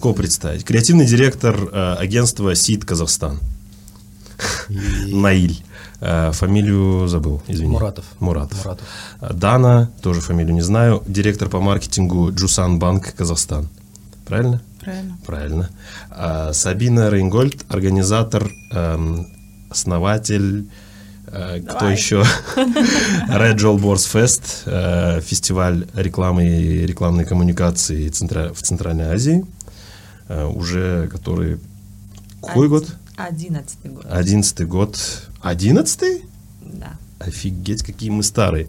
легко 0.00 0.14
представить. 0.14 0.64
Креативный 0.64 1.04
директор 1.04 1.54
э, 1.54 1.94
агентства 1.98 2.54
СИД 2.54 2.86
Казахстан. 2.86 3.38
Наиль. 5.08 5.62
Э, 6.00 6.32
фамилию 6.32 7.06
забыл, 7.06 7.42
извини. 7.48 7.72
Муратов. 7.72 8.06
Муратов. 8.18 8.64
Муратов. 8.64 8.86
Э, 9.20 9.34
Дана, 9.34 9.90
тоже 10.00 10.22
фамилию 10.22 10.54
не 10.54 10.62
знаю, 10.62 11.02
директор 11.06 11.50
по 11.50 11.60
маркетингу 11.60 12.32
Джусан 12.32 12.78
Банк 12.78 13.14
Казахстан. 13.14 13.68
Правильно? 14.24 14.62
Правильно. 14.80 15.18
Правильно. 15.26 15.70
А, 16.10 16.54
Сабина 16.54 17.10
Рейнгольд, 17.10 17.66
организатор, 17.68 18.50
эм, 18.72 19.26
основатель, 19.68 20.66
э, 21.26 21.60
кто 21.60 21.80
Давай. 21.80 21.92
еще? 21.92 22.24
Red 22.56 23.56
Joel 23.56 23.78
Boards 23.78 24.08
Fest, 24.10 24.62
э, 24.64 25.20
фестиваль 25.20 25.86
рекламы 25.92 26.46
и 26.48 26.86
рекламной 26.86 27.26
коммуникации 27.26 28.08
в 28.08 28.62
Центральной 28.62 29.12
Азии, 29.12 29.44
уже 30.30 31.08
который... 31.08 31.58
Какой 32.40 32.66
Один- 32.66 32.78
год? 32.78 32.96
Одиннадцатый 33.16 33.90
год. 33.90 34.06
Одиннадцатый 34.08 34.66
год. 34.66 35.28
Одиннадцатый? 35.42 36.22
Да. 36.62 36.96
Офигеть, 37.18 37.82
какие 37.82 38.10
мы 38.10 38.22
старые. 38.22 38.68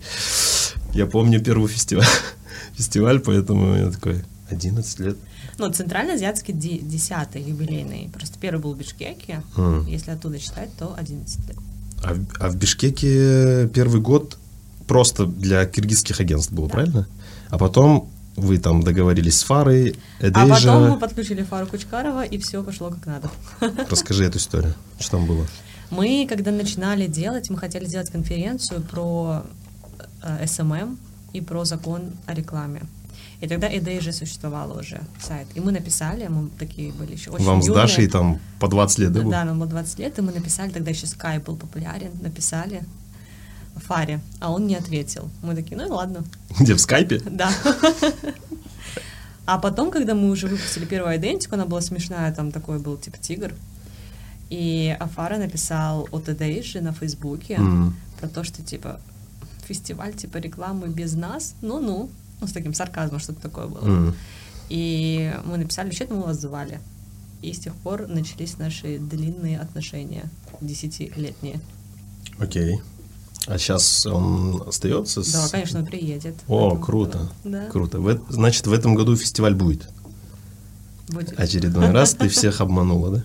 Я 0.94 1.06
помню 1.06 1.42
первый 1.42 1.70
фестиваль, 1.70 2.06
фестиваль, 2.74 3.20
поэтому 3.22 3.76
я 3.76 3.90
такой, 3.92 4.24
11 4.50 5.00
лет. 5.00 5.18
Ну, 5.58 5.72
центральноазиатский 5.72 6.54
десятый 6.54 7.42
юбилейный. 7.42 8.10
Просто 8.14 8.38
первый 8.40 8.60
был 8.62 8.74
в 8.74 8.78
Бишкеке. 8.78 9.42
М. 9.56 9.86
Если 9.88 10.12
оттуда 10.12 10.40
считать, 10.40 10.70
то 10.78 10.94
11 10.98 11.48
лет. 11.48 11.58
А 12.04 12.16
а 12.40 12.50
в 12.50 12.56
Бишкеке 12.56 13.68
первый 13.70 14.02
год 14.02 14.38
просто 14.88 15.26
для 15.26 15.66
киргизских 15.66 16.20
агентств 16.20 16.52
было, 16.52 16.68
правильно? 16.68 17.08
А 17.50 17.58
потом 17.58 18.10
вы 18.36 18.58
там 18.58 18.82
договорились 18.84 19.40
с 19.40 19.44
Фарой, 19.44 19.96
AdAsia. 20.20 20.56
потом 20.56 20.90
мы 20.92 21.00
подключили 21.00 21.44
Фару 21.44 21.68
Кучкарова, 21.68 22.24
и 22.24 22.38
все 22.38 22.64
пошло 22.64 22.90
как 22.90 23.06
надо. 23.06 23.30
Расскажи 23.90 24.26
эту 24.26 24.38
историю, 24.38 24.74
что 25.00 25.12
там 25.18 25.26
было. 25.26 25.46
Мы, 25.90 26.26
когда 26.30 26.52
начинали 26.52 27.08
делать, 27.08 27.50
мы 27.50 27.58
хотели 27.58 27.86
сделать 27.86 28.10
конференцию 28.10 28.82
про 28.82 29.44
э, 30.24 30.48
SMM 30.48 30.98
и 31.34 31.42
про 31.42 31.66
закон 31.66 32.12
о 32.26 32.34
рекламе. 32.34 32.84
И 33.42 33.48
тогда 33.48 33.68
AdAsia 33.68 34.14
существовало 34.14 34.80
уже, 34.80 35.02
сайт. 35.20 35.48
И 35.56 35.60
мы 35.60 35.72
написали, 35.72 36.28
мы 36.28 36.50
такие 36.60 36.94
были 36.94 37.14
еще 37.14 37.32
очень 37.32 37.44
Вам 37.44 37.62
с 37.62 37.66
юные. 37.68 37.82
Дашей 37.82 38.08
там 38.08 38.40
по 38.60 38.68
20 38.68 39.00
лет, 39.00 39.12
да, 39.14 39.22
Да, 39.24 39.44
нам 39.44 39.60
было 39.60 39.68
20 39.68 40.00
лет, 40.00 40.20
и 40.20 40.22
мы 40.22 40.32
написали, 40.32 40.70
тогда 40.72 40.92
еще 40.92 41.08
Skype 41.08 41.44
был 41.44 41.58
популярен, 41.58 42.12
написали 42.22 42.84
Фаре, 43.76 44.22
а 44.40 44.52
он 44.52 44.68
не 44.68 44.76
ответил. 44.76 45.30
Мы 45.42 45.56
такие, 45.56 45.78
ну 45.78 45.86
и 45.86 45.90
ладно, 45.90 46.24
Где, 46.60 46.74
в 46.74 46.80
скайпе? 46.80 47.20
да. 47.26 47.52
А 49.46 49.58
потом, 49.58 49.92
когда 49.92 50.14
мы 50.14 50.30
уже 50.30 50.48
выпустили 50.48 50.86
первую 50.86 51.18
идентику, 51.18 51.56
она 51.56 51.66
была 51.66 51.82
смешная, 51.82 52.34
там 52.34 52.52
такой 52.52 52.80
был 52.80 52.98
типа 52.98 53.18
тигр. 53.18 53.54
И 54.50 54.96
Афара 55.00 55.38
написал 55.38 56.08
от 56.12 56.30
Эдейши 56.30 56.82
на 56.82 56.94
Фейсбуке 56.94 57.60
про 58.20 58.28
то, 58.28 58.44
что 58.44 58.62
типа 58.62 59.00
фестиваль 59.66 60.14
типа 60.14 60.38
рекламы 60.38 60.90
без 60.90 61.14
нас, 61.14 61.56
ну-ну, 61.62 62.10
ну 62.40 62.48
с 62.48 62.52
таким 62.52 62.74
сарказмом 62.74 63.20
что-то 63.20 63.42
такое 63.42 63.68
было. 63.68 64.14
И 64.70 65.34
мы 65.44 65.58
написали, 65.58 65.88
вообще-то 65.88 66.14
мы 66.14 66.24
вас 66.24 66.40
звали. 66.40 66.80
И 67.42 67.54
с 67.54 67.60
тех 67.60 67.74
пор 67.76 68.08
начались 68.08 68.58
наши 68.58 69.00
длинные 69.00 69.60
отношения, 69.60 70.26
десятилетние. 70.62 71.60
Окей. 72.40 72.80
А 73.48 73.58
сейчас 73.58 74.06
он 74.06 74.64
остается? 74.68 75.24
с- 75.24 75.32
Да, 75.32 75.48
конечно, 75.50 75.80
он 75.80 75.86
приедет. 75.86 76.36
О, 76.48 76.76
круто. 76.76 77.30
Да. 77.44 77.66
Круто. 77.72 78.00
В 78.00 78.08
э- 78.10 78.20
значит, 78.30 78.68
в 78.68 78.74
этом 78.74 78.96
году 78.96 79.16
фестиваль 79.16 79.56
будет. 79.56 79.88
Будет. 81.10 81.38
Очередной 81.40 81.92
раз 81.92 82.14
ты 82.14 82.30
всех 82.30 82.62
обманула, 82.62 83.24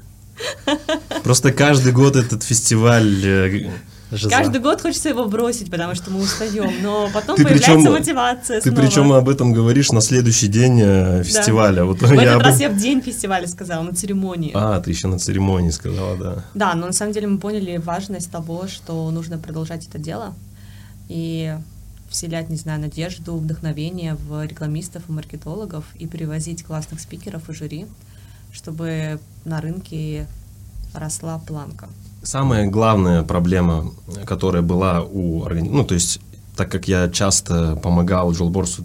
да? 0.66 0.78
Просто 1.24 1.52
каждый 1.52 1.92
год 1.92 2.16
этот 2.16 2.42
фестиваль... 2.42 3.70
Жиза. 4.12 4.30
Каждый 4.30 4.60
год 4.60 4.80
хочется 4.80 5.08
его 5.08 5.24
бросить, 5.24 5.68
потому 5.68 5.96
что 5.96 6.12
мы 6.12 6.20
устаем, 6.20 6.70
но 6.82 7.10
потом 7.12 7.34
Ты 7.36 7.42
появляется 7.42 7.74
причем- 7.74 7.92
мотивация 7.92 8.60
Ты 8.60 8.70
снова. 8.70 8.86
причем 8.86 9.12
об 9.12 9.28
этом 9.28 9.52
говоришь 9.52 9.90
на 9.90 10.00
следующий 10.00 10.46
день 10.46 10.80
э, 10.80 11.24
фестиваля. 11.24 11.84
Вот 11.84 12.00
В 12.00 12.12
я 12.12 12.22
этот 12.22 12.34
об- 12.36 12.42
раз 12.42 12.60
я 12.60 12.68
в 12.70 12.76
день 12.76 13.02
фестиваля 13.02 13.48
сказала, 13.48 13.82
на 13.82 13.94
церемонии. 13.94 14.52
А, 14.54 14.80
ты 14.80 14.90
еще 14.90 15.08
на 15.08 15.18
церемонии 15.18 15.70
сказала, 15.70 16.16
да. 16.16 16.44
Да, 16.54 16.74
но 16.74 16.86
на 16.86 16.92
самом 16.92 17.12
деле 17.14 17.26
мы 17.26 17.38
поняли 17.38 17.78
важность 17.78 18.30
того, 18.30 18.68
что 18.68 19.10
нужно 19.10 19.38
продолжать 19.38 19.88
это 19.88 19.98
дело 19.98 20.34
и 21.08 21.56
вселять, 22.08 22.48
не 22.48 22.56
знаю, 22.56 22.80
надежду, 22.80 23.36
вдохновение 23.36 24.14
в 24.14 24.44
рекламистов 24.46 25.02
и 25.08 25.12
маркетологов 25.12 25.84
и 25.96 26.06
привозить 26.06 26.62
классных 26.62 27.00
спикеров 27.00 27.50
и 27.50 27.52
жюри, 27.52 27.86
чтобы 28.52 29.18
на 29.44 29.60
рынке 29.60 30.28
росла 30.94 31.40
планка. 31.40 31.88
Самая 32.26 32.66
главная 32.66 33.22
проблема, 33.22 33.92
которая 34.24 34.62
была 34.62 35.02
у 35.02 35.44
органи- 35.44 35.68
ну, 35.70 35.84
то 35.84 35.94
есть, 35.94 36.20
так 36.56 36.70
как 36.72 36.88
я 36.88 37.08
часто 37.08 37.76
помогал 37.76 38.32
Джолборсу 38.32 38.84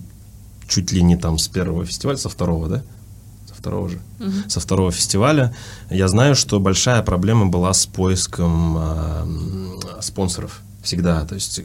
чуть 0.68 0.92
ли 0.92 1.02
не 1.02 1.18
там 1.18 1.40
с 1.40 1.48
первого 1.48 1.84
фестиваля, 1.86 2.18
со 2.18 2.30
второго, 2.30 2.68
да? 2.68 2.84
Со 3.50 3.56
второго 3.56 3.90
же. 3.90 4.00
Со 4.48 4.60
второго 4.60 4.92
фестиваля, 4.92 5.56
я 5.90 6.08
знаю, 6.08 6.36
что 6.36 6.60
большая 6.60 7.02
проблема 7.02 7.48
была 7.48 7.74
с 7.74 7.88
поиском 7.88 8.78
м, 8.78 9.80
спонсоров 10.02 10.62
всегда. 10.84 11.26
То 11.26 11.34
есть, 11.34 11.62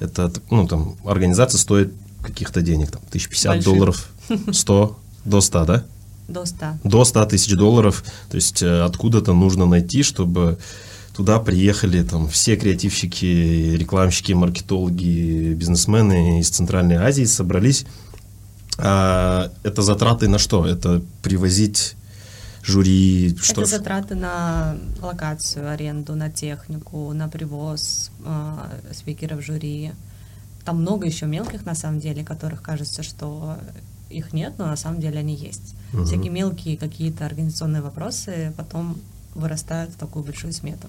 это, 0.00 0.32
ну, 0.50 0.66
там, 0.66 0.96
организация 1.04 1.58
стоит 1.58 1.92
каких-то 2.22 2.60
денег, 2.60 2.90
там, 2.90 3.02
1050 3.08 3.52
Больших. 3.54 3.64
долларов, 3.72 4.08
100, 4.52 4.98
до 5.24 5.40
100, 5.40 5.64
да? 5.64 5.84
До 6.26 6.44
100. 6.44 6.66
до 6.82 7.04
100 7.04 7.26
тысяч 7.26 7.52
долларов. 7.54 8.02
То 8.30 8.36
есть 8.36 8.62
э, 8.62 8.80
откуда-то 8.82 9.32
нужно 9.32 9.66
найти, 9.66 10.02
чтобы 10.02 10.58
туда 11.14 11.38
приехали 11.38 12.02
там 12.02 12.28
все 12.28 12.56
креативщики, 12.56 13.76
рекламщики, 13.76 14.32
маркетологи, 14.32 15.54
бизнесмены 15.54 16.40
из 16.40 16.50
Центральной 16.50 16.96
Азии 16.96 17.24
собрались. 17.24 17.86
А, 18.78 19.52
это 19.62 19.82
затраты 19.82 20.28
на 20.28 20.38
что? 20.38 20.66
Это 20.66 21.02
привозить 21.22 21.94
жюри, 22.64 23.36
что 23.40 23.62
Это 23.62 23.70
затраты 23.70 24.14
на 24.16 24.76
локацию, 25.00 25.70
аренду, 25.70 26.16
на 26.16 26.30
технику, 26.30 27.12
на 27.12 27.28
привоз 27.28 28.10
а, 28.24 28.70
спикеров 28.92 29.44
жюри. 29.44 29.92
Там 30.64 30.80
много 30.80 31.06
еще 31.06 31.26
мелких, 31.26 31.64
на 31.64 31.74
самом 31.74 32.00
деле, 32.00 32.24
которых 32.24 32.62
кажется, 32.62 33.02
что 33.02 33.58
их 34.10 34.32
нет, 34.32 34.54
но 34.58 34.66
на 34.66 34.76
самом 34.76 35.00
деле 35.00 35.20
они 35.20 35.36
есть. 35.36 35.74
Мгм. 35.92 36.06
Всякие 36.06 36.30
мелкие 36.30 36.76
какие-то 36.76 37.26
организационные 37.26 37.82
вопросы 37.82 38.52
потом 38.56 38.96
вырастают 39.34 39.90
в 39.90 39.96
такую 39.96 40.24
большую 40.24 40.52
смету. 40.52 40.88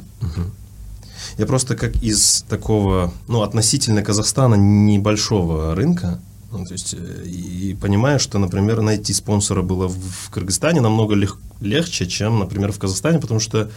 Я 1.38 1.46
просто 1.46 1.76
как 1.76 1.96
из 2.04 2.44
такого, 2.50 3.14
ну, 3.28 3.42
относительно 3.42 4.04
Казахстана 4.04 4.56
небольшого 4.56 5.74
рынка, 5.74 6.20
ну, 6.52 6.66
то 6.66 6.74
есть, 6.74 6.94
э, 6.98 7.26
и 7.26 7.74
понимаю, 7.74 8.20
что, 8.20 8.38
например, 8.38 8.82
найти 8.82 9.14
спонсора 9.14 9.62
было 9.62 9.88
в, 9.88 10.30
Кыргызстане 10.32 10.82
намного 10.82 11.16
лег- 11.16 11.40
легче, 11.60 12.06
чем, 12.06 12.40
например, 12.40 12.72
в 12.72 12.80
Казахстане, 12.80 13.20
потому 13.20 13.40
что 13.40 13.70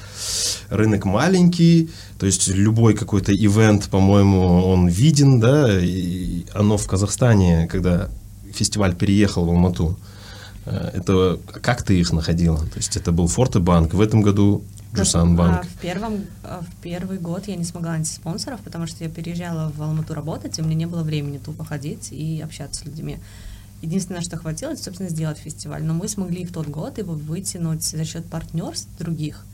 рынок 0.68 1.04
маленький, 1.04 1.90
то 2.18 2.26
есть 2.26 2.48
любой 2.48 2.94
какой-то 2.94 3.32
ивент, 3.32 3.88
по-моему, 3.88 4.64
он 4.64 4.88
виден, 4.88 5.40
да, 5.40 5.80
и 5.80 6.44
оно 6.54 6.76
в 6.76 6.86
Казахстане, 6.86 7.66
когда 7.66 8.08
фестиваль 8.52 8.94
переехал 8.94 9.44
в 9.44 9.48
Алмату, 9.48 9.98
это 10.94 11.40
как 11.46 11.82
ты 11.82 11.98
их 11.98 12.12
находила? 12.12 12.58
То 12.58 12.76
есть 12.76 12.96
это 12.96 13.12
был 13.12 13.26
Форте 13.26 13.58
Банк, 13.58 13.94
в 13.94 14.00
этом 14.00 14.22
году 14.22 14.62
Джусан 14.94 15.38
А 15.38 15.62
в, 15.62 15.80
первом, 15.80 16.24
а 16.42 16.62
в 16.62 16.82
первый 16.82 17.18
год 17.18 17.46
я 17.46 17.56
не 17.56 17.64
смогла 17.64 17.92
найти 17.92 18.12
спонсоров, 18.12 18.60
потому 18.60 18.86
что 18.86 19.04
я 19.04 19.10
переезжала 19.10 19.70
в 19.74 19.82
Алмату 19.82 20.14
работать, 20.14 20.58
и 20.58 20.62
мне 20.62 20.74
не 20.74 20.86
было 20.86 21.02
времени 21.02 21.38
тупо 21.38 21.64
ходить 21.64 22.10
и 22.10 22.40
общаться 22.40 22.82
с 22.82 22.84
людьми. 22.84 23.18
Единственное, 23.82 24.22
что 24.22 24.36
хватило, 24.36 24.70
это, 24.70 24.82
собственно, 24.82 25.10
сделать 25.10 25.38
фестиваль. 25.38 25.84
Но 25.84 25.94
мы 25.94 26.08
смогли 26.08 26.44
в 26.44 26.52
тот 26.52 26.66
год 26.66 26.98
его 26.98 27.12
вытянуть 27.14 27.84
за 27.84 28.04
счет 28.04 28.24
партнерств 28.26 28.88
других, 28.98 29.44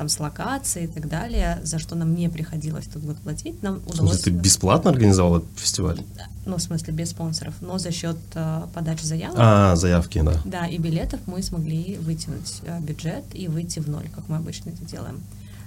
там, 0.00 0.08
с 0.08 0.18
локацией 0.18 0.86
и 0.86 0.88
так 0.88 1.08
далее, 1.10 1.60
за 1.62 1.78
что 1.78 1.94
нам 1.94 2.14
не 2.14 2.30
приходилось 2.30 2.86
в 2.86 2.92
тот 2.94 3.02
год 3.02 3.18
платить. 3.18 3.62
Нам 3.62 3.82
удалось... 3.86 4.20
ты 4.20 4.30
бесплатно 4.30 4.90
организовал 4.90 5.36
этот 5.36 5.50
фестиваль? 5.56 6.00
Ну, 6.46 6.56
в 6.56 6.62
смысле, 6.62 6.94
без 6.94 7.10
спонсоров, 7.10 7.52
но 7.60 7.76
за 7.76 7.92
счет 7.92 8.16
э, 8.34 8.62
подачи 8.72 9.04
заявок. 9.04 9.36
А, 9.38 9.76
заявки, 9.76 10.22
да. 10.22 10.40
Да, 10.46 10.66
и 10.66 10.78
билетов 10.78 11.20
мы 11.26 11.42
смогли 11.42 11.98
вытянуть 11.98 12.62
э, 12.62 12.80
бюджет 12.80 13.24
и 13.34 13.48
выйти 13.48 13.80
в 13.80 13.90
ноль, 13.90 14.08
как 14.14 14.26
мы 14.30 14.36
обычно 14.36 14.70
это 14.70 14.82
делаем. 14.86 15.20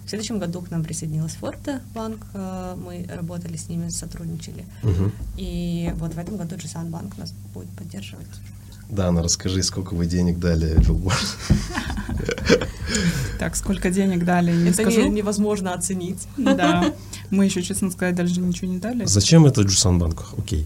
В 0.04 0.10
следующем 0.10 0.40
году 0.40 0.62
к 0.62 0.72
нам 0.72 0.84
присоединилась 0.84 1.34
Форте 1.34 1.82
банк, 1.94 2.26
э, 2.34 2.76
мы 2.76 3.06
работали 3.16 3.56
с 3.56 3.70
ними, 3.70 3.90
сотрудничали. 3.90 4.66
Мгм. 4.82 5.12
И 5.38 5.94
вот 5.98 6.16
в 6.16 6.18
этом 6.18 6.38
году 6.38 6.56
Жусан 6.56 6.90
банк 6.90 7.20
нас 7.20 7.36
будет 7.54 7.70
поддерживать. 7.70 8.26
Дана, 8.90 9.22
расскажи, 9.24 9.64
сколько 9.64 9.94
вы 9.96 10.06
денег 10.06 10.40
дали 10.40 10.76
Билборд? 10.80 11.38
Так, 13.40 13.56
сколько 13.56 13.90
денег 13.90 14.24
дали, 14.24 14.52
не 14.56 14.70
это 14.70 14.82
скажу. 14.84 15.02
не- 15.02 15.10
невозможно 15.10 15.74
оценить. 15.74 16.28
Да. 16.38 16.94
Мы 17.30 17.46
еще, 17.46 17.62
честно 17.62 17.92
сказать, 17.92 18.16
даже 18.16 18.40
ничего 18.40 18.72
не 18.72 18.78
дали. 18.80 19.06
Зачем 19.06 19.46
это 19.46 19.64
Жусан 19.64 20.00
Банку? 20.00 20.24
Окей. 20.38 20.66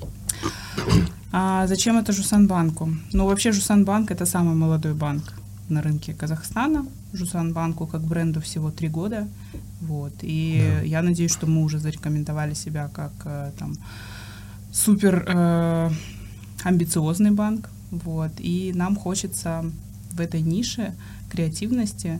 А 1.31 1.65
зачем 1.67 1.97
это 1.97 2.11
Жусанбанку? 2.13 2.89
Ну, 3.13 3.25
вообще 3.25 3.51
Жусанбанк 3.51 4.11
это 4.11 4.25
самый 4.25 4.55
молодой 4.55 4.93
банк 4.93 5.23
на 5.69 5.81
рынке 5.81 6.13
Казахстана. 6.13 6.85
Жусан 7.13 7.53
банку 7.53 7.87
как 7.87 8.01
бренду 8.01 8.41
всего 8.41 8.69
три 8.71 8.89
года. 8.89 9.27
Вот. 9.81 10.13
И 10.21 10.61
Да. 10.79 10.81
я 10.85 11.01
надеюсь, 11.01 11.31
что 11.31 11.47
мы 11.47 11.63
уже 11.63 11.79
зарекомендовали 11.79 12.53
себя 12.53 12.89
как 12.93 13.11
э, 13.25 13.51
там 13.57 13.75
супер 14.71 15.25
э, 15.27 15.89
амбициозный 16.63 17.31
банк. 17.31 17.69
Вот. 17.91 18.31
И 18.39 18.71
нам 18.75 18.95
хочется 18.95 19.65
в 20.11 20.19
этой 20.19 20.41
нише 20.41 20.93
креативности 21.29 22.19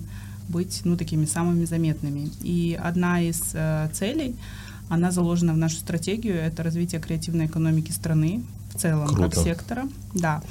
быть 0.50 0.82
ну, 0.86 0.98
такими 0.98 1.26
самыми 1.26 1.66
заметными. 1.66 2.30
И 2.42 2.80
одна 2.82 3.22
из 3.22 3.52
э, 3.54 3.90
целей, 3.94 4.36
она 4.90 5.12
заложена 5.12 5.54
в 5.54 5.58
нашу 5.58 5.76
стратегию, 5.78 6.36
это 6.36 6.64
развитие 6.64 7.02
креативной 7.02 7.48
экономики 7.48 7.92
страны 7.92 8.44
в 8.74 8.80
целом, 8.80 9.08
как 9.08 9.34
Круто. 9.34 9.44
сектора. 9.44 9.90
Да. 10.14 10.42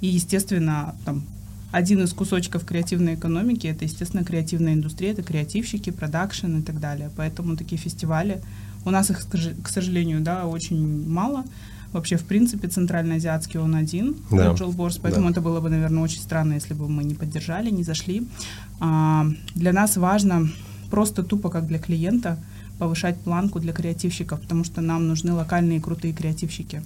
И, 0.00 0.08
естественно, 0.08 0.94
там, 1.04 1.24
один 1.72 2.02
из 2.02 2.12
кусочков 2.12 2.64
креативной 2.64 3.14
экономики 3.14 3.66
это, 3.66 3.84
естественно, 3.84 4.24
креативная 4.24 4.74
индустрия, 4.74 5.12
это 5.12 5.22
креативщики, 5.22 5.90
продакшн 5.90 6.58
и 6.58 6.62
так 6.62 6.80
далее. 6.80 7.10
Поэтому 7.16 7.56
такие 7.56 7.78
фестивали, 7.78 8.42
у 8.84 8.90
нас 8.90 9.10
их, 9.10 9.26
к 9.62 9.68
сожалению, 9.68 10.20
да, 10.20 10.46
очень 10.46 11.08
мало. 11.08 11.44
Вообще, 11.92 12.16
в 12.16 12.24
принципе, 12.24 12.68
центральноазиатский 12.68 13.60
он 13.60 13.74
один, 13.74 14.16
Да. 14.30 14.52
Boards, 14.52 14.98
поэтому 15.02 15.26
Да. 15.26 15.32
это 15.32 15.40
было 15.40 15.60
бы, 15.60 15.70
наверное, 15.70 16.02
очень 16.02 16.20
странно, 16.20 16.54
если 16.54 16.74
бы 16.74 16.88
мы 16.88 17.04
не 17.04 17.14
поддержали, 17.14 17.70
не 17.70 17.84
зашли. 17.84 18.26
А, 18.80 19.26
для 19.54 19.72
нас 19.72 19.96
важно 19.96 20.48
просто 20.90 21.22
тупо 21.22 21.48
как 21.48 21.66
для 21.66 21.78
клиента 21.78 22.38
повышать 22.78 23.18
планку 23.20 23.60
для 23.60 23.72
креативщиков, 23.72 24.40
потому 24.40 24.64
что 24.64 24.80
нам 24.80 25.08
нужны 25.08 25.32
локальные 25.32 25.80
крутые 25.80 26.12
креативщики. 26.12 26.82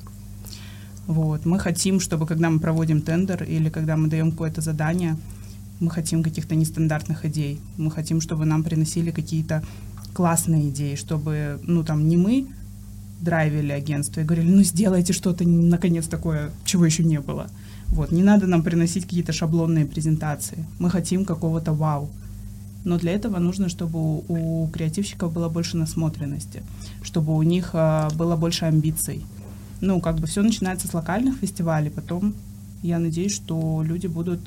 Вот. 1.07 1.47
Мы 1.47 1.59
хотим, 1.59 1.99
чтобы 1.99 2.27
когда 2.27 2.51
мы 2.51 2.61
проводим 2.61 3.01
тендер 3.01 3.43
или 3.43 3.69
когда 3.71 3.97
мы 3.97 4.09
даем 4.09 4.31
какое-то 4.31 4.61
задание, 4.61 5.17
мы 5.81 5.91
хотим 5.91 6.23
каких-то 6.23 6.55
нестандартных 6.55 7.25
идей. 7.25 7.59
Мы 7.79 7.91
хотим, 7.91 8.21
чтобы 8.21 8.45
нам 8.45 8.63
приносили 8.63 9.11
какие-то 9.11 9.63
классные 10.13 10.69
идеи, 10.69 10.95
чтобы, 10.95 11.59
ну, 11.67 11.83
там, 11.83 12.09
не 12.09 12.17
мы 12.17 12.47
драйвили 13.21 13.73
агентство 13.73 14.21
и 14.21 14.25
говорили, 14.25 14.51
ну, 14.51 14.63
сделайте 14.63 15.13
что-то, 15.13 15.45
наконец, 15.45 16.07
такое, 16.07 16.51
чего 16.65 16.87
еще 16.87 17.05
не 17.05 17.21
было. 17.21 17.47
Вот, 17.89 18.13
не 18.13 18.23
надо 18.23 18.47
нам 18.47 18.63
приносить 18.63 19.05
какие-то 19.05 19.33
шаблонные 19.33 19.85
презентации. 19.85 20.65
Мы 20.79 20.91
хотим 20.91 21.25
какого-то 21.25 21.73
вау. 21.73 22.09
Но 22.85 22.99
для 22.99 23.13
этого 23.13 23.39
нужно, 23.39 23.69
чтобы 23.69 23.99
у, 23.99 24.25
у 24.29 24.69
креативщиков 24.69 25.33
было 25.33 25.49
больше 25.49 25.77
насмотренности, 25.77 26.63
чтобы 27.03 27.37
у 27.37 27.43
них 27.43 27.71
а, 27.75 28.09
было 28.11 28.37
больше 28.37 28.65
амбиций. 28.65 29.25
Ну, 29.81 30.01
как 30.01 30.17
бы 30.17 30.27
все 30.27 30.43
начинается 30.43 30.89
с 30.89 30.95
локальных 30.95 31.37
фестивалей, 31.39 31.91
потом 31.91 32.35
я 32.83 32.99
надеюсь, 32.99 33.35
что 33.35 33.83
люди 33.85 34.07
будут 34.07 34.41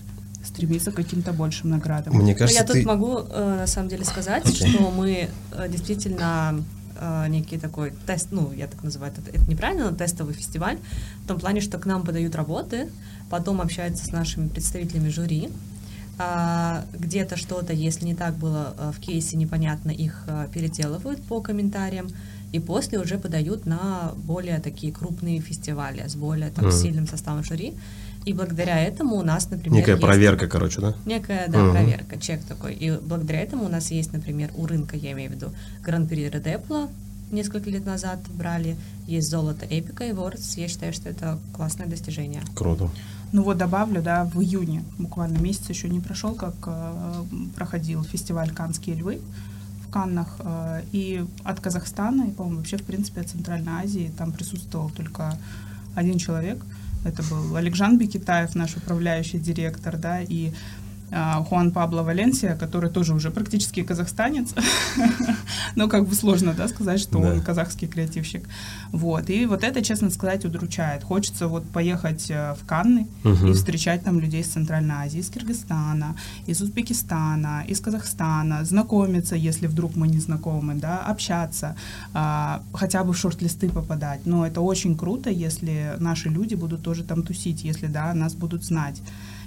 стремиться 0.43 0.91
к 0.91 0.95
каким-то 0.95 1.31
большим 1.31 1.69
наградам. 1.69 2.15
Мне 2.15 2.33
Ну, 2.33 2.39
кажется, 2.39 2.61
я 2.61 2.65
тут 2.65 2.75
ты... 2.75 2.85
могу 2.85 3.19
э, 3.19 3.55
на 3.59 3.67
самом 3.67 3.89
деле 3.89 4.03
сказать, 4.03 4.45
Окей. 4.45 4.71
что 4.71 4.91
мы 4.91 5.29
э, 5.51 5.69
действительно 5.69 6.63
э, 7.03 7.27
некий 7.29 7.57
такой 7.57 7.93
тест, 8.07 8.27
ну, 8.31 8.51
я 8.53 8.67
так 8.67 8.83
называю, 8.83 9.11
это, 9.13 9.29
это 9.37 9.49
неправильно, 9.51 9.91
но 9.91 9.97
тестовый 9.97 10.33
фестиваль, 10.33 10.77
в 11.23 11.27
том 11.27 11.39
плане, 11.39 11.61
что 11.61 11.77
к 11.77 11.85
нам 11.85 12.03
подают 12.03 12.35
работы, 12.35 12.89
потом 13.29 13.61
общаются 13.61 14.05
с 14.05 14.11
нашими 14.11 14.47
представителями 14.47 15.09
жюри, 15.09 15.49
а, 16.19 16.85
где-то 16.93 17.37
что-то, 17.37 17.73
если 17.73 18.05
не 18.05 18.15
так 18.15 18.35
было 18.35 18.73
э, 18.77 18.91
в 18.95 18.99
кейсе, 18.99 19.35
непонятно, 19.37 19.89
их 19.91 20.23
э, 20.27 20.47
переделывают 20.53 21.21
по 21.23 21.41
комментариям, 21.41 22.07
и 22.51 22.59
после 22.59 22.99
уже 22.99 23.17
подают 23.17 23.65
на 23.65 24.13
более 24.15 24.59
такие 24.59 24.93
крупные 24.93 25.39
фестивали 25.41 26.07
с 26.07 26.15
более 26.15 26.51
там, 26.51 26.65
Мгм. 26.65 26.73
сильным 26.73 27.07
составом 27.07 27.43
жюри. 27.43 27.73
И 28.25 28.33
благодаря 28.33 28.79
этому 28.79 29.15
у 29.17 29.21
нас, 29.23 29.49
например, 29.49 29.79
Некая 29.79 29.91
есть- 29.95 30.01
проверка, 30.01 30.47
короче, 30.47 30.79
да? 30.81 30.93
Некая, 31.05 31.47
да, 31.49 31.59
Мгм. 31.59 31.71
проверка, 31.73 32.17
чек 32.19 32.43
такой. 32.43 32.73
И 32.73 32.91
благодаря 32.91 33.41
этому 33.41 33.65
у 33.65 33.69
нас 33.69 33.91
есть, 33.91 34.13
например, 34.13 34.51
у 34.55 34.65
рынка, 34.65 34.95
я 34.95 35.11
имею 35.11 35.31
в 35.31 35.33
виду, 35.33 35.51
Гран-при 35.83 36.29
Редепла 36.29 36.89
несколько 37.31 37.69
лет 37.69 37.85
назад 37.85 38.19
брали, 38.29 38.77
есть 39.07 39.29
золото 39.29 39.65
Эпика 39.65 40.05
и 40.05 40.13
Вордс. 40.13 40.55
Я 40.55 40.67
считаю, 40.69 40.93
что 40.93 41.09
это 41.09 41.37
классное 41.53 41.87
достижение. 41.87 42.41
Круто. 42.55 42.89
Ну 43.33 43.43
вот 43.43 43.57
добавлю, 43.57 44.01
да, 44.01 44.25
в 44.25 44.39
июне, 44.41 44.83
буквально 44.99 45.39
месяц 45.39 45.67
еще 45.69 45.89
не 45.89 45.99
прошел, 45.99 46.33
как 46.35 46.53
э, 46.67 47.23
проходил 47.55 48.03
фестиваль 48.03 48.51
«Канские 48.51 48.95
львы» 48.95 49.19
в 49.87 49.91
Каннах. 49.91 50.35
э, 50.39 50.83
и 50.91 51.25
от 51.43 51.59
Казахстана, 51.59 52.25
и, 52.27 52.31
по-моему, 52.31 52.59
вообще, 52.59 52.77
в 52.77 52.83
принципе, 52.83 53.21
от 53.21 53.29
Центральной 53.29 53.73
Азии 53.83 54.11
там 54.17 54.31
присутствовал 54.31 54.91
только 54.91 55.37
один 55.95 56.19
человек. 56.19 56.63
Это 57.03 57.21
был 57.23 57.55
Александр 57.55 58.05
Бекитаев, 58.05 58.55
наш 58.55 58.77
управляющий 58.77 59.37
директор, 59.37 59.97
да, 59.97 60.21
и 60.21 60.51
Хуан 61.47 61.71
Пабло 61.71 62.01
Валенсия, 62.01 62.55
который 62.55 62.89
тоже 62.89 63.13
уже 63.13 63.31
практически 63.31 63.83
казахстанец, 63.83 64.53
но 65.75 65.87
как 65.87 66.07
бы 66.07 66.15
сложно, 66.15 66.53
да, 66.53 66.67
сказать, 66.67 66.99
что 66.99 67.19
он 67.19 67.41
казахский 67.41 67.87
креативщик. 67.87 68.47
Вот, 68.91 69.29
и 69.29 69.45
вот 69.45 69.63
это, 69.63 69.81
честно 69.81 70.09
сказать, 70.09 70.45
удручает. 70.45 71.03
Хочется 71.03 71.47
вот 71.47 71.65
поехать 71.69 72.29
э, 72.29 72.55
в 72.59 72.65
Канны 72.65 73.07
и 73.23 73.53
встречать 73.53 74.03
там 74.03 74.19
людей 74.19 74.41
из 74.41 74.47
Центральной 74.47 74.95
Азии, 74.95 75.19
из 75.19 75.29
Киргизстана, 75.29 76.15
из 76.45 76.61
Узбекистана, 76.61 77.63
из 77.67 77.79
Казахстана, 77.79 78.63
знакомиться, 78.65 79.35
если 79.35 79.67
вдруг 79.67 79.95
мы 79.95 80.07
не 80.07 80.19
знакомы, 80.19 80.75
да, 80.75 80.99
общаться, 80.99 81.75
а, 82.13 82.61
хотя 82.73 83.03
бы 83.03 83.13
в 83.13 83.17
шорт-листы 83.17 83.69
попадать. 83.69 84.25
Но 84.25 84.45
это 84.45 84.61
очень 84.61 84.97
круто, 84.97 85.29
если 85.29 85.95
наши 85.99 86.29
люди 86.29 86.55
будут 86.55 86.83
тоже 86.83 87.03
там 87.03 87.23
тусить, 87.23 87.63
если, 87.63 87.87
да, 87.87 88.13
нас 88.13 88.33
будут 88.33 88.63
знать. 88.63 89.01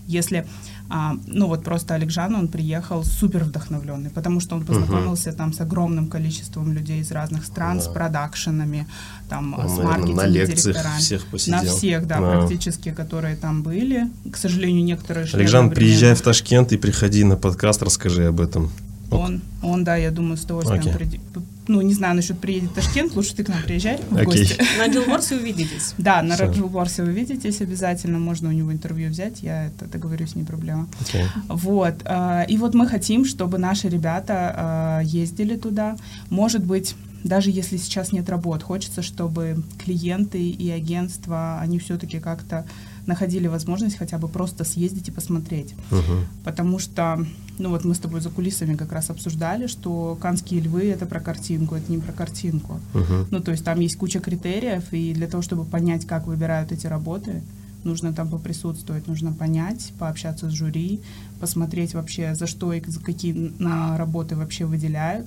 Если, 0.06 0.46
а, 0.88 1.16
ну 1.26 1.48
вот 1.48 1.64
просто 1.64 1.94
Александр, 1.94 2.38
он 2.38 2.48
приехал 2.48 3.02
супер 3.04 3.44
вдохновленный, 3.44 4.10
потому 4.10 4.40
что 4.40 4.54
он 4.56 4.64
познакомился 4.64 5.32
там 5.32 5.52
с 5.52 5.60
огромным 5.60 6.06
количеством 6.08 6.72
людей 6.72 7.00
из 7.00 7.10
разных 7.10 7.44
стран, 7.44 7.80
с 7.80 7.86
Да. 7.86 7.92
продакшенами, 7.92 8.86
там, 9.28 9.54
Он, 9.58 9.68
с 9.68 9.78
маркетингом, 9.78 10.16
на 10.16 10.26
лекциях 10.26 10.96
всех 10.98 11.26
посидел. 11.26 11.58
На 11.58 11.64
всех, 11.64 12.06
да, 12.06 12.20
Да. 12.20 12.30
практически, 12.38 12.92
которые 12.92 13.36
там 13.36 13.62
были. 13.62 14.08
К 14.30 14.36
сожалению, 14.36 14.84
некоторые 14.84 15.22
Александр, 15.24 15.44
одновременно. 15.46 15.74
приезжай 15.74 16.14
в 16.14 16.22
Ташкент 16.22 16.72
и 16.72 16.76
приходи 16.76 17.24
на 17.24 17.36
подкаст, 17.36 17.82
расскажи 17.82 18.26
об 18.26 18.40
этом. 18.40 18.70
Он, 19.10 19.40
он, 19.62 19.84
да, 19.84 19.96
я 19.96 20.10
думаю, 20.10 20.36
с 20.36 20.44
удовольствием 20.44 20.80
Окей. 20.80 21.20
Ну, 21.68 21.80
не 21.80 21.94
знаю, 21.94 22.14
насчет 22.14 22.38
приедет 22.38 22.70
в 22.70 22.74
Ташкент, 22.74 23.14
лучше 23.16 23.34
ты 23.34 23.44
к 23.44 23.48
нам 23.48 23.62
приезжай 23.62 23.98
в 24.10 24.16
Окей. 24.16 24.24
гости. 24.24 24.62
На 24.78 24.86
Джилворсе 24.88 25.36
увидитесь. 25.36 25.94
Да, 25.98 26.22
на 26.22 26.34
Всё. 26.34 26.46
Раджулборсе 26.46 27.02
вы 27.02 27.12
видитесь 27.12 27.60
обязательно, 27.60 28.18
можно 28.18 28.48
у 28.48 28.52
него 28.52 28.72
интервью 28.72 29.10
взять, 29.10 29.42
я 29.42 29.66
это 29.66 29.86
договорюсь, 29.86 30.36
не 30.36 30.44
проблема. 30.44 30.88
Окей. 31.00 31.24
Вот, 31.48 31.94
а, 32.04 32.42
и 32.42 32.56
вот 32.58 32.74
мы 32.74 32.86
хотим, 32.86 33.24
чтобы 33.24 33.58
наши 33.58 33.88
ребята 33.88 34.54
а, 34.56 35.00
ездили 35.00 35.56
туда. 35.56 35.96
Может 36.30 36.64
быть, 36.64 36.94
даже 37.24 37.50
если 37.50 37.76
сейчас 37.76 38.12
нет 38.12 38.28
работ, 38.28 38.62
хочется, 38.62 39.02
чтобы 39.02 39.62
клиенты 39.84 40.48
и 40.48 40.70
агентства, 40.70 41.58
они 41.60 41.78
все-таки 41.78 42.20
как-то 42.20 42.64
находили 43.06 43.48
возможность 43.48 43.96
хотя 43.98 44.18
бы 44.18 44.28
просто 44.28 44.64
съездить 44.64 45.08
и 45.08 45.12
посмотреть. 45.12 45.74
Мгм. 45.90 46.26
Потому 46.44 46.78
что, 46.78 47.24
ну 47.58 47.70
вот 47.70 47.84
мы 47.84 47.94
с 47.94 47.98
тобой 47.98 48.20
за 48.20 48.30
кулисами 48.30 48.74
как 48.74 48.92
раз 48.92 49.10
обсуждали, 49.10 49.66
что 49.66 50.16
«Канские 50.20 50.60
львы»— 50.60 50.84
это 50.90 51.06
про 51.06 51.20
картинку, 51.20 51.74
это 51.74 51.90
не 51.90 51.98
про 51.98 52.12
картинку. 52.12 52.80
Мгм. 52.94 53.26
Ну, 53.30 53.40
то 53.40 53.50
есть 53.50 53.64
там 53.64 53.80
есть 53.80 53.96
куча 53.96 54.20
критериев, 54.20 54.92
и 54.92 55.12
для 55.14 55.26
того, 55.26 55.42
чтобы 55.42 55.64
понять, 55.64 56.06
как 56.06 56.26
выбирают 56.26 56.72
эти 56.72 56.86
работы, 56.86 57.42
нужно 57.84 58.12
там 58.12 58.28
поприсутствовать, 58.28 59.06
нужно 59.06 59.32
понять, 59.32 59.92
пообщаться 59.98 60.50
с 60.50 60.52
жюри, 60.52 61.00
посмотреть 61.40 61.94
вообще, 61.94 62.34
за 62.34 62.46
что 62.46 62.72
и 62.72 62.82
за 62.86 63.00
какие 63.00 63.52
на 63.58 63.96
работы 63.96 64.36
вообще 64.36 64.66
выделяют. 64.66 65.26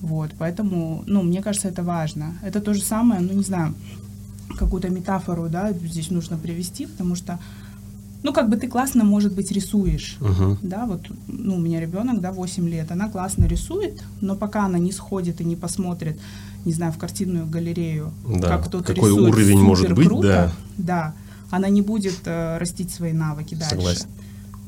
Вот, 0.00 0.30
поэтому, 0.38 1.02
ну, 1.06 1.22
мне 1.22 1.42
кажется, 1.42 1.68
это 1.68 1.82
важно. 1.82 2.38
Это 2.42 2.60
то 2.60 2.72
же 2.72 2.82
самое, 2.82 3.20
ну, 3.20 3.32
не 3.32 3.42
знаю, 3.42 3.74
какую-то 4.56 4.88
метафору, 4.90 5.48
да, 5.48 5.72
здесь 5.72 6.10
нужно 6.10 6.38
привести, 6.38 6.86
потому 6.86 7.16
что, 7.16 7.38
ну, 8.22 8.32
как 8.32 8.48
бы 8.48 8.56
ты 8.56 8.68
классно, 8.68 9.04
может 9.04 9.32
быть, 9.32 9.52
рисуешь, 9.52 10.16
Мгм. 10.20 10.58
да, 10.62 10.86
вот, 10.86 11.02
ну, 11.28 11.56
у 11.56 11.58
меня 11.58 11.80
ребенок, 11.80 12.20
да, 12.20 12.32
8 12.32 12.68
лет, 12.68 12.90
она 12.90 13.08
классно 13.08 13.44
рисует, 13.46 14.02
но 14.20 14.34
пока 14.34 14.64
она 14.64 14.78
не 14.78 14.92
сходит 14.92 15.40
и 15.40 15.44
не 15.44 15.56
посмотрит, 15.56 16.18
не 16.64 16.72
знаю, 16.72 16.92
в 16.92 16.98
картинную 16.98 17.46
галерею, 17.46 18.12
Да, 18.26 18.48
как 18.48 18.66
кто-то 18.66 18.92
какой 18.94 19.10
рисует 19.10 19.34
уровень 19.34 19.60
может 19.60 19.92
быть, 19.92 20.06
круто, 20.08 20.28
да. 20.28 20.52
да, 20.76 21.14
она 21.50 21.68
не 21.68 21.82
будет 21.82 22.18
э, 22.24 22.58
растить 22.58 22.90
свои 22.90 23.12
навыки 23.12 23.54
дальше. 23.54 23.76
Согласен. 23.76 24.06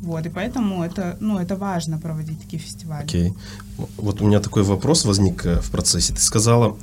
Вот, 0.03 0.25
и 0.25 0.31
поэтому 0.31 0.83
это, 0.83 1.19
ну, 1.21 1.39
это 1.39 1.57
важно 1.57 1.99
проводить 1.99 2.41
такие 2.41 2.59
фестивали. 2.63 3.05
Окей. 3.05 3.35
Вот 3.99 4.23
у 4.23 4.27
меня 4.27 4.41
такой 4.41 4.63
вопрос 4.63 5.05
возник 5.05 5.45
э, 5.45 5.61
в 5.61 5.71
процессе. 5.71 6.15
Ты 6.15 6.21
сказала, 6.21 6.77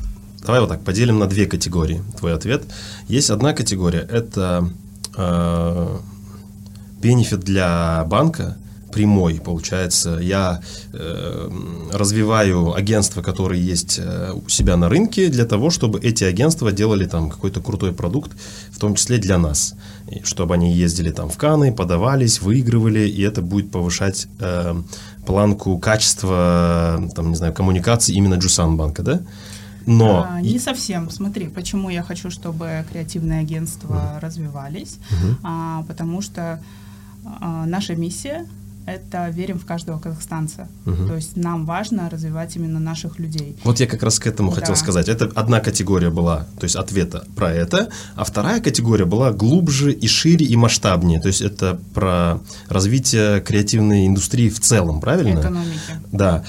давай 0.46 0.60
вот 0.60 0.70
так, 0.70 0.82
поделим 0.84 1.18
на 1.18 1.26
две 1.26 1.48
категории 1.48 2.04
твой 2.20 2.36
ответ. 2.36 2.64
Есть 3.08 3.32
одна 3.32 3.54
категория, 3.54 4.02
это 4.02 4.70
э, 5.16 5.98
бенефит 7.02 7.42
для 7.42 8.04
банка 8.06 8.58
прямой, 8.92 9.40
получается. 9.44 10.18
Я 10.22 10.62
э, 10.94 11.50
развиваю 11.92 12.74
агентства, 12.74 13.22
которые 13.22 13.64
есть 13.64 14.00
э, 14.00 14.32
у 14.34 14.50
себя 14.50 14.78
на 14.78 14.90
рынке, 14.90 15.30
для 15.30 15.46
того, 15.46 15.70
чтобы 15.70 16.00
эти 16.00 16.24
агентства 16.24 16.72
делали 16.72 17.06
там 17.06 17.30
какой-то 17.30 17.62
крутой 17.62 17.92
продукт, 17.94 18.32
в 18.72 18.80
том 18.80 18.96
числе 18.96 19.18
для 19.18 19.38
нас. 19.38 19.76
И 20.10 20.24
чтобы 20.24 20.56
они 20.56 20.74
ездили 20.74 21.12
там 21.12 21.30
в 21.30 21.38
Каны, 21.38 21.74
подавались, 21.74 22.42
выигрывали, 22.42 23.08
и 23.08 23.22
это 23.22 23.42
будет 23.42 23.72
повышать 23.72 24.28
э, 24.40 24.76
планку 25.26 25.78
качества, 25.78 27.10
там, 27.16 27.30
не 27.30 27.36
знаю, 27.36 27.54
коммуникации 27.54 28.16
именно 28.16 28.36
Джусан 28.36 28.78
банка, 28.78 29.04
да? 29.04 29.22
Но 29.86 30.28
а, 30.30 30.42
не 30.42 30.60
совсем. 30.60 31.10
Смотри, 31.10 31.48
почему 31.48 31.90
я 31.90 32.04
хочу, 32.04 32.30
чтобы 32.30 32.84
креативные 32.92 33.40
агентства 33.40 33.94
uh-huh. 33.94 34.20
развивались, 34.20 34.98
uh-huh. 35.10 35.36
А, 35.44 35.84
потому 35.88 36.22
что 36.22 36.60
а, 37.42 37.66
наша 37.66 37.96
миссия 37.96 38.46
это 38.88 39.30
верим 39.30 39.60
в 39.60 39.66
каждого 39.66 40.00
казахстанца. 40.00 40.70
Угу. 40.86 41.08
То 41.08 41.16
есть 41.16 41.36
нам 41.36 41.66
важно 41.66 42.10
развивать 42.10 42.56
именно 42.56 42.80
наших 42.80 43.20
людей. 43.20 43.58
Вот 43.66 43.82
я 43.82 43.88
как 43.88 44.02
раз 44.02 44.18
к 44.18 44.28
этому 44.28 44.50
да. 44.50 44.62
хотел 44.62 44.76
сказать. 44.78 45.10
Это 45.10 45.30
одна 45.36 45.60
категория 45.60 46.10
была, 46.10 46.48
то 46.58 46.64
есть 46.64 46.78
ответа 46.78 47.28
про 47.36 47.52
это, 47.52 47.90
а 48.16 48.24
вторая 48.24 48.62
категория 48.62 49.06
была 49.06 49.34
глубже 49.34 49.92
и 49.92 50.08
шире 50.08 50.46
и 50.46 50.56
масштабнее. 50.56 51.20
То 51.20 51.28
есть 51.28 51.42
это 51.42 51.80
про 51.94 52.40
развитие 52.70 53.42
креативной 53.42 54.08
индустрии 54.08 54.50
в 54.50 54.62
целом, 54.62 55.02
правильно? 55.02 55.40
Экономики. 55.42 55.80
Да. 56.14 56.46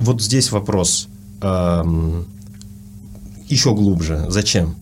Вот 0.00 0.20
здесь 0.20 0.50
вопрос. 0.50 1.08
Эм, 1.42 2.26
еще 3.48 3.72
глубже. 3.72 4.26
Зачем? 4.28 4.74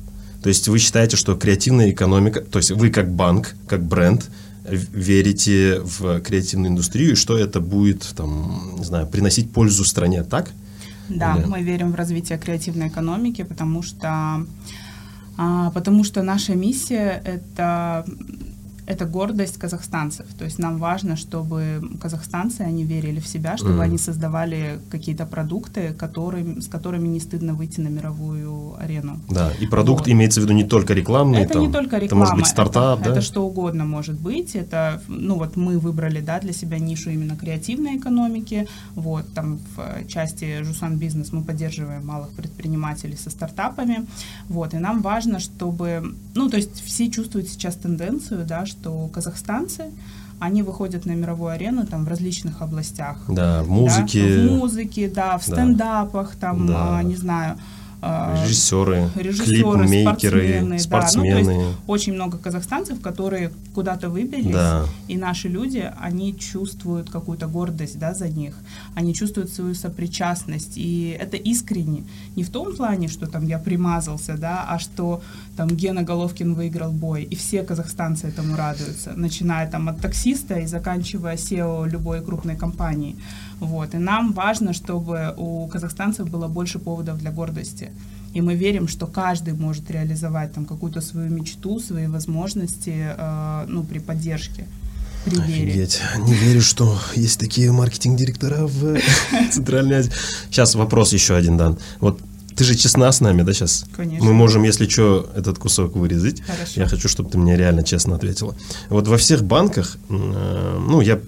То 0.42 0.48
есть 0.48 0.66
вы 0.68 0.78
считаете, 0.78 1.18
что 1.18 1.36
креативная 1.36 1.90
экономика, 1.90 2.40
то 2.40 2.58
есть 2.58 2.70
вы 2.70 2.88
как 2.88 3.12
банк, 3.12 3.54
как 3.66 3.82
бренд, 3.82 4.30
верите 4.70 5.80
в 5.80 6.20
креативную 6.20 6.70
индустрию, 6.70 7.12
и 7.12 7.16
что 7.16 7.36
это 7.36 7.60
будет, 7.60 8.06
там, 8.16 8.76
не 8.78 8.84
знаю, 8.84 9.06
приносить 9.06 9.50
пользу 9.50 9.84
стране, 9.84 10.22
так? 10.22 10.50
Да, 11.08 11.36
Или... 11.36 11.46
мы 11.46 11.62
верим 11.62 11.92
в 11.92 11.94
развитие 11.94 12.38
креативной 12.38 12.88
экономики, 12.88 13.42
потому 13.42 13.82
что, 13.82 14.46
а, 15.36 15.70
потому 15.70 16.04
что 16.04 16.22
наша 16.22 16.54
миссия 16.54 17.20
это 17.24 18.04
это 18.90 19.06
гордость 19.06 19.56
казахстанцев. 19.56 20.26
То 20.36 20.44
есть 20.44 20.58
нам 20.58 20.78
важно, 20.78 21.14
чтобы 21.16 21.80
казахстанцы, 22.00 22.62
они 22.62 22.84
верили 22.84 23.20
в 23.20 23.26
себя, 23.26 23.56
чтобы 23.56 23.78
mm. 23.78 23.82
они 23.82 23.98
создавали 23.98 24.80
какие-то 24.90 25.26
продукты, 25.26 25.94
которые, 25.96 26.60
с 26.60 26.66
которыми 26.66 27.06
не 27.06 27.20
стыдно 27.20 27.54
выйти 27.54 27.80
на 27.80 27.88
мировую 27.88 28.74
арену. 28.80 29.20
Да, 29.30 29.52
и 29.60 29.66
продукт 29.66 30.06
вот. 30.06 30.08
имеется 30.08 30.40
в 30.40 30.44
виду 30.44 30.54
не 30.54 30.64
только 30.64 30.92
рекламный. 30.94 31.42
Это 31.42 31.54
там, 31.54 31.62
не 31.62 31.72
только 31.72 31.98
реклама. 31.98 32.06
Это 32.06 32.14
может 32.16 32.34
быть 32.34 32.46
стартап, 32.46 33.00
это, 33.00 33.10
да? 33.10 33.12
Это 33.12 33.20
что 33.20 33.46
угодно 33.46 33.84
может 33.84 34.18
быть. 34.20 34.56
Это, 34.56 35.00
ну 35.06 35.36
вот 35.36 35.56
мы 35.56 35.78
выбрали, 35.78 36.20
да, 36.20 36.40
для 36.40 36.52
себя 36.52 36.80
нишу 36.80 37.10
именно 37.10 37.36
креативной 37.36 37.96
экономики. 37.96 38.66
Вот, 38.96 39.32
там 39.34 39.60
в 39.76 40.08
части 40.08 40.64
Жусан 40.64 40.96
Бизнес 40.96 41.32
мы 41.32 41.42
поддерживаем 41.42 42.04
малых 42.04 42.30
предпринимателей 42.30 43.16
со 43.16 43.30
стартапами. 43.30 44.06
Вот, 44.48 44.74
и 44.74 44.78
нам 44.78 45.00
важно, 45.00 45.38
чтобы, 45.38 46.16
ну 46.34 46.50
то 46.50 46.56
есть 46.56 46.82
все 46.84 47.08
чувствуют 47.08 47.48
сейчас 47.48 47.76
тенденцию, 47.76 48.44
да, 48.44 48.66
что 48.66 48.79
что 48.80 49.08
казахстанцы, 49.08 49.90
они 50.38 50.62
выходят 50.62 51.04
на 51.04 51.12
мировую 51.12 51.52
арену 51.52 51.86
там 51.86 52.04
в 52.04 52.08
различных 52.08 52.62
областях. 52.62 53.18
Да, 53.28 53.62
в 53.62 53.68
музыке. 53.68 54.22
Да, 54.22 54.42
в 54.42 54.56
музыке, 54.56 55.08
да, 55.08 55.38
в 55.38 55.42
стендапах, 55.42 56.34
там, 56.36 56.66
да. 56.66 56.98
а, 56.98 57.02
не 57.02 57.16
знаю, 57.16 57.58
режиссеры, 58.02 59.10
режиссеры 59.14 59.86
клипмейкеры, 59.86 60.78
спортсмены. 60.78 60.78
спортсмены. 60.78 61.44
Да, 61.44 61.50
ну, 61.50 61.60
то 61.60 61.66
есть 61.66 61.76
очень 61.86 62.14
много 62.14 62.38
казахстанцев, 62.38 63.00
которые 63.00 63.52
куда-то 63.74 64.08
выбились, 64.08 64.52
да. 64.52 64.84
и 65.08 65.16
наши 65.16 65.48
люди, 65.48 65.92
они 66.00 66.36
чувствуют 66.38 67.10
какую-то 67.10 67.46
гордость 67.46 67.98
да, 67.98 68.14
за 68.14 68.28
них, 68.28 68.54
они 68.94 69.14
чувствуют 69.14 69.50
свою 69.50 69.74
сопричастность, 69.74 70.72
и 70.76 71.16
это 71.20 71.36
искренне. 71.36 72.04
Не 72.36 72.44
в 72.44 72.50
том 72.50 72.74
плане, 72.74 73.08
что 73.08 73.26
там 73.26 73.46
я 73.46 73.58
примазался, 73.58 74.36
да, 74.36 74.64
а 74.68 74.78
что 74.78 75.20
там 75.56 75.68
Гена 75.68 76.02
Головкин 76.02 76.54
выиграл 76.54 76.92
бой, 76.92 77.22
и 77.22 77.36
все 77.36 77.62
казахстанцы 77.62 78.28
этому 78.28 78.56
радуются, 78.56 79.12
начиная 79.14 79.70
там 79.70 79.88
от 79.88 80.00
таксиста 80.00 80.58
и 80.58 80.66
заканчивая 80.66 81.36
SEO 81.36 81.88
любой 81.88 82.22
крупной 82.22 82.56
компании. 82.56 83.16
Вот. 83.60 83.94
И 83.94 83.98
нам 83.98 84.32
важно, 84.32 84.72
чтобы 84.72 85.34
у 85.36 85.66
казахстанцев 85.68 86.28
было 86.28 86.48
больше 86.48 86.78
поводов 86.78 87.18
для 87.18 87.30
гордости. 87.30 87.90
И 88.32 88.40
мы 88.40 88.54
верим, 88.54 88.88
что 88.88 89.06
каждый 89.06 89.54
может 89.54 89.90
реализовать 89.90 90.54
там 90.54 90.64
какую-то 90.64 91.00
свою 91.00 91.30
мечту, 91.30 91.80
свои 91.80 92.06
возможности, 92.06 93.14
э, 93.16 93.64
ну, 93.68 93.82
при 93.82 93.98
поддержке. 93.98 94.66
При 95.24 95.38
Офигеть. 95.38 96.00
Не 96.18 96.34
верю, 96.34 96.62
что 96.62 96.98
есть 97.16 97.38
такие 97.38 97.70
маркетинг-директора 97.72 98.66
в 98.66 98.98
Центральной 99.50 99.96
Азии. 99.96 100.12
Сейчас 100.48 100.74
вопрос 100.74 101.12
еще 101.12 101.34
один, 101.34 101.56
Дан. 101.56 101.78
Вот 102.00 102.20
ты 102.56 102.64
же 102.64 102.74
честна 102.74 103.10
с 103.10 103.20
нами, 103.20 103.42
да, 103.42 103.52
сейчас? 103.52 103.84
Конечно. 103.96 104.26
Мы 104.26 104.32
можем, 104.32 104.62
если 104.62 104.88
что, 104.88 105.30
этот 105.34 105.58
кусок 105.58 105.96
вырезать. 105.96 106.40
Хорошо. 106.42 106.80
Я 106.80 106.86
хочу, 106.86 107.08
чтобы 107.08 107.30
ты 107.30 107.38
мне 107.38 107.56
реально 107.56 107.82
честно 107.82 108.14
ответила. 108.16 108.54
Вот 108.88 109.08
во 109.08 109.16
всех 109.16 109.44
банках, 109.44 109.96
э, 110.08 110.78
ну, 110.88 111.00
я 111.00 111.18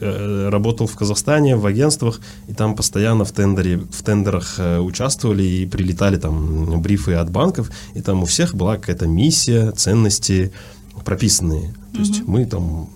Э, 0.00 0.48
работал 0.48 0.86
в 0.86 0.94
Казахстане 0.94 1.56
в 1.56 1.66
агентствах, 1.66 2.20
и 2.46 2.54
там 2.54 2.76
постоянно 2.76 3.24
в, 3.24 3.32
тендере, 3.32 3.78
в 3.78 4.02
тендерах 4.02 4.54
э, 4.58 4.78
участвовали 4.78 5.42
и 5.42 5.66
прилетали 5.66 6.16
там 6.16 6.80
брифы 6.80 7.14
от 7.14 7.30
банков, 7.30 7.70
и 7.94 8.00
там 8.00 8.22
у 8.22 8.24
всех 8.24 8.54
была 8.54 8.76
какая-то 8.76 9.08
миссия, 9.08 9.72
ценности 9.72 10.52
прописанные. 11.04 11.74
То 11.92 12.00
есть 12.00 12.22
мы 12.28 12.46
там 12.46 12.88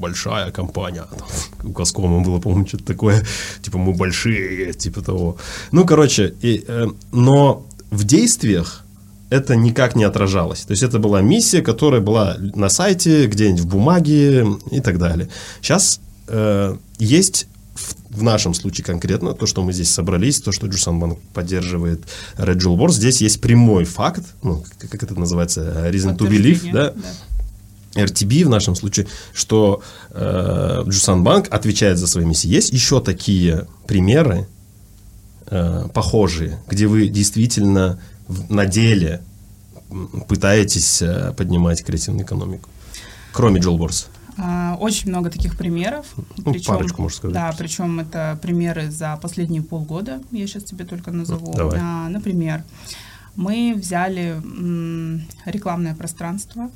большая 0.00 0.50
компания, 0.50 1.04
там, 1.18 1.28
у 1.70 1.72
Коскома 1.74 2.20
было, 2.20 2.38
по-моему, 2.38 2.66
что-то 2.66 2.84
такое, 2.84 3.22
типа 3.60 3.76
мы 3.76 3.92
большие, 3.92 4.72
типа 4.72 5.02
того. 5.02 5.36
Ну, 5.72 5.84
короче, 5.84 6.34
и, 6.40 6.64
э, 6.66 6.86
но 7.12 7.66
в 7.90 8.04
действиях 8.04 8.86
это 9.28 9.56
никак 9.56 9.94
не 9.94 10.04
отражалось. 10.04 10.60
То 10.60 10.70
есть 10.70 10.82
это 10.82 10.98
была 10.98 11.20
миссия, 11.20 11.60
которая 11.60 12.00
была 12.00 12.36
на 12.38 12.70
сайте, 12.70 13.26
где-нибудь 13.26 13.60
в 13.60 13.66
бумаге 13.66 14.46
и 14.70 14.80
так 14.80 14.98
далее. 14.98 15.28
Сейчас 15.60 16.00
э, 16.28 16.76
есть 16.98 17.46
в, 17.74 18.18
в 18.18 18.22
нашем 18.22 18.54
случае 18.54 18.84
конкретно, 18.84 19.34
то, 19.34 19.46
что 19.46 19.62
мы 19.62 19.72
здесь 19.72 19.90
собрались, 19.90 20.40
то, 20.40 20.52
что 20.52 20.66
Джусанбанк 20.66 21.18
поддерживает 21.34 22.04
Red 22.36 22.56
Jewel 22.56 22.76
Board, 22.76 22.92
здесь 22.92 23.20
есть 23.20 23.40
прямой 23.40 23.84
факт, 23.84 24.22
ну, 24.42 24.64
как, 24.78 24.90
как 24.90 25.02
это 25.02 25.18
называется, 25.18 25.90
reason 25.90 26.16
to 26.16 26.28
believe, 26.28 26.72
да, 26.72 26.90
да. 26.90 28.04
RTB 28.04 28.44
в 28.44 28.48
нашем 28.48 28.74
случае, 28.74 29.06
что 29.32 29.82
э, 30.10 30.82
Джусанбанк 30.86 31.48
отвечает 31.50 31.98
за 31.98 32.06
свои 32.06 32.24
миссии. 32.24 32.48
Есть 32.48 32.72
еще 32.72 33.00
такие 33.00 33.66
примеры 33.86 34.46
э, 35.46 35.88
похожие, 35.94 36.58
где 36.68 36.86
вы 36.86 37.08
действительно 37.08 37.98
в, 38.28 38.52
на 38.52 38.66
деле 38.66 39.22
пытаетесь 40.28 41.00
э, 41.00 41.32
поднимать 41.36 41.82
креативную 41.84 42.26
экономику, 42.26 42.68
кроме 43.32 43.60
Джолборс? 43.60 44.08
А, 44.38 44.76
очень 44.78 45.08
много 45.08 45.30
таких 45.30 45.56
примеров. 45.56 46.06
Ну, 46.36 46.52
причем, 46.52 46.74
парочку, 46.74 47.02
можно 47.02 47.16
сказать. 47.16 47.34
Да, 47.34 47.54
причем 47.56 48.00
это 48.00 48.38
примеры 48.42 48.90
за 48.90 49.16
последние 49.16 49.62
полгода. 49.62 50.20
Я 50.30 50.46
сейчас 50.46 50.64
тебе 50.64 50.84
только 50.84 51.10
назову. 51.10 51.54
Давай. 51.54 51.78
А, 51.82 52.08
например, 52.08 52.62
мы 53.34 53.74
взяли 53.76 54.40
рекламное 55.46 55.94
пространство 55.94 56.70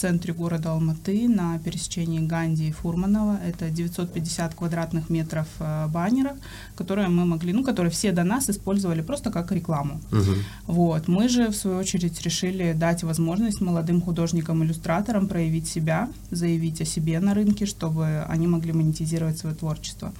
центре 0.00 0.32
города 0.32 0.72
Алматы 0.72 1.28
на 1.28 1.58
пересечении 1.58 2.20
Ганди 2.20 2.68
и 2.68 2.72
Фурманова. 2.72 3.38
Это 3.46 3.68
950 3.70 4.54
квадратных 4.54 5.10
метров 5.10 5.46
э, 5.58 5.86
баннеров, 5.88 6.36
которые 6.74 7.08
мы 7.08 7.26
могли, 7.26 7.52
ну, 7.52 7.62
которые 7.62 7.90
все 7.90 8.12
до 8.12 8.24
нас 8.24 8.48
использовали 8.48 9.02
просто 9.02 9.30
как 9.30 9.52
рекламу. 9.52 10.00
Угу. 10.10 10.34
Вот. 10.66 11.08
Мы 11.08 11.28
же, 11.28 11.48
в 11.48 11.54
свою 11.54 11.76
очередь, 11.76 12.22
решили 12.22 12.72
дать 12.72 13.02
возможность 13.02 13.60
молодым 13.60 14.00
художникам-иллюстраторам 14.00 15.28
проявить 15.28 15.68
себя, 15.68 16.08
заявить 16.30 16.80
о 16.80 16.86
себе 16.86 17.20
на 17.20 17.34
рынке, 17.34 17.66
чтобы 17.66 18.24
они 18.28 18.46
могли 18.46 18.72
монетизировать 18.72 19.38
свое 19.38 19.54
творчество. 19.54 20.12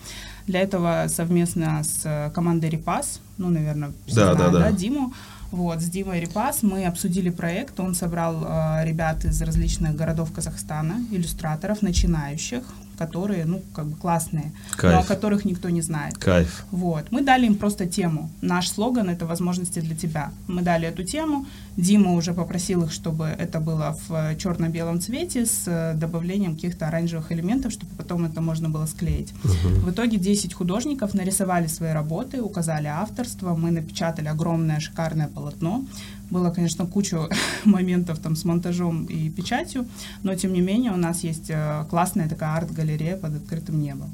Для 0.46 0.60
этого 0.60 1.06
совместно 1.08 1.82
с 1.84 2.30
командой 2.34 2.68
Репас, 2.70 3.20
ну, 3.38 3.48
наверное, 3.48 3.92
да, 4.06 4.12
знают, 4.12 4.38
да, 4.38 4.50
да. 4.50 4.58
да, 4.58 4.72
Диму, 4.72 5.14
вот, 5.50 5.80
с 5.80 5.86
Димой 5.86 6.20
Репас 6.20 6.62
мы 6.62 6.84
обсудили 6.84 7.30
проект, 7.30 7.80
он 7.80 7.94
собрал 7.94 8.44
э, 8.44 8.84
ребят 8.84 9.24
из 9.24 9.42
различных 9.42 9.96
городов 9.96 10.32
Казахстана, 10.32 11.04
иллюстраторов, 11.10 11.82
начинающих, 11.82 12.62
которые, 13.00 13.46
ну, 13.46 13.62
как 13.74 13.86
бы 13.86 13.96
классные, 13.96 14.52
Кайф. 14.76 14.94
но 14.94 15.00
о 15.00 15.04
которых 15.04 15.46
никто 15.46 15.70
не 15.70 15.82
знает. 15.82 16.18
Кайф. 16.18 16.64
Вот. 16.70 17.04
Мы 17.10 17.22
дали 17.22 17.46
им 17.46 17.54
просто 17.54 17.86
тему. 17.86 18.30
Наш 18.42 18.68
слоган— 18.68 19.08
это 19.10 19.26
возможности 19.26 19.80
для 19.80 19.96
тебя. 19.96 20.30
Мы 20.48 20.60
дали 20.62 20.86
эту 20.86 21.02
тему. 21.02 21.46
Дима 21.76 22.12
уже 22.12 22.34
попросил 22.34 22.82
их, 22.82 22.92
чтобы 22.92 23.24
это 23.24 23.58
было 23.60 23.96
в 24.08 24.36
черно-белом 24.36 25.00
цвете 25.00 25.46
с 25.46 25.62
э, 25.66 25.94
добавлением 25.94 26.54
каких-то 26.54 26.88
оранжевых 26.88 27.32
элементов, 27.32 27.72
чтобы 27.72 27.92
потом 27.96 28.26
это 28.26 28.42
можно 28.42 28.68
было 28.68 28.86
склеить. 28.86 29.32
Угу. 29.44 29.86
В 29.86 29.90
итоге 29.90 30.18
10 30.18 30.52
художников 30.52 31.14
нарисовали 31.14 31.68
свои 31.68 31.92
работы, 31.92 32.42
указали 32.42 32.88
авторство. 32.88 33.54
Мы 33.54 33.70
напечатали 33.70 34.28
огромное 34.28 34.80
шикарное 34.80 35.28
полотно 35.28 35.84
Было, 36.30 36.50
конечно, 36.50 36.86
кучу 36.86 37.28
моментов 37.64 38.18
там 38.18 38.36
с 38.36 38.44
монтажом 38.44 39.06
и 39.06 39.28
печатью, 39.30 39.86
но 40.22 40.34
тем 40.34 40.52
не 40.52 40.60
менее 40.60 40.92
у 40.92 40.96
нас 40.96 41.24
есть 41.24 41.50
э, 41.50 41.84
классная 41.90 42.28
такая 42.28 42.56
арт-галерея 42.56 43.16
под 43.16 43.36
открытым 43.36 43.80
небом. 43.80 44.10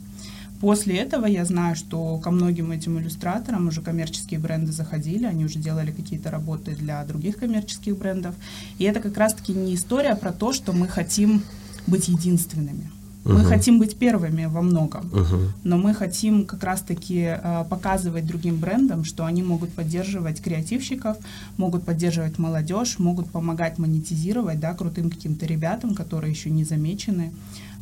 После 0.61 0.96
этого 0.96 1.26
я 1.26 1.44
знаю, 1.44 1.76
что 1.76 2.16
ко 2.18 2.30
многим 2.30 2.73
этим 2.73 2.99
иллюстраторам 2.99 3.68
уже 3.68 3.82
коммерческие 3.82 4.40
бренды 4.40 4.73
заходили, 4.73 5.26
они 5.26 5.44
уже 5.44 5.58
делали 5.58 5.90
какие-то 5.90 6.30
работы 6.30 6.75
для 6.75 7.04
других 7.04 7.37
коммерческих 7.37 7.96
брендов. 7.99 8.35
И 8.78 8.85
это 8.85 9.00
как 9.00 9.16
раз-таки 9.18 9.52
не 9.52 9.75
история 9.75 10.16
про 10.16 10.32
то, 10.32 10.54
что 10.54 10.73
мы 10.73 10.88
хотим 10.88 11.42
быть 11.87 12.08
единственными. 12.08 12.90
Мы 13.26 13.40
э 13.40 13.49
хотим 13.49 13.78
быть 13.78 13.97
первыми 13.99 14.47
во 14.47 14.62
многом, 14.62 15.02
э 15.12 15.49
но 15.64 15.76
мы 15.76 15.95
хотим 15.95 16.45
как 16.45 16.64
раз-таки 16.64 17.37
э, 17.42 17.64
показывать 17.68 18.26
другим 18.26 18.56
брендам, 18.56 19.04
что 19.04 19.25
они 19.25 19.42
могут 19.42 19.73
поддерживать 19.73 20.40
креативщиков, 20.40 21.16
могут 21.56 21.85
поддерживать 21.85 22.38
молодежь, 22.38 22.99
могут 22.99 23.30
помогать 23.30 23.78
монетизировать, 23.78 24.61
да, 24.61 24.75
крутым 24.75 25.11
каким-то 25.11 25.47
ребятам, 25.47 25.95
которые 25.95 26.30
еще 26.30 26.50
не 26.50 26.64
замечены, 26.64 27.33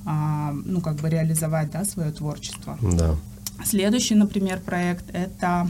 э, 0.06 0.10
ну, 0.64 0.80
как 0.80 0.96
бы 0.96 1.10
реализовать, 1.10 1.70
да, 1.70 1.84
свое 1.84 2.10
творчество. 2.10 2.78
Да. 2.80 3.16
Следующий, 3.64 4.14
например, 4.14 4.60
проект— 4.60 5.04
это 5.12 5.68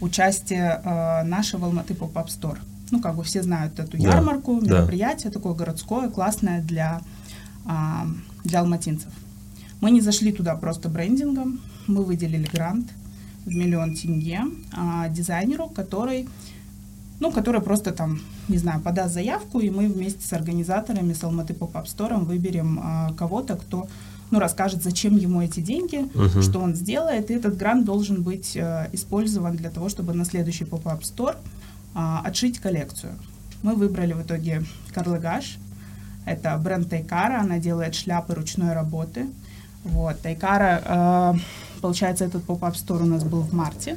участие 0.00 0.80
э, 0.84 1.22
нашего 1.24 1.66
Алматы 1.66 1.94
Pop-Up 1.94 2.26
Store. 2.26 2.58
Ну, 2.90 3.00
как 3.00 3.14
бы 3.14 3.22
все 3.22 3.42
знают 3.42 3.78
эту 3.78 3.96
да. 3.96 4.14
ярмарку, 4.14 4.60
мероприятие 4.60 5.30
да. 5.30 5.38
такое 5.38 5.54
городское, 5.54 6.08
классное 6.10 6.60
для 6.62 7.00
а, 7.64 8.06
для 8.44 8.60
алматинцев. 8.60 9.10
Мы 9.80 9.90
не 9.90 10.00
зашли 10.00 10.32
туда 10.32 10.54
просто 10.56 10.88
брендингом, 10.88 11.60
мы 11.86 12.04
выделили 12.04 12.46
грант 12.46 12.88
в 13.44 13.48
миллион 13.48 13.94
тенге 13.94 14.42
а, 14.72 15.08
дизайнеру, 15.08 15.68
который, 15.68 16.28
ну, 17.18 17.32
который 17.32 17.60
просто 17.60 17.92
там, 17.92 18.20
не 18.48 18.58
знаю, 18.58 18.80
подаст 18.80 19.14
заявку, 19.14 19.58
и 19.60 19.70
мы 19.70 19.88
вместе 19.88 20.26
с 20.26 20.32
организаторами, 20.32 21.12
с 21.12 21.24
Алматы 21.24 21.52
Pop-Up 21.52 21.86
Store 21.86 22.24
выберем 22.24 22.80
а, 22.80 23.12
кого-то, 23.14 23.56
кто 23.56 23.88
ну, 24.30 24.38
расскажет, 24.38 24.82
зачем 24.82 25.16
ему 25.16 25.42
эти 25.42 25.60
деньги, 25.60 25.98
uh-huh. 25.98 26.42
что 26.42 26.60
он 26.60 26.74
сделает, 26.74 27.30
и 27.30 27.34
этот 27.34 27.58
грант 27.58 27.84
должен 27.84 28.22
быть 28.22 28.56
э, 28.56 28.88
использован 28.92 29.56
для 29.56 29.68
того, 29.68 29.90
чтобы 29.90 30.14
на 30.14 30.24
следующий 30.24 30.64
Pop-Up 30.64 31.02
Store 31.02 31.36
э, 31.94 32.18
отшить 32.24 32.58
коллекцию. 32.58 33.12
Мы 33.62 33.74
выбрали 33.74 34.14
в 34.14 34.22
итоге 34.22 34.64
Карлагаш, 34.94 35.58
это 36.24 36.56
бренд 36.56 36.88
Тайкара, 36.88 37.40
она 37.40 37.58
делает 37.58 37.94
шляпы 37.94 38.34
ручной 38.34 38.72
работы. 38.72 39.26
Вот, 39.84 40.20
Тайкара, 40.20 40.82
э, 40.84 41.34
получается, 41.80 42.24
этот 42.24 42.44
pop-up 42.44 42.76
store 42.76 43.02
у 43.02 43.06
нас 43.06 43.24
был 43.24 43.40
в 43.40 43.52
марте, 43.52 43.96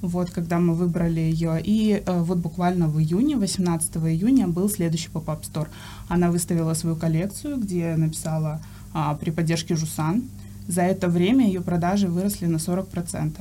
вот, 0.00 0.30
когда 0.30 0.60
мы 0.60 0.74
выбрали 0.74 1.20
ее. 1.20 1.60
И 1.62 2.02
э, 2.04 2.20
вот 2.20 2.38
буквально 2.38 2.88
в 2.88 3.00
июне, 3.00 3.36
18 3.36 3.96
июня, 3.96 4.46
был 4.46 4.70
следующий 4.70 5.08
pop-up 5.08 5.44
store. 5.44 5.68
Она 6.08 6.30
выставила 6.30 6.74
свою 6.74 6.94
коллекцию, 6.94 7.58
где 7.58 7.96
написала 7.96 8.60
э, 8.94 9.16
при 9.20 9.30
поддержке 9.30 9.74
Жусан. 9.74 10.22
За 10.68 10.82
это 10.82 11.08
время 11.08 11.46
ее 11.46 11.62
продажи 11.62 12.08
выросли 12.08 12.46
на 12.46 12.58
40%, 12.58 13.40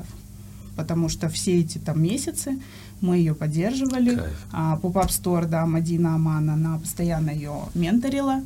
потому 0.75 1.09
что 1.09 1.29
все 1.29 1.59
эти 1.59 1.77
там 1.77 2.01
месяцы 2.01 2.57
мы 3.01 3.17
ее 3.17 3.35
поддерживали. 3.35 4.19
А, 4.51 4.79
Pop-Up 4.81 5.07
Store, 5.07 5.45
да, 5.45 5.65
Мадина 5.65 6.15
Аман, 6.15 6.49
она 6.49 6.77
постоянно 6.77 7.31
ее 7.31 7.53
менторила. 7.73 8.41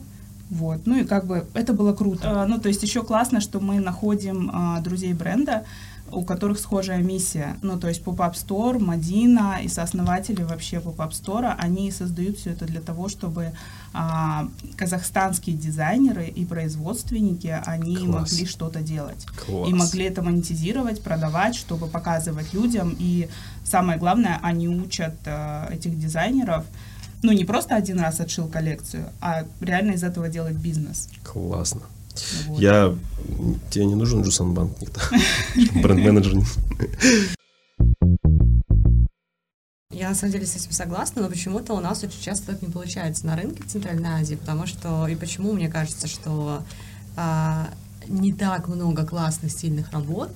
Вот. 0.50 0.82
Ну 0.86 1.00
и 1.00 1.06
как 1.06 1.26
бы 1.26 1.46
это 1.54 1.74
было 1.74 1.94
круто. 1.94 2.44
А, 2.44 2.46
ну, 2.46 2.60
то 2.60 2.68
есть 2.68 2.84
еще 2.84 3.04
классно, 3.04 3.40
что 3.40 3.60
мы 3.60 3.80
находим 3.80 4.52
а, 4.54 4.82
друзей 4.82 5.14
бренда, 5.14 5.64
у 6.12 6.24
которых 6.24 6.60
схожая 6.60 7.00
миссия. 7.00 7.58
Ну, 7.62 7.80
то 7.80 7.88
есть 7.88 8.02
Pop-Up 8.04 8.34
Store, 8.34 8.80
Мадина 8.80 9.60
и 9.64 9.68
сооснователи 9.68 10.44
вообще 10.44 10.78
Pop-Up 10.78 11.12
Store, 11.12 11.56
они 11.58 11.92
создают 11.92 12.38
все 12.38 12.52
это 12.52 12.66
для 12.66 12.82
того, 12.82 13.10
чтобы 13.10 13.54
а, 13.94 14.48
казахстанские 14.78 15.56
дизайнеры 15.56 16.28
и 16.28 16.46
производственники, 16.46 17.62
они 17.66 17.98
Класс. 17.98 18.32
могли 18.32 18.46
что-то 18.46 18.82
делать. 18.82 19.26
Класс. 19.46 19.70
И 19.70 19.74
могли 19.74 20.06
это 20.06 20.22
монетизировать, 20.22 21.02
продавать, 21.02 21.56
чтобы 21.56 21.88
показывать 21.88 22.54
людям. 22.54 22.96
И 23.00 23.30
самое 23.64 23.98
главное, 23.98 24.40
они 24.42 24.68
учат 24.68 25.16
а, 25.26 25.70
этих 25.72 26.00
дизайнеров 26.00 26.66
ну, 27.24 27.32
не 27.32 27.46
просто 27.46 27.76
один 27.76 28.00
раз 28.00 28.20
отшил 28.20 28.48
коллекцию, 28.48 29.10
а 29.20 29.46
реально 29.60 29.92
из 29.92 30.04
этого 30.04 30.28
делать 30.28 30.56
бизнес. 30.56 31.08
Классно. 31.24 31.82
Вот. 32.48 32.60
Я... 32.60 32.96
Тебе 33.70 33.86
не 33.86 33.96
нужен 33.96 34.22
Джусан 34.24 34.54
Банк 34.54 34.82
никто? 34.82 35.00
Бренд-менеджер. 35.82 36.42
Я 39.92 40.10
на 40.10 40.16
самом 40.16 40.32
деле 40.32 40.46
с 40.48 40.56
этим 40.56 40.72
согласна, 40.72 41.22
но 41.22 41.30
почему-то 41.30 41.74
у 41.74 41.80
нас 41.80 42.04
очень 42.04 42.22
часто 42.22 42.48
так 42.48 42.62
не 42.62 42.70
получается 42.70 43.26
на 43.28 43.36
рынке 43.36 43.62
в 43.62 43.68
Центральной 43.68 44.10
Азии, 44.10 44.36
потому 44.36 44.66
что 44.66 45.08
и 45.08 45.16
почему 45.16 45.52
мне 45.54 45.70
кажется, 45.70 46.08
что 46.08 46.64
а, 47.16 47.70
не 48.08 48.34
так 48.34 48.68
много 48.68 49.06
классных, 49.06 49.52
стильных 49.52 49.92
работ. 49.92 50.32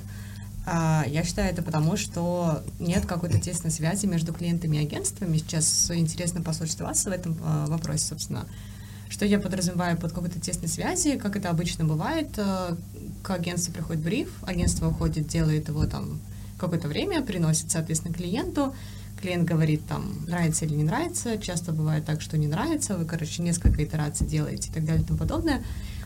А, 0.65 1.05
я 1.07 1.23
считаю 1.23 1.51
это 1.51 1.61
потому, 1.61 1.95
что 1.95 2.63
нет 2.79 3.05
какой-то 3.05 3.39
тесной 3.39 3.71
связи 3.71 4.05
между 4.05 4.33
клиентами 4.33 4.77
и 4.77 4.81
агентствами. 4.81 5.37
Сейчас 5.37 5.91
интересно 5.91 6.41
послушать 6.41 6.81
вас 6.81 7.05
в 7.05 7.09
этом 7.09 7.37
а, 7.43 7.67
вопросе, 7.67 8.05
собственно. 8.05 8.45
Что 9.15 9.25
я 9.25 9.39
подразумеваю 9.39 9.95
под 9.95 10.11
какой-то 10.11 10.41
тесной 10.41 10.67
связи, 10.67 11.17
как 11.17 11.37
это 11.37 11.49
обычно 11.49 11.85
бывает, 11.85 12.31
э, 12.35 12.75
к 13.23 13.29
агентству 13.29 13.73
приходит 13.73 14.03
бриф, 14.03 14.27
агентство 14.41 14.89
уходит, 14.89 15.27
делает 15.27 15.69
его 15.69 15.85
там 15.85 16.19
какое-то 16.59 16.89
время, 16.89 17.21
приносит, 17.21 17.71
соответственно, 17.71 18.13
клиенту, 18.13 18.75
клиент 19.21 19.45
говорит 19.45 19.87
там, 19.87 20.25
нравится 20.27 20.65
или 20.65 20.73
не 20.75 20.83
нравится, 20.83 21.37
часто 21.37 21.71
бывает 21.71 22.03
так, 22.03 22.19
что 22.19 22.37
не 22.37 22.47
нравится, 22.47 22.97
вы, 22.97 23.05
короче, 23.05 23.41
несколько 23.41 23.85
итераций 23.85 24.27
делаете 24.27 24.69
и 24.69 24.73
так 24.73 24.83
далее 24.83 25.03
и 25.03 25.05
тому 25.05 25.17
подобное. 25.17 25.59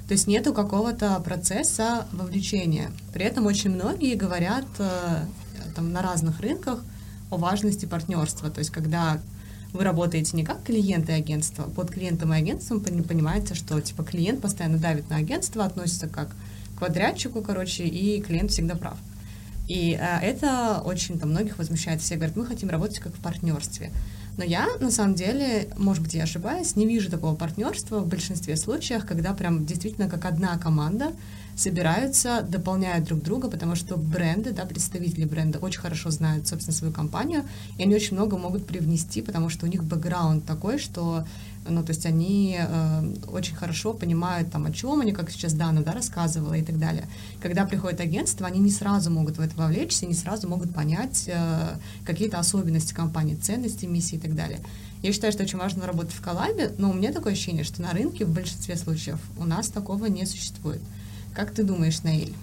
То 0.08 0.12
есть 0.12 0.28
нету 0.28 0.54
какого-то 0.54 1.20
процесса 1.22 2.06
вовлечения. 2.12 2.92
При 3.12 3.26
этом 3.26 3.48
очень 3.48 3.72
многие 3.72 4.14
говорят 4.14 4.68
э, 4.78 5.26
там, 5.76 5.92
на 5.92 6.04
разных 6.04 6.42
рынках 6.42 6.84
о 7.32 7.38
важности 7.38 7.88
партнерства. 7.88 8.52
То 8.52 8.60
есть 8.60 8.70
когда 8.70 9.20
вы 9.74 9.84
работаете 9.84 10.36
не 10.36 10.44
как 10.44 10.64
клиент 10.64 11.10
и 11.10 11.14
агентство, 11.14 11.64
под 11.64 11.92
клиентом 11.92 12.34
и 12.34 12.38
агентством 12.38 12.82
понимаете, 12.82 13.54
что 13.54 13.80
типа 13.80 14.04
клиент 14.04 14.42
постоянно 14.42 14.78
давит 14.78 15.10
на 15.10 15.18
агентство, 15.18 15.66
относится 15.66 16.08
как 16.08 16.30
к 16.76 16.80
подрядчику, 16.80 17.42
короче, 17.42 17.86
и 17.86 18.22
клиент 18.22 18.52
всегда 18.52 18.76
прав. 18.76 18.98
И 19.68 19.94
а, 19.94 20.20
это 20.20 20.82
очень 20.84 21.20
там 21.20 21.30
многих 21.30 21.60
возмущает. 21.60 22.02
Все 22.02 22.16
говорят, 22.16 22.36
мы 22.36 22.46
хотим 22.46 22.70
работать 22.70 23.00
как 23.00 23.14
в 23.14 23.20
партнерстве. 23.20 23.92
Но 24.38 24.44
я, 24.44 24.68
на 24.80 24.90
самом 24.90 25.16
деле, 25.16 25.68
может 25.78 26.02
быть, 26.02 26.14
я 26.14 26.24
ошибаюсь, 26.24 26.76
не 26.76 26.88
вижу 26.88 27.12
такого 27.12 27.36
партнерства 27.36 28.00
в 28.00 28.08
большинстве 28.08 28.56
случаев, 28.56 29.06
когда 29.06 29.34
прям 29.34 29.66
действительно 29.66 30.10
как 30.10 30.26
одна 30.26 30.58
команда 30.58 31.12
собираются, 31.60 32.42
дополняют 32.42 33.06
друг 33.06 33.22
друга, 33.22 33.50
потому 33.50 33.76
что 33.76 33.98
бренды, 33.98 34.52
да, 34.52 34.66
представители 34.66 35.26
бренда 35.26 35.60
очень 35.60 35.82
хорошо 35.82 36.10
знают, 36.10 36.48
собственно, 36.48 36.76
свою 36.76 36.94
компанию, 36.94 37.44
и 37.78 37.84
они 37.84 37.96
очень 37.96 38.16
много 38.16 38.38
могут 38.38 38.66
привнести, 38.66 39.22
потому 39.22 39.50
что 39.50 39.66
у 39.66 39.70
них 39.70 39.84
бэкграунд 39.84 40.46
такой, 40.46 40.80
что 40.80 41.26
ну, 41.68 41.84
то 41.84 41.92
есть 41.92 42.06
они 42.06 42.58
э, 42.58 43.14
очень 43.28 43.56
хорошо 43.56 43.94
понимают, 43.94 44.52
там, 44.52 44.66
о 44.66 44.72
чем 44.72 45.02
они, 45.02 45.12
как 45.12 45.30
сейчас 45.30 45.54
Дана, 45.54 45.82
да, 45.82 45.92
рассказывала 45.92 46.54
и 46.54 46.64
так 46.64 46.80
далее. 46.80 47.06
Когда 47.42 47.66
приходит 47.66 48.00
агентство, 48.00 48.48
они 48.48 48.60
не 48.60 48.72
сразу 48.72 49.12
могут 49.12 49.38
в 49.38 49.42
это 49.42 49.56
вовлечься, 49.58 50.06
не 50.06 50.14
сразу 50.14 50.48
могут 50.48 50.74
понять 50.74 51.26
э, 51.28 51.76
какие-то 52.06 52.40
особенности 52.40 52.94
компании, 52.94 53.36
ценности, 53.36 53.86
миссии 53.86 54.16
и 54.16 54.20
так 54.20 54.36
далее. 54.36 54.62
Я 55.04 55.12
считаю, 55.12 55.34
что 55.34 55.44
очень 55.44 55.60
важно 55.60 55.86
работать 55.86 56.14
в 56.14 56.22
коллабе, 56.22 56.74
но 56.78 56.90
у 56.90 56.94
меня 56.94 57.12
такое 57.12 57.34
ощущение, 57.34 57.66
что 57.66 57.82
на 57.82 57.92
рынке 57.92 58.26
в 58.26 58.34
большинстве 58.34 58.78
случаев 58.78 59.20
у 59.38 59.44
нас 59.44 59.68
такого 59.68 60.06
не 60.06 60.26
существует. 60.26 60.82
Как 61.40 61.52
ты 61.52 61.64
думаешь, 61.64 62.04
Наиль? 62.04 62.34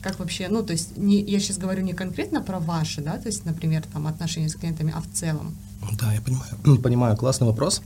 Как 0.00 0.18
вообще, 0.18 0.48
ну, 0.48 0.62
то 0.62 0.72
есть, 0.72 0.96
не, 0.96 1.20
я 1.20 1.40
сейчас 1.40 1.58
говорю 1.58 1.82
не 1.82 1.92
конкретно 1.92 2.40
про 2.40 2.58
ваши, 2.58 3.02
да, 3.02 3.18
то 3.18 3.26
есть, 3.26 3.44
например, 3.44 3.82
там, 3.92 4.06
отношения 4.06 4.48
с 4.48 4.54
клиентами, 4.54 4.94
а 4.96 5.02
в 5.02 5.06
целом. 5.12 5.54
Да, 6.00 6.10
я 6.14 6.22
понимаю, 6.22 6.80
понимаю, 6.82 7.16
классный 7.18 7.46
вопрос. 7.46 7.82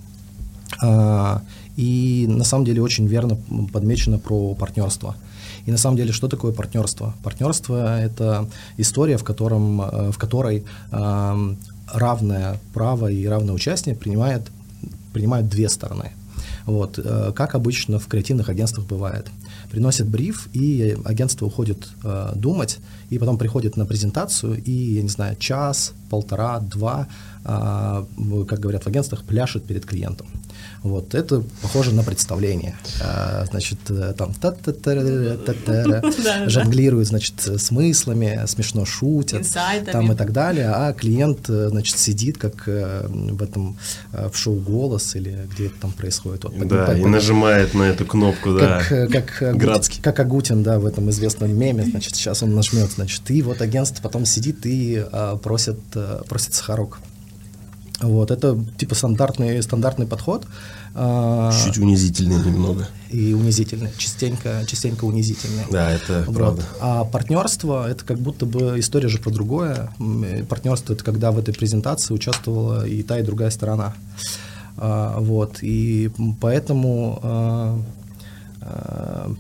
А, 0.80 1.42
и 1.76 2.24
на 2.28 2.44
самом 2.44 2.66
деле 2.66 2.82
очень 2.82 3.08
верно 3.08 3.36
подмечено 3.72 4.20
про 4.20 4.54
партнерство. 4.54 5.16
И 5.66 5.72
на 5.72 5.76
самом 5.76 5.96
деле, 5.96 6.12
что 6.12 6.28
такое 6.28 6.52
партнерство? 6.52 7.16
Партнерство– 7.24 8.00
это 8.00 8.48
история, 8.76 9.16
в, 9.16 9.24
котором, 9.24 9.82
э, 9.82 10.12
в 10.12 10.18
которой 10.18 10.64
равное 11.92 12.60
право 12.72 13.10
и 13.10 13.26
равное 13.26 13.54
участие 13.54 13.96
принимает, 13.96 14.42
принимают 15.12 15.48
две 15.48 15.68
стороны. 15.68 16.12
Вот, 16.66 16.98
э, 16.98 17.32
как 17.34 17.54
обычно 17.54 17.98
в 17.98 18.06
креативных 18.06 18.48
агентствах 18.48 18.86
бывает. 18.86 19.28
Приносят 19.70 20.08
бриф, 20.08 20.48
и 20.52 20.96
агентство 21.04 21.46
уходит 21.46 21.88
э, 22.04 22.32
думать, 22.34 22.78
и 23.10 23.18
потом 23.18 23.38
приходит 23.38 23.76
на 23.76 23.86
презентацию, 23.86 24.62
и, 24.62 24.70
я 24.70 25.02
не 25.02 25.08
знаю, 25.08 25.36
час, 25.36 25.92
полтора, 26.10 26.60
два, 26.60 27.06
как 27.42 28.60
говорят 28.60 28.84
в 28.84 28.86
агентствах, 28.86 29.24
пляшет 29.24 29.64
перед 29.64 29.86
клиентом. 29.86 30.26
Вот, 30.82 31.14
это 31.14 31.42
похоже 31.60 31.94
на 31.94 32.02
представление. 32.02 32.74
А, 33.02 33.44
значит, 33.50 33.78
э, 33.90 34.14
там 34.16 34.32
та 34.32 34.52
та 34.52 34.72
та 34.72 36.48
жонглируют, 36.48 37.08
значит, 37.08 37.34
смыслами, 37.58 38.44
смешно 38.46 38.86
шутят, 38.86 39.46
там 39.92 40.12
и 40.12 40.14
так 40.14 40.32
далее, 40.32 40.70
а 40.70 40.92
клиент, 40.94 41.50
э, 41.50 41.68
значит, 41.68 41.98
сидит, 41.98 42.38
как 42.38 42.66
э, 42.66 43.06
в 43.08 43.42
этом, 43.42 43.76
в 44.12 44.34
шоу 44.34 44.54
«Голос» 44.54 45.16
или 45.16 45.46
где 45.52 45.66
это 45.66 45.80
там 45.82 45.92
происходит. 45.92 46.44
Вот, 46.44 46.68
да, 46.68 46.96
и 46.96 47.04
нажимает 47.04 47.74
на 47.74 47.82
эту 47.84 48.06
кнопку, 48.06 48.54
да, 48.54 48.82
как, 48.88 49.10
как, 49.10 49.56
Градский. 49.56 50.02
Как 50.02 50.18
Агутин, 50.18 50.62
да, 50.62 50.78
в 50.78 50.86
этом 50.86 51.10
известном 51.10 51.54
меме, 51.54 51.84
значит, 51.84 52.16
сейчас 52.16 52.42
он 52.42 52.54
нажмет, 52.54 52.90
значит, 52.90 53.30
и 53.30 53.42
вот 53.42 53.60
агентство 53.60 54.02
потом 54.02 54.24
сидит 54.24 54.64
и 54.64 55.04
а, 55.12 55.36
просит, 55.36 55.78
просит 56.26 56.54
сахарок. 56.54 57.00
Вот, 58.00 58.30
это 58.30 58.58
типа 58.78 58.94
стандартный, 58.94 59.62
стандартный 59.62 60.06
подход. 60.06 60.46
А, 60.94 61.52
Чуть 61.64 61.78
унизительный 61.78 62.36
немного. 62.36 62.88
И 63.10 63.34
унизительный, 63.34 63.90
частенько, 63.98 64.64
частенько 64.66 65.04
унизительный. 65.04 65.64
Да, 65.70 65.90
это 65.90 66.24
вот. 66.26 66.36
правда. 66.36 66.62
А 66.80 67.04
партнерство– 67.04 67.88
это 67.90 68.04
как 68.04 68.18
будто 68.18 68.46
бы 68.46 68.78
история 68.78 69.08
же 69.08 69.18
про 69.18 69.30
другое. 69.30 69.90
Партнерство– 70.48 70.92
это 70.94 71.04
когда 71.04 71.30
в 71.30 71.38
этой 71.38 71.54
презентации 71.54 72.14
участвовала 72.14 72.86
и 72.86 73.02
та, 73.02 73.18
и 73.18 73.22
другая 73.22 73.50
сторона. 73.50 73.94
А, 74.76 75.18
вот, 75.20 75.58
и 75.60 76.10
поэтому 76.40 77.20
а, 77.22 77.80
Э, 78.60 79.26
э, 79.26 79.34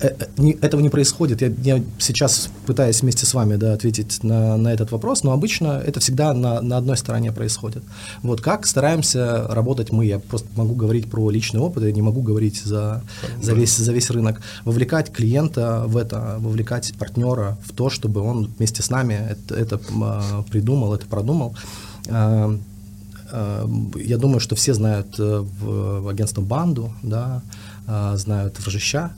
этого 0.00 0.80
не 0.80 0.88
происходит. 0.88 1.42
Я, 1.42 1.52
я 1.62 1.82
сейчас 1.98 2.50
пытаюсь 2.66 3.02
вместе 3.02 3.26
с 3.26 3.34
вами 3.34 3.56
да, 3.56 3.72
ответить 3.72 4.22
на, 4.22 4.56
на 4.56 4.72
этот 4.72 4.92
вопрос, 4.92 5.24
но 5.24 5.32
обычно 5.32 5.82
это 5.84 6.00
всегда 6.00 6.32
на, 6.34 6.60
на 6.60 6.76
одной 6.76 6.96
стороне 6.96 7.32
происходит. 7.32 7.82
Вот 8.22 8.40
как 8.40 8.66
стараемся 8.66 9.46
работать 9.48 9.90
мы, 9.90 10.06
я 10.06 10.18
просто 10.20 10.48
могу 10.56 10.74
говорить 10.74 11.10
про 11.10 11.30
личный 11.30 11.60
опыт, 11.60 11.82
я 11.84 11.92
не 11.92 12.02
могу 12.02 12.22
говорить 12.22 12.62
за, 12.62 13.02
за, 13.42 13.54
весь, 13.54 13.76
за 13.76 13.92
весь 13.92 14.10
рынок. 14.10 14.40
Вовлекать 14.64 15.12
клиента 15.12 15.84
в 15.86 15.96
это, 15.96 16.36
вовлекать 16.38 16.94
партнера 16.98 17.58
в 17.64 17.72
то, 17.72 17.90
чтобы 17.90 18.20
он 18.20 18.52
вместе 18.56 18.82
с 18.82 18.90
нами 18.90 19.14
это, 19.30 19.54
это 19.54 19.80
а, 20.00 20.42
придумал, 20.50 20.94
это 20.94 21.06
продумал. 21.06 21.56
А, 22.08 22.56
а, 23.32 23.68
я 23.96 24.16
думаю, 24.16 24.40
что 24.40 24.54
все 24.54 24.74
знают 24.74 25.18
э, 25.18 25.44
в, 25.60 26.08
агентство 26.08 26.40
Банду, 26.40 26.92
да, 27.02 27.42
знают 28.16 28.58
Вржища, 28.60 29.12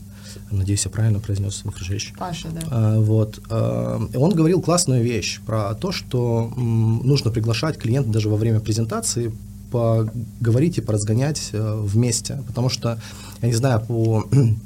надеюсь, 0.56 0.84
я 0.84 0.90
правильно 0.90 1.20
произнес 1.20 1.64
Махржевич. 1.64 2.12
Паша, 2.18 2.48
да. 2.48 2.60
А, 2.70 3.00
вот. 3.00 3.40
А, 3.50 4.00
он 4.14 4.34
говорил 4.34 4.60
классную 4.60 5.02
вещь 5.02 5.40
про 5.46 5.74
то, 5.74 5.92
что 5.92 6.52
м, 6.56 7.06
нужно 7.06 7.30
приглашать 7.30 7.78
клиента 7.78 8.10
даже 8.10 8.28
во 8.28 8.36
время 8.36 8.60
презентации 8.60 9.32
поговорить 9.70 10.78
и 10.78 10.80
поразгонять 10.80 11.50
э, 11.52 11.80
вместе, 11.80 12.42
потому 12.48 12.68
что, 12.68 13.00
я 13.40 13.48
не 13.48 13.54
знаю, 13.54 13.80
по 13.80 14.24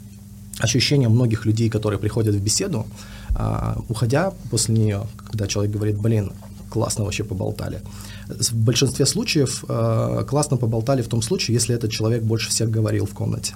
ощущениям 0.59 1.13
многих 1.13 1.45
людей, 1.45 1.69
которые 1.69 1.99
приходят 1.99 2.35
в 2.35 2.41
беседу, 2.41 2.87
а, 3.35 3.77
уходя 3.89 4.33
после 4.51 4.75
нее, 4.75 5.07
когда 5.29 5.47
человек 5.47 5.73
говорит, 5.73 5.99
блин, 5.99 6.33
классно 6.71 7.05
вообще 7.05 7.25
поболтали. 7.25 7.83
В 8.29 8.55
большинстве 8.55 9.07
случаев 9.07 9.65
э, 9.69 10.25
классно 10.27 10.57
поболтали 10.57 11.03
в 11.03 11.09
том 11.09 11.23
случае, 11.23 11.55
если 11.55 11.75
этот 11.75 11.91
человек 11.91 12.23
больше 12.23 12.49
всех 12.51 12.71
говорил 12.71 13.07
в 13.07 13.13
комнате. 13.13 13.55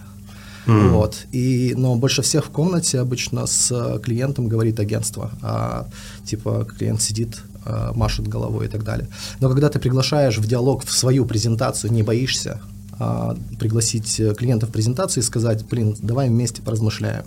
Mm. 0.66 0.88
Вот. 0.90 1.26
И, 1.32 1.74
но 1.76 1.96
больше 1.96 2.22
всех 2.22 2.46
в 2.46 2.50
комнате 2.50 3.00
обычно 3.00 3.46
с 3.46 4.00
клиентом 4.04 4.48
говорит 4.48 4.80
агентство. 4.80 5.30
А, 5.42 5.88
типа 6.24 6.66
клиент 6.78 7.00
сидит, 7.00 7.38
а, 7.64 7.92
машет 7.94 8.28
головой 8.28 8.66
и 8.66 8.68
так 8.68 8.84
далее. 8.84 9.08
Но 9.40 9.48
когда 9.48 9.68
ты 9.68 9.78
приглашаешь 9.78 10.38
в 10.38 10.46
диалог 10.46 10.84
в 10.84 10.92
свою 10.92 11.24
презентацию, 11.24 11.92
не 11.92 12.02
боишься 12.02 12.60
а, 12.98 13.36
пригласить 13.58 14.20
клиента 14.36 14.66
в 14.66 14.70
презентацию 14.70 15.22
и 15.22 15.26
сказать, 15.26 15.64
блин, 15.66 15.96
давай 16.00 16.28
вместе 16.28 16.62
поразмышляем, 16.62 17.24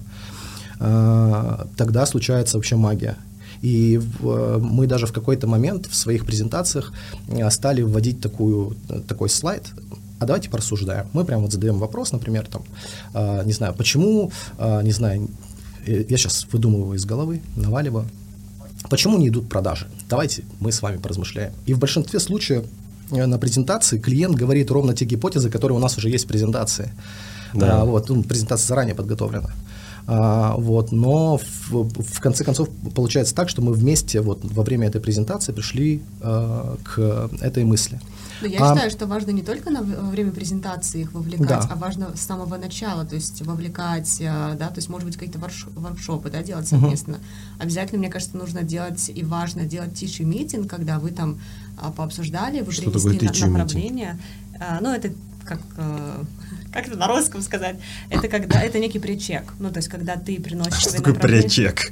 а, 0.80 1.68
тогда 1.78 2.06
случается 2.06 2.58
вообще 2.58 2.76
магия. 2.76 3.18
И 3.62 4.00
в, 4.20 4.58
мы 4.58 4.88
даже 4.88 5.06
в 5.06 5.14
какой-то 5.14 5.46
момент 5.46 5.86
в 5.86 5.96
своих 5.96 6.26
презентациях 6.26 6.92
стали 7.52 7.84
вводить 7.84 8.20
такую, 8.20 8.76
такой 9.08 9.30
слайд, 9.30 9.72
а 10.22 10.26
давайте 10.26 10.50
порассуждаем. 10.50 11.08
Мы 11.14 11.26
прямо 11.26 11.42
вот 11.42 11.52
задаем 11.52 11.80
вопрос, 11.80 12.12
например, 12.12 12.46
там, 12.46 12.62
э, 13.16 13.44
не 13.44 13.54
знаю, 13.54 13.74
почему, 13.74 14.32
э, 14.60 14.84
не 14.84 14.92
знаю, 14.92 15.28
э, 15.88 16.06
я 16.08 16.18
сейчас 16.18 16.46
выдумываю 16.52 16.96
из 16.96 17.06
головы, 17.06 17.42
наваливаю, 17.56 18.06
почему 18.90 19.18
не 19.18 19.30
идут 19.30 19.50
продажи? 19.50 19.88
Давайте 20.10 20.44
мы 20.60 20.72
с 20.72 20.84
вами 20.84 20.98
поразмышляем. 20.98 21.54
И 21.66 21.74
в 21.74 21.80
большинстве 21.80 22.20
случаев 22.20 22.66
э, 23.12 23.26
на 23.26 23.40
презентации 23.40 23.98
клиент 23.98 24.36
говорит 24.36 24.70
ровно 24.70 24.94
те 24.94 25.06
гипотезы, 25.06 25.50
которые 25.50 25.76
у 25.78 25.82
нас 25.82 25.98
уже 25.98 26.10
есть 26.10 26.26
в 26.26 26.28
презентации. 26.28 26.92
Да. 27.56 27.82
А, 27.82 27.86
вот, 27.86 28.10
ну, 28.10 28.22
презентация 28.22 28.68
заранее 28.68 28.94
подготовлена. 28.94 29.50
А, 30.08 30.56
вот, 30.58 30.92
но 30.92 31.38
в, 31.38 31.90
в 31.90 32.20
конце 32.20 32.44
концов 32.44 32.70
получается 32.96 33.36
так, 33.36 33.50
что 33.50 33.62
мы 33.62 33.74
вместе 33.74 34.22
вот 34.22 34.40
во 34.44 34.64
время 34.64 34.88
этой 34.88 35.02
презентации 35.02 35.52
пришли 35.52 36.02
а, 36.22 36.78
к 36.84 37.30
этой 37.42 37.64
мысли. 37.64 38.00
Но 38.42 38.48
я 38.48 38.60
а, 38.60 38.74
считаю, 38.74 38.92
что 38.92 39.06
важно 39.06 39.32
не 39.32 39.44
только 39.44 39.70
на, 39.70 39.82
во 39.84 40.10
время 40.10 40.32
презентации 40.32 41.02
их 41.02 41.14
вовлекать, 41.14 41.48
да. 41.48 41.68
а 41.70 41.76
важно 41.76 42.16
с 42.16 42.22
самого 42.22 42.58
начала, 42.58 43.06
то 43.06 43.16
есть 43.16 43.42
вовлекать, 43.44 44.22
а, 44.26 44.56
да, 44.56 44.68
то 44.68 44.78
есть, 44.78 44.90
может 44.90 45.06
быть, 45.06 45.18
какие-то 45.18 45.40
воркшопы, 45.76 46.30
да, 46.30 46.42
делать 46.42 46.68
совместно. 46.68 47.14
Угу. 47.14 47.22
Обязательно, 47.60 48.00
мне 48.00 48.10
кажется, 48.10 48.36
нужно 48.36 48.64
делать 48.64 49.12
и 49.14 49.24
важно 49.24 49.66
делать 49.66 49.94
тиший 49.94 50.26
митинг, 50.26 50.70
когда 50.70 51.00
вы 51.00 51.12
там 51.12 51.40
а, 51.78 51.92
пообсуждали, 51.92 52.62
вы 52.62 52.72
что 52.72 52.90
принесли 52.90 53.46
на, 53.46 53.58
направление. 53.58 54.20
А, 54.60 54.80
ну, 54.82 54.92
это 54.92 55.12
как 55.46 55.60
как 56.72 56.88
это 56.88 56.98
на 56.98 57.08
русском 57.08 57.42
сказать? 57.42 57.76
Это 58.10 58.28
когда 58.28 58.62
это 58.62 58.80
некий 58.80 59.00
причек. 59.00 59.54
Ну, 59.60 59.72
то 59.72 59.78
есть, 59.78 59.90
когда 59.90 60.16
ты 60.16 60.40
приносишь. 60.40 60.82
Что 60.82 60.98
такое 60.98 61.14
причек? 61.14 61.92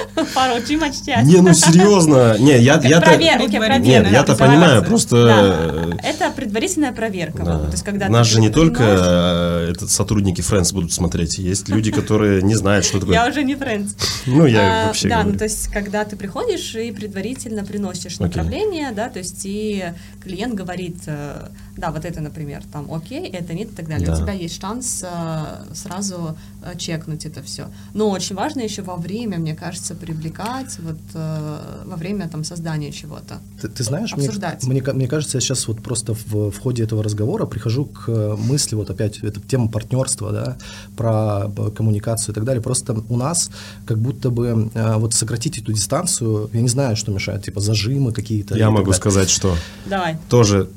Пару 0.34 0.62
чимачтять. 0.66 1.24
Не, 1.24 1.40
ну 1.40 1.52
серьезно. 1.52 2.36
Не, 2.38 2.58
я, 2.58 2.80
я 2.82 3.00
проверки, 3.00 3.58
проверки. 3.58 3.86
Нет, 3.86 4.10
я-то 4.10 4.34
понимаю, 4.36 4.84
просто... 4.84 5.26
Да. 5.26 6.08
Это 6.08 6.30
предварительная 6.30 6.92
проверка. 6.92 7.44
Да. 7.44 7.58
То 7.60 7.72
есть, 7.72 7.84
когда 7.84 8.08
Нас 8.08 8.26
же 8.26 8.40
не 8.40 8.50
только 8.50 8.82
э, 8.82 9.70
этот, 9.72 9.90
сотрудники 9.90 10.40
Friends 10.40 10.72
будут 10.72 10.92
смотреть, 10.92 11.38
есть 11.38 11.68
люди, 11.68 11.90
которые 11.90 12.42
не 12.42 12.54
знают, 12.54 12.84
что 12.84 13.00
такое. 13.00 13.14
Я 13.14 13.28
уже 13.28 13.42
не 13.42 13.54
Friends. 13.54 13.90
Ну, 14.26 14.46
я 14.46 14.84
а, 14.84 14.86
вообще 14.86 15.08
Да, 15.08 15.24
ну 15.24 15.32
то 15.36 15.44
есть, 15.44 15.68
когда 15.68 16.04
ты 16.04 16.16
приходишь 16.16 16.74
и 16.74 16.90
предварительно 16.92 17.64
приносишь 17.64 18.18
направление, 18.18 18.92
да, 18.92 19.08
то 19.08 19.18
есть, 19.18 19.40
и 19.44 19.84
клиент 20.22 20.54
говорит, 20.54 20.98
э, 21.06 21.48
да, 21.76 21.90
вот 21.90 22.04
это, 22.04 22.20
например, 22.20 22.62
там, 22.72 22.92
окей, 22.92 23.28
это 23.28 23.52
нет 23.52 23.72
и 23.72 23.74
так 23.74 23.88
далее. 23.88 24.12
У 24.12 24.16
тебя 24.16 24.32
есть 24.32 24.60
шанс 24.60 25.04
э, 25.04 25.74
сразу 25.74 26.36
чекнуть 26.78 27.26
это 27.26 27.42
все. 27.42 27.66
Но 27.94 28.10
очень 28.10 28.36
важно 28.36 28.60
еще 28.60 28.82
во 28.82 28.96
время, 28.96 29.38
мне 29.38 29.54
кажется, 29.54 29.81
хочется 29.82 29.94
привлекать 29.94 30.78
вот 30.78 30.98
э, 31.14 31.58
во 31.84 31.96
время 31.96 32.28
там 32.28 32.44
создания 32.44 32.92
чего-то. 32.92 33.38
Ты, 33.60 33.68
ты 33.68 33.84
знаешь, 33.84 34.12
обсуждать. 34.12 34.64
Мне, 34.64 34.80
мне, 34.80 34.92
мне 34.92 35.08
кажется, 35.08 35.38
я 35.38 35.40
сейчас 35.40 35.68
вот 35.68 35.82
просто 35.82 36.14
в, 36.14 36.50
в 36.50 36.58
ходе 36.58 36.84
этого 36.84 37.02
разговора 37.02 37.46
прихожу 37.46 37.86
к 37.86 38.36
мысли 38.38 38.76
вот 38.76 38.90
опять 38.90 39.18
эта 39.18 39.40
тема 39.40 39.68
партнерства, 39.68 40.32
да, 40.32 40.56
про 40.96 41.50
коммуникацию 41.76 42.32
и 42.32 42.34
так 42.34 42.44
далее. 42.44 42.62
Просто 42.62 42.94
у 43.08 43.16
нас 43.16 43.50
как 43.86 43.98
будто 43.98 44.30
бы 44.30 44.70
э, 44.74 44.96
вот 44.96 45.14
сократить 45.14 45.58
эту 45.58 45.72
дистанцию, 45.72 46.50
я 46.52 46.60
не 46.60 46.68
знаю, 46.68 46.96
что 46.96 47.12
мешает, 47.12 47.44
типа 47.44 47.60
зажимы 47.60 48.12
какие-то. 48.12 48.56
Я 48.56 48.70
могу 48.70 48.92
сказать, 48.92 49.30
что 49.30 49.56
Давай. 49.86 50.16
тоже 50.28 50.68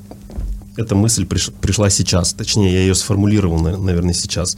эта 0.76 0.94
мысль 0.94 1.26
приш, 1.26 1.50
пришла 1.60 1.90
сейчас, 1.90 2.32
точнее, 2.32 2.72
я 2.72 2.80
ее 2.80 2.94
сформулировал, 2.94 3.58
наверное, 3.58 4.14
сейчас. 4.14 4.56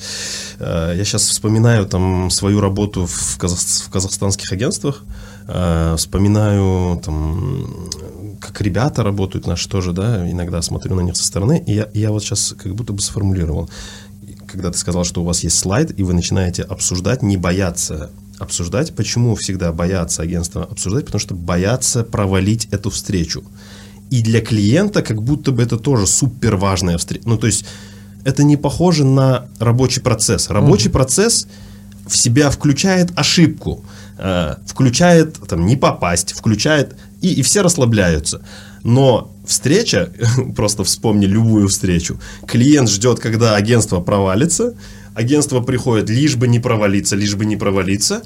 Э, 0.59 0.95
я 0.97 1.05
сейчас 1.05 1.23
вспоминаю 1.23 1.87
там 1.87 2.31
свою 2.31 2.61
работу 2.61 3.07
в, 3.07 3.39
казах, 3.39 3.59
в 3.59 3.91
казахстанских 3.91 4.53
агентствах, 4.53 5.05
э, 5.47 5.95
вспоминаю 5.97 7.01
там, 7.05 7.89
как 8.41 8.61
ребята 8.61 9.03
работают 9.03 9.47
наши 9.47 9.69
тоже, 9.69 9.93
да, 9.93 10.29
иногда 10.31 10.63
смотрю 10.63 10.95
на 10.95 11.01
них 11.01 11.17
со 11.17 11.25
стороны, 11.25 11.63
и 11.67 11.75
я, 11.75 11.89
я 11.95 12.11
вот 12.11 12.23
сейчас 12.23 12.55
как 12.57 12.75
будто 12.75 12.93
бы 12.93 13.01
сформулировал. 13.01 13.71
Когда 14.47 14.71
ты 14.71 14.79
сказал, 14.79 15.05
что 15.05 15.23
у 15.23 15.25
вас 15.25 15.45
есть 15.45 15.59
слайд, 15.59 15.99
и 15.99 16.03
вы 16.03 16.15
начинаете 16.15 16.63
обсуждать, 16.63 17.23
не 17.23 17.37
бояться 17.37 18.11
обсуждать. 18.39 18.95
Почему 18.95 19.35
всегда 19.35 19.73
боятся 19.73 20.23
агентства 20.23 20.65
обсуждать? 20.65 21.05
Потому 21.07 21.21
что 21.21 21.35
боятся 21.35 22.05
провалить 22.05 22.67
эту 22.71 22.91
встречу. 22.91 23.45
И 24.11 24.23
для 24.23 24.41
клиента 24.41 25.03
как 25.03 25.23
будто 25.23 25.53
бы 25.53 25.63
это 25.63 25.77
тоже 25.77 26.07
супер 26.07 26.57
важная 26.57 26.97
встреча. 26.99 27.29
Ну, 27.29 27.37
то 27.37 27.47
есть 27.47 27.65
это 28.25 28.43
не 28.43 28.57
похоже 28.57 29.05
на 29.05 29.47
рабочий 29.59 30.01
процесс. 30.01 30.51
Рабочий 30.51 30.89
mm-hmm. 30.89 30.93
процесс 30.93 31.47
в 32.07 32.17
себя 32.17 32.51
включает 32.51 33.11
ошибку, 33.17 33.85
э, 34.19 34.55
включает 34.67 35.39
там 35.49 35.67
не 35.67 35.77
попасть, 35.77 36.33
включает 36.33 36.97
и, 37.21 37.33
и 37.33 37.43
все 37.43 37.63
расслабляются. 37.63 38.41
Но 38.83 39.35
встреча, 39.47 40.13
просто 40.57 40.85
вспомни 40.85 41.27
любую 41.27 41.69
встречу, 41.69 42.19
клиент 42.47 42.89
ждет, 42.89 43.21
когда 43.21 43.57
агентство 43.57 44.01
провалится, 44.01 44.75
агентство 45.15 45.61
приходит 45.61 46.09
лишь 46.09 46.37
бы 46.37 46.49
не 46.49 46.61
провалиться, 46.61 47.17
лишь 47.17 47.35
бы 47.35 47.45
не 47.45 47.57
провалиться, 47.57 48.23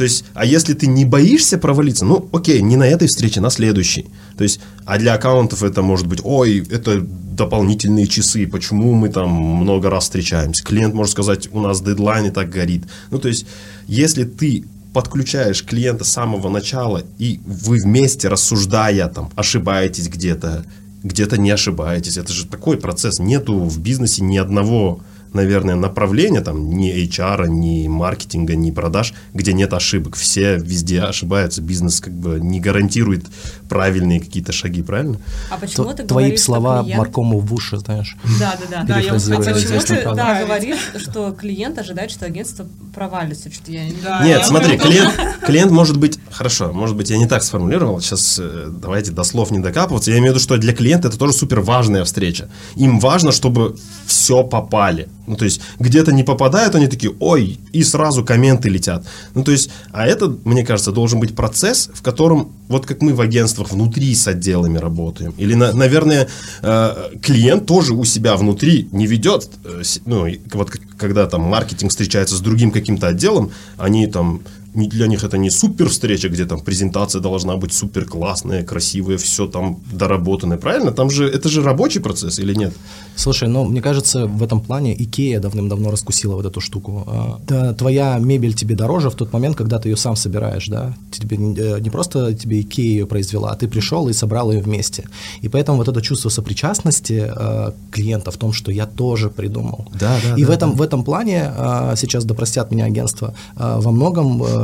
то 0.00 0.04
есть, 0.04 0.24
а 0.32 0.46
если 0.46 0.72
ты 0.72 0.86
не 0.86 1.04
боишься 1.04 1.58
провалиться, 1.58 2.06
ну, 2.06 2.26
окей, 2.32 2.62
не 2.62 2.76
на 2.76 2.84
этой 2.84 3.06
встрече, 3.06 3.42
на 3.42 3.50
следующей. 3.50 4.06
То 4.38 4.44
есть, 4.44 4.58
а 4.86 4.96
для 4.96 5.12
аккаунтов 5.12 5.62
это 5.62 5.82
может 5.82 6.06
быть, 6.06 6.20
ой, 6.24 6.66
это 6.70 7.02
дополнительные 7.02 8.06
часы, 8.06 8.46
почему 8.46 8.94
мы 8.94 9.10
там 9.10 9.30
много 9.30 9.90
раз 9.90 10.04
встречаемся. 10.04 10.64
Клиент 10.64 10.94
может 10.94 11.12
сказать, 11.12 11.50
у 11.52 11.60
нас 11.60 11.82
дедлайн 11.82 12.24
и 12.24 12.30
так 12.30 12.48
горит. 12.48 12.84
Ну, 13.10 13.18
то 13.18 13.28
есть, 13.28 13.44
если 13.88 14.24
ты 14.24 14.64
подключаешь 14.94 15.62
клиента 15.66 16.04
с 16.04 16.12
самого 16.12 16.48
начала, 16.48 17.02
и 17.18 17.38
вы 17.44 17.76
вместе, 17.84 18.28
рассуждая, 18.28 19.06
там, 19.08 19.30
ошибаетесь 19.36 20.08
где-то, 20.08 20.64
где-то 21.02 21.36
не 21.36 21.50
ошибаетесь. 21.50 22.16
Это 22.16 22.32
же 22.32 22.46
такой 22.46 22.78
процесс. 22.78 23.18
Нету 23.18 23.58
в 23.58 23.78
бизнесе 23.78 24.22
ни 24.22 24.38
одного 24.38 25.02
наверное, 25.32 25.74
направления, 25.74 26.40
там, 26.40 26.70
ни 26.70 26.92
HR, 26.92 27.48
ни 27.48 27.88
маркетинга, 27.88 28.54
ни 28.56 28.70
продаж, 28.70 29.14
где 29.34 29.52
нет 29.52 29.72
ошибок. 29.72 30.16
Все 30.16 30.56
везде 30.56 31.00
ошибаются. 31.02 31.62
Бизнес 31.62 32.00
как 32.00 32.12
бы 32.12 32.40
не 32.40 32.60
гарантирует 32.60 33.26
правильные 33.68 34.20
какие-то 34.20 34.52
шаги, 34.52 34.82
правильно? 34.82 35.18
А 35.50 35.56
почему 35.56 35.90
Т- 35.90 36.02
ты 36.02 36.08
Твои 36.08 36.24
говоришь, 36.24 36.42
слова 36.42 36.76
что 36.76 36.84
клиент... 36.84 36.98
маркому 36.98 37.38
в 37.38 37.54
уши, 37.54 37.78
знаешь. 37.78 38.16
Да, 38.38 38.56
да, 38.60 38.66
да. 38.78 38.84
Да, 38.84 38.98
я 38.98 39.12
А 39.12 39.14
почему 39.14 39.80
ты 39.80 40.04
да, 40.14 40.44
говоришь, 40.44 40.78
что 40.96 41.32
клиент 41.32 41.78
ожидает, 41.78 42.10
что 42.10 42.26
агентство 42.26 42.66
провалится? 42.94 43.50
Что-то 43.50 43.72
я 43.72 43.84
не 43.84 43.92
Да, 44.02 44.24
Нет, 44.24 44.38
я 44.40 44.44
смотри, 44.44 44.76
клиент, 44.78 45.14
клиент 45.46 45.70
может 45.70 45.96
быть, 45.98 46.18
хорошо, 46.30 46.72
может 46.72 46.96
быть, 46.96 47.10
я 47.10 47.18
не 47.18 47.26
так 47.26 47.42
сформулировал, 47.42 48.00
сейчас 48.00 48.38
э, 48.40 48.68
давайте 48.70 49.12
до 49.12 49.24
слов 49.24 49.50
не 49.50 49.58
докапываться. 49.58 50.10
Я 50.10 50.18
имею 50.18 50.32
в 50.32 50.34
виду, 50.36 50.42
что 50.42 50.56
для 50.56 50.72
клиента 50.72 51.08
это 51.08 51.18
тоже 51.18 51.32
супер 51.32 51.60
важная 51.60 52.04
встреча. 52.04 52.48
Им 52.76 52.98
важно, 52.98 53.32
чтобы 53.32 53.76
все 54.06 54.42
попали. 54.42 55.08
Ну, 55.26 55.36
то 55.36 55.44
есть, 55.44 55.60
где-то 55.78 56.12
не 56.12 56.24
попадают, 56.24 56.74
они 56.74 56.86
такие, 56.88 57.14
ой, 57.20 57.58
и 57.72 57.82
сразу 57.82 58.24
комменты 58.24 58.68
летят. 58.68 59.04
Ну, 59.34 59.44
то 59.44 59.52
есть, 59.52 59.70
а 59.92 60.06
это, 60.06 60.34
мне 60.44 60.64
кажется, 60.64 60.92
должен 60.92 61.20
быть 61.20 61.34
процесс, 61.36 61.90
в 61.92 62.02
котором, 62.02 62.52
вот 62.68 62.86
как 62.86 63.02
мы 63.02 63.14
в 63.14 63.20
агентствах 63.20 63.70
внутри 63.70 64.14
с 64.14 64.26
отделами 64.26 64.78
работаем, 64.78 65.34
или, 65.38 65.54
на- 65.54 65.72
наверное, 65.72 66.28
э, 66.62 66.94
клиент 67.22 67.66
тоже 67.66 67.94
у 67.94 68.04
себя 68.04 68.36
внутри 68.36 68.88
не 68.92 69.06
ведет, 69.06 69.48
э, 69.64 69.82
ну, 70.06 70.26
вот 70.52 70.70
когда 70.96 71.26
там 71.26 71.42
маркетинг 71.42 71.90
встречается 71.90 72.36
с 72.36 72.40
другим 72.40 72.70
каким-то 72.70 73.08
отделом, 73.08 73.50
они 73.78 74.06
там 74.06 74.40
для 74.74 75.06
них 75.06 75.24
это 75.24 75.38
не 75.38 75.50
супер 75.50 75.88
встреча, 75.88 76.28
где 76.28 76.44
там 76.44 76.60
презентация 76.60 77.20
должна 77.20 77.56
быть 77.56 77.72
супер 77.72 78.04
классная, 78.04 78.64
красивая, 78.64 79.16
все 79.16 79.46
там 79.46 79.80
доработанное, 79.92 80.58
правильно? 80.58 80.92
Там 80.92 81.10
же 81.10 81.28
это 81.28 81.48
же 81.48 81.62
рабочий 81.62 82.00
процесс 82.00 82.38
или 82.38 82.54
нет? 82.54 82.72
Слушай, 83.16 83.48
ну, 83.48 83.64
мне 83.64 83.82
кажется, 83.82 84.26
в 84.26 84.42
этом 84.42 84.60
плане 84.60 84.94
Икея 84.94 85.40
давным-давно 85.40 85.90
раскусила 85.90 86.36
вот 86.36 86.46
эту 86.46 86.60
штуку. 86.60 87.04
А, 87.06 87.40
да, 87.46 87.74
твоя 87.74 88.18
мебель 88.18 88.54
тебе 88.54 88.74
дороже 88.74 89.10
в 89.10 89.14
тот 89.14 89.32
момент, 89.32 89.56
когда 89.56 89.78
ты 89.78 89.88
ее 89.88 89.96
сам 89.96 90.16
собираешь, 90.16 90.68
да? 90.68 90.94
Тебе 91.10 91.36
не 91.36 91.54
э, 91.56 91.90
просто 91.90 92.34
тебе 92.34 92.60
Икея 92.60 92.86
ее 92.86 93.06
произвела, 93.06 93.50
а 93.50 93.56
ты 93.56 93.68
пришел 93.68 94.08
и 94.08 94.12
собрал 94.12 94.52
ее 94.52 94.62
вместе. 94.62 95.04
И 95.42 95.48
поэтому 95.48 95.78
вот 95.78 95.88
это 95.88 96.00
чувство 96.00 96.30
сопричастности 96.30 97.30
э, 97.34 97.72
клиента 97.90 98.30
в 98.30 98.36
том, 98.36 98.52
что 98.52 98.72
я 98.72 98.86
тоже 98.86 99.28
придумал. 99.28 99.88
Да, 99.92 100.16
да, 100.22 100.36
И 100.36 100.42
да, 100.42 100.48
в 100.48 100.50
этом, 100.50 100.72
в 100.76 100.82
этом 100.82 101.04
плане, 101.04 101.52
а, 101.56 101.94
сейчас 101.96 102.24
да 102.24 102.34
простят 102.34 102.70
меня 102.70 102.84
агентство, 102.84 103.34
а, 103.56 103.80
во 103.80 103.90
многом, 103.90 104.42
э, 104.42 104.59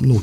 ну, 0.00 0.20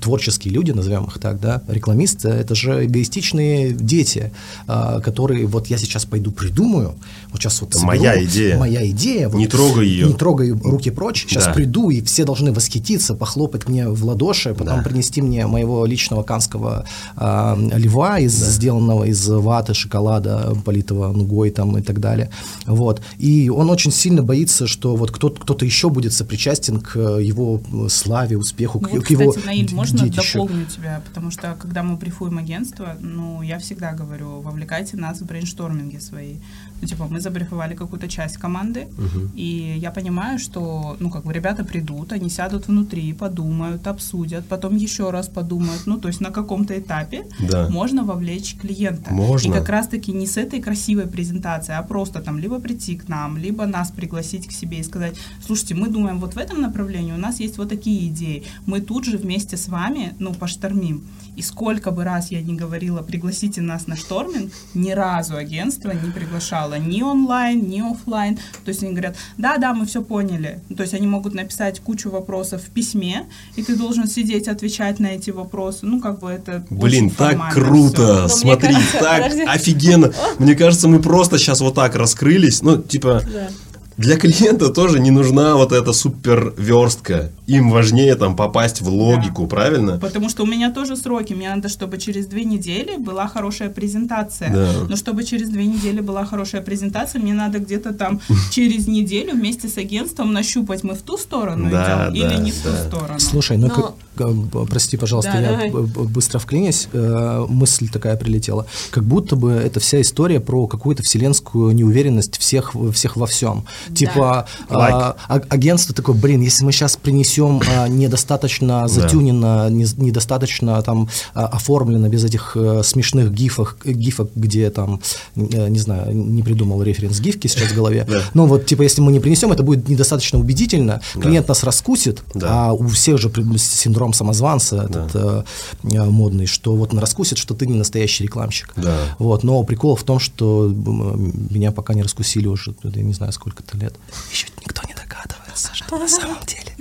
творческие 0.00 0.52
люди, 0.54 0.70
назовем 0.72 1.04
их 1.04 1.18
так, 1.18 1.40
да, 1.40 1.62
рекламисты, 1.68 2.28
это 2.28 2.54
же 2.54 2.84
эгоистичные 2.86 3.72
дети, 3.72 4.32
а, 4.66 5.00
которые 5.00 5.46
вот 5.46 5.66
я 5.68 5.78
сейчас 5.78 6.04
пойду 6.04 6.30
придумаю, 6.32 6.94
вот 7.30 7.40
сейчас 7.40 7.60
вот 7.60 7.72
соберу, 7.74 7.86
моя 7.88 8.22
идея. 8.24 8.58
моя 8.58 8.86
идея, 8.90 9.28
вот 9.28 9.38
Не 9.38 9.46
трогай 9.46 9.86
ее. 9.86 10.06
не 10.06 10.14
трогай 10.14 10.50
руки 10.50 10.90
прочь, 10.90 11.26
сейчас 11.28 11.44
Да. 11.46 11.52
приду 11.52 11.90
и 11.90 12.00
все 12.02 12.24
должны 12.24 12.52
восхититься, 12.52 13.14
похлопать 13.14 13.68
мне 13.68 13.88
в 13.88 14.04
ладоши, 14.04 14.54
потом 14.54 14.78
Да. 14.78 14.82
принести 14.82 15.20
мне 15.22 15.46
моего 15.46 15.84
личного 15.86 16.22
канского 16.22 16.84
а, 17.16 17.56
льва, 17.74 18.18
из, 18.20 18.32
сделанного 18.34 19.04
из 19.04 19.26
ваты, 19.28 19.74
шоколада, 19.74 20.56
политого 20.64 21.12
нугой 21.12 21.50
там 21.50 21.76
и 21.78 21.82
так 21.82 22.00
далее, 22.00 22.30
вот, 22.66 23.02
и 23.18 23.50
он 23.50 23.70
очень 23.70 23.92
сильно 23.92 24.22
боится, 24.22 24.66
что 24.66 24.96
вот 24.96 25.10
кто-то, 25.10 25.40
кто-то 25.40 25.64
еще 25.64 25.90
будет 25.90 26.12
сопричастен 26.12 26.80
к 26.80 26.98
его 27.18 27.60
славе, 27.88 28.36
успеху, 28.38 28.78
Ну 28.80 28.88
к, 28.88 28.92
вот, 28.92 29.04
к 29.04 29.10
его 29.10 29.30
кстати, 29.30 29.46
Наиль, 29.46 29.68
д- 29.68 29.73
можно 29.74 30.04
детищу. 30.04 30.38
дополню 30.38 30.66
тебя, 30.66 31.00
потому 31.06 31.30
что 31.30 31.56
когда 31.58 31.82
мы 31.82 31.96
брифуем 31.96 32.38
агентство, 32.38 32.96
ну, 33.00 33.42
я 33.42 33.58
всегда 33.58 33.92
говорю, 33.92 34.40
вовлекайте 34.40 34.96
нас 34.96 35.20
в 35.20 35.26
брейншторминги 35.26 35.98
свои. 35.98 36.36
Ну, 36.80 36.88
типа, 36.88 37.06
мы 37.10 37.20
забрифовали 37.20 37.74
какую-то 37.74 38.08
часть 38.08 38.36
команды, 38.36 38.88
и 39.34 39.74
я 39.78 39.90
понимаю, 39.90 40.38
что, 40.38 40.96
ну, 41.00 41.10
как 41.10 41.24
бы 41.24 41.32
ребята 41.32 41.64
придут, 41.64 42.12
они 42.12 42.30
сядут 42.30 42.68
внутри, 42.68 43.12
подумают, 43.12 43.86
обсудят, 43.86 44.46
потом 44.48 44.76
еще 44.76 45.10
раз 45.10 45.28
подумают. 45.28 45.86
Ну, 45.86 45.98
то 45.98 46.08
есть 46.08 46.20
на 46.20 46.30
каком-то 46.30 46.78
этапе 46.78 47.24
Да. 47.50 47.68
можно 47.70 48.04
вовлечь 48.04 48.56
клиента. 48.56 49.12
Можно. 49.12 49.48
И 49.50 49.52
как 49.52 49.68
раз-таки 49.68 50.12
не 50.12 50.26
с 50.26 50.36
этой 50.36 50.60
красивой 50.60 51.06
презентацией, 51.06 51.78
а 51.78 51.82
просто 51.82 52.20
там 52.20 52.38
либо 52.38 52.58
прийти 52.60 52.96
к 52.96 53.08
нам, 53.08 53.36
либо 53.38 53.66
нас 53.66 53.90
пригласить 53.90 54.46
к 54.46 54.52
себе 54.52 54.78
и 54.78 54.82
сказать, 54.82 55.14
слушайте, 55.46 55.74
мы 55.74 55.88
думаем 55.88 56.18
вот 56.20 56.34
в 56.34 56.38
этом 56.38 56.60
направлении, 56.60 57.12
у 57.12 57.16
нас 57.18 57.40
есть 57.40 57.58
вот 57.58 57.68
такие 57.68 58.08
идеи. 58.08 58.42
Мы 58.66 58.80
тут 58.80 59.04
же 59.04 59.16
вместе 59.16 59.56
с 59.56 59.63
вами, 59.68 60.14
ну, 60.18 60.32
поштормим. 60.34 61.04
И 61.36 61.42
сколько 61.42 61.90
бы 61.90 62.04
раз 62.04 62.30
я 62.30 62.40
не 62.42 62.54
говорила, 62.54 63.02
пригласите 63.02 63.60
нас 63.60 63.88
на 63.88 63.96
шторминг, 63.96 64.52
ни 64.74 64.92
разу 64.92 65.34
агентство 65.36 65.90
не 65.90 66.12
приглашало 66.12 66.78
ни 66.78 67.02
онлайн, 67.02 67.68
ни 67.68 67.80
офлайн. 67.80 68.36
То 68.64 68.68
есть 68.68 68.84
они 68.84 68.92
говорят, 68.92 69.16
да-да, 69.36 69.74
мы 69.74 69.84
все 69.86 70.00
поняли. 70.00 70.60
То 70.76 70.82
есть 70.84 70.94
они 70.94 71.08
могут 71.08 71.34
написать 71.34 71.80
кучу 71.80 72.08
вопросов 72.08 72.62
в 72.62 72.70
письме, 72.70 73.26
и 73.56 73.64
ты 73.64 73.74
должен 73.74 74.06
сидеть, 74.06 74.46
отвечать 74.46 75.00
на 75.00 75.08
эти 75.08 75.30
вопросы. 75.30 75.86
Ну, 75.86 76.00
как 76.00 76.20
бы 76.20 76.30
это 76.30 76.64
Блин, 76.70 77.10
так 77.10 77.52
круто! 77.52 78.28
всё. 78.28 78.46
мне 78.46 78.54
Смотри, 78.54 78.74
кажется, 78.74 78.98
так 79.00 79.22
подожди. 79.24 79.42
офигенно! 79.42 80.12
Мне 80.38 80.54
кажется, 80.54 80.86
мы 80.88 81.00
просто 81.00 81.38
сейчас 81.38 81.60
вот 81.60 81.74
так 81.74 81.96
раскрылись. 81.96 82.62
Ну, 82.62 82.80
типа, 82.80 83.20
Да. 83.32 83.48
Для 83.96 84.16
клиента 84.16 84.70
тоже 84.70 84.98
не 85.00 85.10
нужна 85.10 85.54
вот 85.56 85.72
эта 85.72 85.92
супер 85.92 86.52
верстка. 86.56 87.30
Им 87.46 87.70
важнее 87.70 88.14
там 88.16 88.34
попасть 88.36 88.80
в 88.80 88.88
логику, 88.88 89.46
правильно? 89.46 89.98
Потому 89.98 90.28
что 90.28 90.42
у 90.44 90.46
меня 90.46 90.72
тоже 90.72 90.96
сроки. 90.96 91.32
Мне 91.34 91.50
надо, 91.54 91.68
чтобы 91.68 91.98
через 91.98 92.26
две 92.26 92.44
недели 92.44 92.96
была 92.96 93.28
хорошая 93.28 93.68
презентация. 93.68 94.50
Да. 94.52 94.72
Но 94.88 94.96
чтобы 94.96 95.24
через 95.24 95.48
две 95.50 95.66
недели 95.66 96.00
была 96.00 96.24
хорошая 96.24 96.62
презентация, 96.62 97.20
мне 97.20 97.34
надо 97.34 97.58
где-то 97.58 97.92
там 97.92 98.20
через 98.50 98.86
неделю 98.86 99.34
вместе 99.34 99.68
с 99.68 99.76
агентством 99.76 100.32
нащупать, 100.32 100.82
мы 100.84 100.94
в 100.94 101.02
ту 101.02 101.18
сторону 101.18 101.70
Да, 101.70 102.08
идем 102.10 102.14
или 102.14 102.36
да, 102.36 102.42
не 102.42 102.50
в 102.50 102.62
ту 102.62 102.70
да. 102.70 102.84
сторону. 102.84 103.20
Слушай, 103.20 103.58
ну, 103.58 103.68
Но- 103.68 103.74
как- 103.74 104.68
прости, 104.68 104.96
пожалуйста, 104.96 105.32
Да, 105.32 105.40
я 105.40 105.50
давай. 105.50 105.70
быстро 105.70 106.38
вклинюсь. 106.38 106.88
Э, 106.92 107.44
мысль 107.48 107.88
такая 107.88 108.16
прилетела. 108.16 108.66
Как 108.90 109.04
будто 109.04 109.36
бы 109.36 109.50
это 109.52 109.80
вся 109.80 110.00
история 110.00 110.40
про 110.40 110.66
какую-то 110.66 111.02
вселенскую 111.02 111.74
неуверенность 111.74 112.38
всех, 112.38 112.74
всех 112.92 113.16
во 113.16 113.26
всем. 113.26 113.64
Типа 113.94 114.46
а, 114.68 115.16
а- 115.28 115.42
агентство 115.48 115.94
такое, 115.94 116.14
блин, 116.14 116.40
если 116.40 116.64
мы 116.64 116.72
сейчас 116.72 116.96
принесем 116.96 117.60
а, 117.76 117.88
недостаточно 117.88 118.88
затюнено, 118.88 119.68
не- 119.70 119.86
недостаточно 120.02 120.80
там 120.82 121.08
а, 121.34 121.46
оформлено, 121.46 122.08
без 122.08 122.24
этих 122.24 122.56
э, 122.56 122.82
смешных 122.82 123.32
гифов, 123.32 123.76
гифок, 123.84 124.30
где 124.34 124.70
там, 124.70 125.00
э, 125.36 125.68
не 125.68 125.78
знаю, 125.78 126.14
не 126.14 126.42
придумал 126.42 126.82
референс 126.82 127.20
гифки 127.20 127.46
сейчас 127.46 127.70
в 127.72 127.74
голове. 127.74 128.06
Да. 128.08 128.22
Ну 128.34 128.46
вот, 128.46 128.66
типа, 128.66 128.82
если 128.82 129.00
мы 129.00 129.12
не 129.12 129.20
принесем, 129.20 129.52
это 129.52 129.62
будет 129.62 129.88
недостаточно 129.88 130.38
убедительно, 130.38 131.00
клиент 131.14 131.48
нас 131.48 131.64
раскусит, 131.64 132.22
Да. 132.34 132.68
а 132.68 132.72
у 132.72 132.86
всех 132.88 133.18
же 133.18 133.30
синдром 133.58 134.12
самозванца 134.12 134.82
этот 134.82 135.10
э, 135.14 135.42
э, 135.82 136.04
модный, 136.04 136.46
что 136.46 136.74
вот 136.76 136.92
он 136.92 136.98
раскусит, 136.98 137.38
что 137.38 137.54
ты 137.54 137.66
не 137.66 137.74
настоящий 137.78 138.24
рекламщик. 138.24 138.72
Да. 138.76 138.94
Вот, 139.18 139.44
но 139.44 139.62
прикол 139.64 139.96
в 139.96 140.04
том, 140.04 140.18
что 140.18 140.68
меня 140.68 141.72
пока 141.72 141.94
не 141.94 142.02
раскусили 142.02 142.46
уже, 142.46 142.74
я 142.82 143.02
не 143.02 143.12
знаю, 143.12 143.32
сколько-то 143.32 143.73
лет. 143.78 143.94
Еще 144.30 144.48
никто 144.60 144.86
не 144.86 144.94
догадывается, 144.94 145.74
что 145.74 145.98
на 145.98 146.08
самом 146.08 146.44
деле 146.46 146.72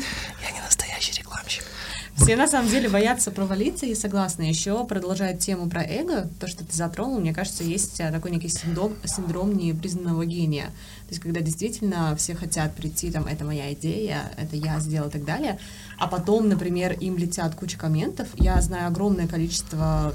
я 0.41 0.51
не 0.51 0.61
настоящий 0.61 1.13
рекламщик. 1.19 1.63
Все 2.15 2.35
на 2.35 2.47
самом 2.47 2.69
деле 2.69 2.89
боятся 2.89 3.31
провалиться 3.31 3.85
и 3.85 3.95
согласны. 3.95 4.43
Еще 4.43 4.85
продолжая 4.85 5.35
тему 5.35 5.67
про 5.67 5.83
эго, 5.83 6.29
то, 6.39 6.47
что 6.47 6.63
ты 6.63 6.75
затронул, 6.75 7.19
мне 7.19 7.33
кажется, 7.33 7.63
есть 7.63 7.99
а, 7.99 8.11
такой 8.11 8.31
некий 8.31 8.49
синдром, 8.49 8.95
синдром 9.03 9.57
непризнанного 9.57 10.25
гения. 10.25 10.67
То 10.67 11.09
есть, 11.09 11.21
когда 11.21 11.41
действительно 11.41 12.15
все 12.15 12.35
хотят 12.35 12.75
прийти, 12.75 13.11
там, 13.11 13.25
это 13.25 13.43
моя 13.45 13.73
идея, 13.73 14.31
это 14.37 14.55
я 14.55 14.79
сделал 14.79 15.09
и 15.09 15.11
так 15.11 15.25
далее, 15.25 15.59
а 15.97 16.07
потом, 16.07 16.47
например, 16.49 16.93
им 16.93 17.17
летят 17.17 17.55
куча 17.55 17.77
комментов. 17.77 18.27
Я 18.35 18.61
знаю 18.61 18.87
огромное 18.87 19.27
количество 19.27 20.13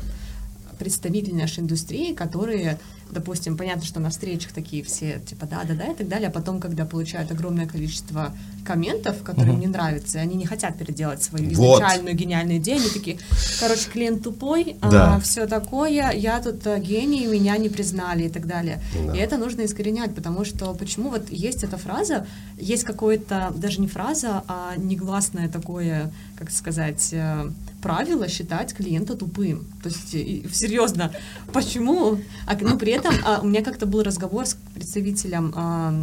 представители 0.79 1.35
нашей 1.35 1.61
индустрии, 1.61 2.14
которые 2.14 2.79
допустим, 3.11 3.57
понятно, 3.57 3.85
что 3.85 4.01
на 4.01 4.11
встречах 4.11 4.53
такие 4.53 4.83
все, 4.83 5.21
типа, 5.25 5.47
да-да-да 5.47 5.87
и 5.87 5.94
так 5.94 6.09
далее, 6.09 6.29
а 6.29 6.31
потом, 6.31 6.61
когда 6.61 6.85
получают 6.85 7.31
огромное 7.31 7.66
количество 7.66 8.33
комментов, 8.64 9.23
которые 9.23 9.53
uh-huh. 9.53 9.55
им 9.55 9.61
не 9.61 9.66
нравятся, 9.66 10.18
они 10.18 10.37
не 10.37 10.47
хотят 10.47 10.77
переделать 10.77 11.23
свою 11.23 11.51
вот. 11.55 11.79
изначальную 11.79 12.14
гениальную 12.14 12.59
идею, 12.59 12.81
они 12.81 12.90
такие, 12.90 13.18
короче, 13.61 13.88
клиент 13.90 14.23
тупой, 14.23 14.77
а, 14.81 14.90
да. 14.90 15.16
а, 15.16 15.21
все 15.21 15.47
такое, 15.47 16.11
я 16.12 16.40
тут 16.40 16.66
а, 16.66 16.79
гений, 16.79 17.27
меня 17.27 17.57
не 17.57 17.68
признали 17.68 18.25
и 18.25 18.29
так 18.29 18.47
далее. 18.47 18.81
Да. 19.07 19.16
И 19.16 19.18
это 19.18 19.38
нужно 19.38 19.64
искоренять, 19.64 20.14
потому 20.14 20.44
что 20.44 20.75
почему 20.75 21.11
вот 21.11 21.31
есть 21.31 21.64
эта 21.64 21.77
фраза, 21.77 22.27
есть 22.59 22.85
какое-то, 22.85 23.53
даже 23.57 23.81
не 23.81 23.88
фраза, 23.88 24.42
а 24.49 24.75
негласное 24.77 25.49
такое, 25.49 26.12
как 26.38 26.51
сказать, 26.51 27.11
э, 27.12 27.51
правило 27.88 28.29
считать 28.29 28.74
клиента 28.74 29.14
тупым. 29.14 29.64
То 29.83 29.88
есть, 29.88 30.14
и, 30.14 30.46
серьезно, 30.53 31.11
почему? 31.53 32.18
А, 32.46 32.55
ну, 32.61 32.79
при 32.79 32.92
этом 32.92 33.14
а, 33.24 33.40
у 33.42 33.46
меня 33.46 33.62
как-то 33.62 33.87
был 33.87 34.03
разговор 34.03 34.44
с 34.44 34.59
представителем, 34.74 35.55
а, 35.57 35.94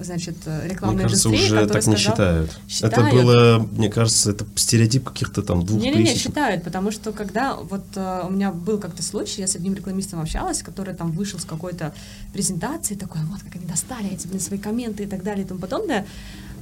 значит, 0.00 0.36
рекламной 0.64 0.96
мне 0.96 1.02
кажется, 1.04 1.28
индустрии, 1.28 1.56
уже 1.56 1.66
так 1.68 1.82
сказал, 1.82 1.92
не 1.92 2.00
считают. 2.00 2.60
считают. 2.68 2.94
Это 2.94 3.16
было, 3.16 3.68
мне 3.70 3.90
кажется, 3.90 4.32
это 4.32 4.44
стереотип 4.56 5.04
каких-то 5.04 5.42
там 5.42 5.64
двух 5.64 5.80
Не, 5.80 5.90
не, 5.90 6.02
не, 6.02 6.16
считают, 6.16 6.64
потому 6.64 6.90
что 6.90 7.12
когда 7.12 7.54
вот 7.54 7.84
а, 7.94 8.26
у 8.26 8.30
меня 8.32 8.50
был 8.50 8.78
как-то 8.78 9.04
случай, 9.04 9.42
я 9.42 9.46
с 9.46 9.54
одним 9.54 9.74
рекламистом 9.74 10.20
общалась, 10.20 10.64
который 10.64 10.94
там 10.94 11.12
вышел 11.12 11.38
с 11.38 11.44
какой-то 11.44 11.94
презентации, 12.32 12.96
такой, 12.96 13.20
вот 13.30 13.40
как 13.40 13.54
они 13.54 13.66
достали 13.66 14.12
эти, 14.12 14.26
блин, 14.26 14.40
свои 14.40 14.58
комменты 14.58 15.04
и 15.04 15.06
так 15.06 15.22
далее 15.22 15.44
и 15.44 15.48
тому 15.48 15.60
подобное, 15.60 16.06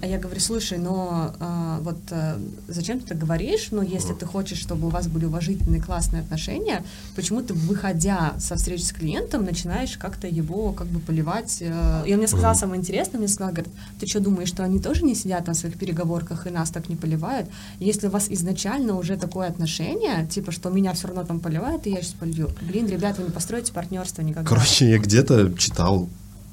а 0.01 0.07
я 0.07 0.19
говорю, 0.19 0.41
слушай, 0.41 0.79
но 0.79 1.35
а, 1.41 1.81
вот 1.81 1.99
а, 2.11 2.39
зачем 2.69 3.01
ты 3.01 3.07
это 3.07 3.15
говоришь? 3.15 3.69
Ну, 3.71 3.83
если 3.83 4.13
ты 4.15 4.27
хочешь, 4.27 4.59
чтобы 4.59 4.87
у 4.87 4.91
вас 4.91 5.09
были 5.09 5.25
уважительные, 5.25 5.83
классные 5.83 6.23
отношения, 6.23 6.85
почему 7.17 7.43
ты, 7.43 7.55
выходя 7.55 8.35
со 8.39 8.57
встречи 8.57 8.83
с 8.83 8.93
клиентом, 8.93 9.45
начинаешь 9.45 9.97
как-то 9.99 10.27
его 10.29 10.73
как 10.73 10.87
бы 10.87 11.01
поливать? 11.01 11.63
А, 11.63 12.05
и 12.07 12.13
он 12.13 12.19
мне 12.19 12.29
сказал 12.29 12.55
самое 12.55 12.81
интересное, 12.81 13.19
мне 13.19 13.29
сказал, 13.29 13.53
говорит, 13.53 13.73
ты 13.99 14.07
что 14.07 14.21
думаешь, 14.21 14.49
что 14.49 14.65
они 14.65 14.79
тоже 14.79 15.05
не 15.05 15.15
сидят 15.15 15.47
на 15.47 15.55
своих 15.55 15.79
переговорках 15.79 16.47
и 16.47 16.51
нас 16.51 16.71
так 16.71 16.89
не 16.89 16.97
поливают? 16.97 17.49
Если 17.81 18.07
у 18.07 18.11
вас 18.11 18.29
изначально 18.31 18.97
уже 18.97 19.17
такое 19.17 19.49
отношение, 19.49 20.27
типа, 20.27 20.53
что 20.53 20.71
меня 20.71 20.93
все 20.93 21.09
равно 21.09 21.25
там 21.25 21.41
поливают, 21.41 21.87
и 21.87 21.91
я 21.91 22.03
сейчас 22.03 22.13
полью. 22.13 22.51
Блин, 22.61 22.87
ребята, 22.87 23.21
вы 23.21 23.29
не 23.29 23.33
построите 23.33 23.73
партнерство 23.73 24.23
никогда. 24.23 24.49
Короче, 24.49 24.89
я 24.89 24.99
где-то 24.99 25.53
читал 25.55 26.09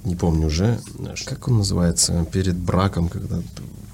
не 0.05 0.15
помню 0.15 0.47
уже, 0.47 0.79
как 1.25 1.47
он 1.47 1.57
называется, 1.57 2.25
перед 2.31 2.55
браком, 2.55 3.09
когда... 3.09 3.41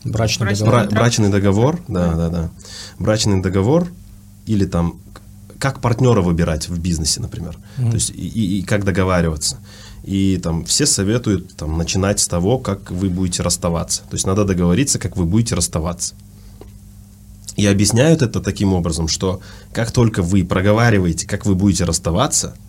Брачный, 0.04 0.47
брачный 0.47 0.65
договор. 0.65 0.88
Бра- 0.88 1.00
брачный 1.00 1.30
договор, 1.30 1.80
да, 1.88 2.13
да, 2.13 2.30
да. 2.30 2.50
Брачный 2.97 3.41
договор 3.41 3.88
или 4.45 4.65
там 4.65 5.00
как 5.60 5.80
партнера 5.80 6.21
выбирать 6.21 6.69
в 6.69 6.80
бизнесе, 6.80 7.21
например. 7.21 7.58
Mm-hmm. 7.78 7.89
То 7.89 7.95
есть 7.95 8.10
и, 8.10 8.28
и, 8.28 8.60
и 8.60 8.62
как 8.63 8.84
договариваться. 8.84 9.60
И 10.04 10.39
там 10.41 10.65
все 10.65 10.88
советуют 10.88 11.56
там, 11.56 11.78
начинать 11.78 12.19
с 12.19 12.28
того, 12.28 12.58
как 12.58 12.89
вы 12.89 13.10
будете 13.12 13.43
расставаться. 13.43 14.02
То 14.10 14.15
есть 14.15 14.26
надо 14.26 14.43
договориться, 14.43 14.97
как 14.97 15.17
вы 15.17 15.26
будете 15.26 15.54
расставаться. 15.54 16.15
И 17.58 17.67
объясняют 17.67 18.24
это 18.24 18.39
таким 18.39 18.74
образом, 18.74 19.08
что 19.08 19.39
как 19.71 19.91
только 19.91 20.24
вы 20.24 20.43
проговариваете, 20.43 21.28
как 21.28 21.45
вы 21.45 21.54
будете 21.54 21.84
расставаться– 21.84 22.56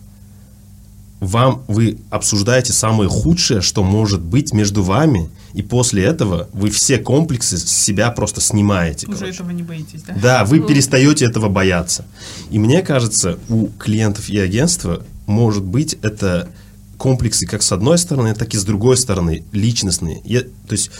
вам 1.23 1.63
вы 1.67 1.97
обсуждаете 2.09 2.73
самое 2.73 3.09
худшее, 3.09 3.61
что 3.61 3.83
может 3.83 4.21
быть 4.21 4.53
между 4.53 4.83
вами, 4.83 5.29
и 5.53 5.61
после 5.61 6.03
этого 6.03 6.49
вы 6.53 6.69
все 6.69 6.97
комплексы 6.97 7.57
с 7.57 7.65
себя 7.65 8.11
просто 8.11 8.41
снимаете. 8.41 9.07
Уже 9.07 9.17
короче. 9.17 9.35
этого 9.35 9.51
не 9.51 9.63
боитесь, 9.63 10.01
да? 10.03 10.15
Да, 10.21 10.45
вы 10.45 10.59
ну. 10.59 10.67
перестаете 10.67 11.25
этого 11.25 11.49
бояться. 11.49 12.05
И 12.49 12.59
мне 12.59 12.81
кажется, 12.81 13.37
у 13.49 13.67
клиентов 13.67 14.29
и 14.29 14.37
агентства 14.37 15.03
может 15.25 15.63
быть 15.63 15.97
это 16.01 16.49
комплексы 16.97 17.45
как 17.45 17.63
с 17.63 17.71
одной 17.71 17.97
стороны, 17.97 18.33
так 18.33 18.53
и 18.53 18.57
с 18.57 18.63
другой 18.63 18.97
стороны, 18.97 19.43
личностные. 19.51 20.21
Я, 20.23 20.41
то 20.41 20.71
есть 20.71 20.91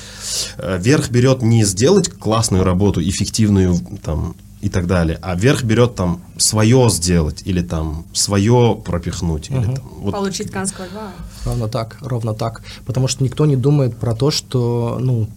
э, 0.58 0.78
верх 0.82 1.10
берет 1.10 1.42
не 1.42 1.64
сделать 1.66 2.10
классную 2.10 2.64
работу, 2.64 3.02
эффективную 3.02 3.80
там, 4.04 4.36
и 4.64 4.70
так 4.70 4.88
далее. 4.88 5.20
А 5.22 5.36
верх 5.36 5.64
берет 5.64 5.96
там 5.96 6.22
свое 6.38 6.90
сделать 6.90 7.44
или 7.46 7.62
там 7.62 8.06
свое 8.14 8.82
пропихнуть. 8.84 9.50
Угу. 9.50 9.60
Или, 9.60 9.66
там, 9.66 9.84
вот. 10.00 10.12
Получить 10.12 10.52
канского 10.52 10.86
льва. 10.86 11.12
Ровно 11.46 11.68
так, 11.68 11.98
ровно 12.02 12.34
так. 12.34 12.64
Потому 12.86 13.10
что 13.10 13.26
никто 13.26 13.46
не 13.46 13.58
думает 13.58 13.98
про 13.98 14.16
то, 14.16 14.32
что 14.32 14.98
ну, 15.02 15.28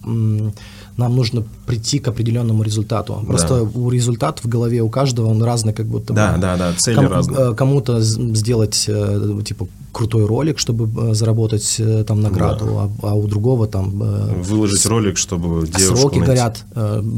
нам 0.96 1.16
нужно 1.16 1.42
прийти 1.66 1.98
к 1.98 2.06
определенному 2.06 2.62
результату. 2.62 3.24
Просто 3.26 3.64
да. 3.64 3.80
у 3.80 3.90
результат 3.90 4.44
в 4.44 4.48
голове 4.48 4.80
у 4.80 4.88
каждого 4.88 5.26
он 5.26 5.42
разный, 5.42 5.72
как 5.72 5.86
будто 5.86 6.14
да, 6.14 6.32
бы. 6.32 6.40
Да, 6.40 6.56
да, 6.56 6.72
цели 6.74 6.94
ком- 6.94 7.08
разные. 7.08 7.50
Э, 7.50 7.54
кому-то 7.54 8.00
сделать 8.00 8.84
э, 8.88 9.40
типа 9.44 9.66
крутой 9.96 10.26
ролик, 10.26 10.58
чтобы 10.58 11.10
э, 11.10 11.14
заработать 11.14 11.80
там 12.06 12.20
награду, 12.20 12.64
да. 12.66 13.08
а, 13.08 13.10
а 13.10 13.14
у 13.14 13.26
другого 13.26 13.66
там 13.66 13.90
выложить 14.42 14.80
с, 14.80 14.86
ролик, 14.86 15.16
чтобы 15.16 15.66
девушку 15.66 15.96
сроки 15.96 16.18
найти. 16.18 16.26
горят, 16.26 16.64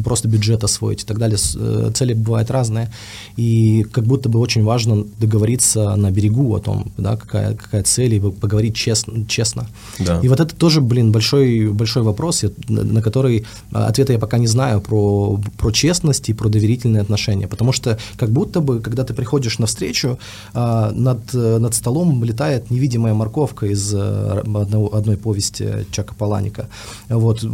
просто 0.04 0.28
бюджет 0.28 0.64
освоить 0.64 1.02
и 1.02 1.06
так 1.06 1.18
далее. 1.18 1.38
Цели 1.38 2.12
бывают 2.12 2.50
разные, 2.50 2.92
и 3.36 3.82
как 3.82 4.04
будто 4.04 4.28
бы 4.28 4.38
очень 4.38 4.62
важно 4.62 5.04
договориться 5.18 5.96
на 5.96 6.10
берегу 6.10 6.54
о 6.54 6.60
том, 6.60 6.92
да, 6.96 7.16
какая 7.16 7.54
какая 7.54 7.82
цель 7.82 8.14
и 8.14 8.20
поговорить 8.20 8.76
честно, 8.76 9.26
честно. 9.26 9.66
Да. 9.98 10.20
И 10.22 10.28
вот 10.28 10.40
это 10.40 10.54
тоже, 10.54 10.80
блин, 10.80 11.10
большой 11.12 11.68
большой 11.72 12.02
вопрос, 12.02 12.44
на 12.68 13.02
который 13.02 13.44
ответа 13.72 14.12
я 14.12 14.18
пока 14.18 14.38
не 14.38 14.46
знаю 14.46 14.80
про, 14.80 15.40
про 15.56 15.70
честность 15.72 16.28
и 16.28 16.32
про 16.32 16.48
доверительные 16.48 17.02
отношения, 17.02 17.48
потому 17.48 17.72
что 17.72 17.98
как 18.16 18.30
будто 18.30 18.60
бы, 18.60 18.80
когда 18.80 19.04
ты 19.04 19.14
приходишь 19.14 19.58
на 19.58 19.66
встречу, 19.66 20.18
а, 20.54 20.92
над, 20.92 21.32
над 21.32 21.74
столом 21.74 22.22
летает 22.24 22.67
невидимая 22.70 23.14
морковка 23.14 23.66
из 23.66 23.94
э, 23.94 24.40
одного, 24.40 24.94
одной 24.94 25.16
повести 25.16 25.86
Чака 25.90 26.14
Паланика, 26.14 26.68
вот, 27.08 27.44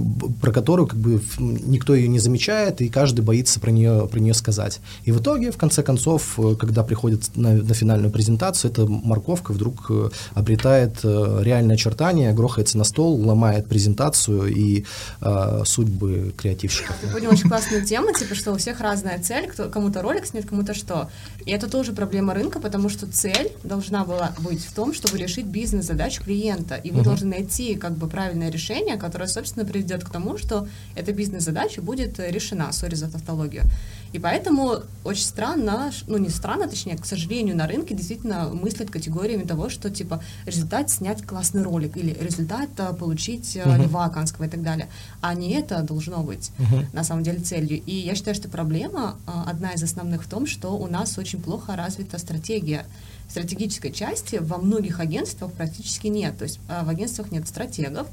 про 0.40 0.52
которую 0.52 0.86
как 0.86 0.98
бы 0.98 1.22
никто 1.38 1.94
ее 1.94 2.08
не 2.08 2.18
замечает, 2.18 2.80
и 2.80 2.88
каждый 2.88 3.20
боится 3.20 3.60
про 3.60 3.70
нее, 3.70 4.08
про 4.10 4.20
нее 4.20 4.34
сказать. 4.34 4.80
И 5.04 5.12
в 5.12 5.20
итоге, 5.20 5.50
в 5.50 5.56
конце 5.56 5.82
концов, 5.82 6.38
когда 6.58 6.82
приходит 6.82 7.36
на, 7.36 7.52
на 7.52 7.74
финальную 7.74 8.10
презентацию, 8.10 8.70
эта 8.70 8.86
морковка 8.86 9.52
вдруг 9.52 9.86
э, 9.90 10.10
обретает 10.34 11.00
э, 11.04 11.40
реальное 11.42 11.76
очертание, 11.76 12.32
грохается 12.32 12.78
на 12.78 12.84
стол, 12.84 13.20
ломает 13.20 13.66
презентацию 13.66 14.46
и 14.46 14.84
э, 15.20 15.62
судьбы 15.64 16.34
креативщиков. 16.36 16.96
Ты 17.00 17.08
понял 17.08 17.30
очень 17.30 17.48
классную 17.48 17.84
тему, 17.84 18.12
типа, 18.12 18.34
что 18.34 18.52
у 18.52 18.56
всех 18.56 18.80
разная 18.80 19.22
цель, 19.22 19.48
кто, 19.48 19.68
кому-то 19.68 20.02
ролик 20.02 20.26
снят, 20.26 20.44
кому-то 20.44 20.74
что. 20.74 21.08
И 21.44 21.50
это 21.50 21.68
тоже 21.68 21.92
проблема 21.92 22.34
рынка, 22.34 22.60
потому 22.60 22.88
что 22.88 23.06
цель 23.06 23.52
должна 23.62 24.04
была 24.04 24.32
быть 24.38 24.64
в 24.64 24.72
том, 24.72 24.94
чтобы 25.04 25.18
решить 25.18 25.46
бизнес-задачу 25.46 26.22
клиента. 26.24 26.76
И 26.76 26.90
вы 26.90 27.00
uh-huh. 27.00 27.04
должны 27.04 27.28
найти 27.28 27.74
как 27.74 27.92
бы 27.92 28.08
правильное 28.08 28.50
решение, 28.50 28.96
которое, 28.96 29.26
собственно, 29.26 29.66
приведет 29.66 30.02
к 30.02 30.10
тому, 30.10 30.38
что 30.38 30.66
эта 30.96 31.12
бизнес-задача 31.12 31.82
будет 31.82 32.18
решена, 32.18 32.72
сори 32.72 32.94
за 32.94 33.10
тавтологию. 33.10 33.64
И 34.12 34.18
поэтому 34.18 34.78
очень 35.02 35.24
странно, 35.24 35.90
ну 36.06 36.18
не 36.18 36.28
странно, 36.28 36.68
точнее, 36.68 36.96
к 36.96 37.04
сожалению, 37.04 37.56
на 37.56 37.66
рынке 37.66 37.94
действительно 37.94 38.48
мыслят 38.48 38.90
категориями 38.90 39.42
того, 39.42 39.68
что 39.68 39.90
типа 39.90 40.22
результат 40.46 40.88
снять 40.88 41.22
классный 41.26 41.62
ролик 41.62 41.96
или 41.96 42.16
результат 42.20 42.70
а, 42.78 42.92
получить 42.92 43.56
uh-huh. 43.56 43.82
льва 43.82 44.08
канского 44.08 44.44
и 44.44 44.48
так 44.48 44.62
далее. 44.62 44.88
А 45.20 45.34
не 45.34 45.52
это 45.54 45.82
должно 45.82 46.22
быть 46.22 46.50
uh-huh. 46.58 46.86
на 46.92 47.04
самом 47.04 47.24
деле 47.24 47.40
целью. 47.40 47.82
И 47.84 47.92
я 47.92 48.14
считаю, 48.14 48.34
что 48.36 48.48
проблема 48.48 49.16
одна 49.26 49.72
из 49.72 49.82
основных 49.82 50.22
в 50.22 50.28
том, 50.28 50.46
что 50.46 50.76
у 50.78 50.86
нас 50.86 51.18
очень 51.18 51.42
плохо 51.42 51.76
развита 51.76 52.18
стратегия. 52.18 52.86
Стратегической 53.28 53.92
части 53.92 54.36
во 54.40 54.58
многих 54.58 55.00
агентствах 55.00 55.52
практически 55.52 56.06
нет. 56.06 56.38
То 56.38 56.44
есть 56.44 56.60
в 56.68 56.88
агентствах 56.88 57.32
нет 57.32 57.48
стратегов, 57.48 58.06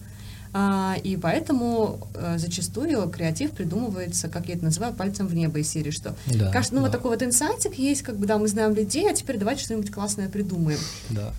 а, 0.53 0.97
и 1.01 1.15
поэтому 1.15 2.07
а, 2.13 2.37
зачастую 2.37 3.07
креатив 3.09 3.51
придумывается, 3.51 4.27
как 4.27 4.47
я 4.47 4.55
это 4.55 4.65
называю, 4.65 4.93
пальцем 4.93 5.27
в 5.27 5.33
небо 5.33 5.59
из 5.59 5.69
серии, 5.69 5.91
что 5.91 6.15
да, 6.27 6.51
кажется, 6.51 6.75
ну 6.75 6.81
да. 6.81 6.87
вот 6.87 6.91
такой 6.91 7.11
вот 7.11 7.23
инсайтик 7.23 7.75
есть, 7.75 8.01
как 8.01 8.17
бы, 8.17 8.25
да, 8.25 8.37
мы 8.37 8.47
знаем 8.49 8.75
людей, 8.75 9.09
а 9.09 9.13
теперь 9.13 9.37
давайте 9.37 9.63
что-нибудь 9.63 9.91
классное 9.91 10.27
придумаем. 10.27 10.79
Да. 11.09 11.33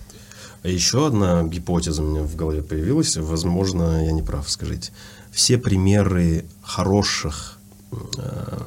А 0.63 0.67
еще 0.67 1.07
одна 1.07 1.43
гипотеза 1.43 2.01
у 2.01 2.07
меня 2.07 2.23
в 2.23 2.35
голове 2.35 2.63
появилась, 2.63 3.15
возможно, 3.17 4.03
я 4.03 4.11
не 4.11 4.23
прав, 4.23 4.49
скажите. 4.49 4.91
Все 5.31 5.57
примеры 5.57 6.45
хороших 6.61 7.59
э, 7.91 8.59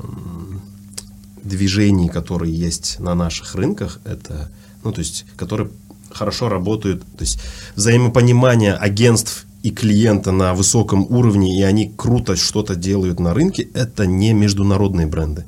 движений, 1.43 2.09
которые 2.09 2.55
есть 2.55 3.01
на 3.01 3.15
наших 3.15 3.55
рынках, 3.55 3.99
это, 4.05 4.51
ну, 4.87 4.93
то 4.93 5.01
есть, 5.01 5.25
которые 5.37 5.69
хорошо 6.13 6.49
работают, 6.49 7.03
то 7.03 7.25
есть 7.25 7.41
взаимопонимание 7.75 8.75
агентств 8.75 9.47
и 9.65 9.71
клиента 9.71 10.31
на 10.31 10.55
высоком 10.55 11.07
уровне, 11.11 11.59
и 11.59 11.63
они 11.63 11.93
круто 11.97 12.37
что-то 12.37 12.77
делают 12.77 13.19
на 13.19 13.35
рынке, 13.35 13.69
это 13.75 14.07
не 14.07 14.33
международные 14.33 15.09
бренды. 15.09 15.45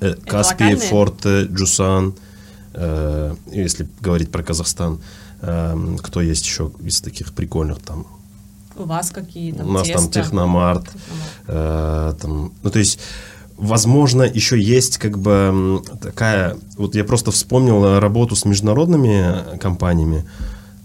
Э, 0.00 0.14
Каспий, 0.14 0.76
Форте, 0.76 1.46
Джусан, 1.46 2.14
э, 2.74 3.34
если 3.50 3.88
говорить 4.00 4.30
про 4.30 4.44
Казахстан, 4.44 5.00
э, 5.40 5.96
кто 6.00 6.20
есть 6.20 6.46
еще 6.46 6.70
из 6.86 7.00
таких 7.00 7.32
прикольных 7.32 7.80
там? 7.80 8.06
У 8.76 8.84
вас 8.84 9.10
какие 9.10 9.50
там? 9.50 9.68
У 9.68 9.72
нас 9.72 9.88
тесто? 9.88 10.02
там 10.02 10.10
Техномарт, 10.12 10.84
Техномарт. 10.84 11.42
Э, 11.48 12.14
там, 12.20 12.52
ну 12.62 12.70
то 12.70 12.78
есть 12.78 13.00
возможно, 13.58 14.22
еще 14.22 14.58
есть 14.58 14.98
как 14.98 15.18
бы 15.18 15.82
такая... 16.00 16.56
Вот 16.76 16.94
я 16.94 17.04
просто 17.04 17.30
вспомнил 17.30 17.98
работу 17.98 18.36
с 18.36 18.44
международными 18.44 19.58
компаниями. 19.58 20.24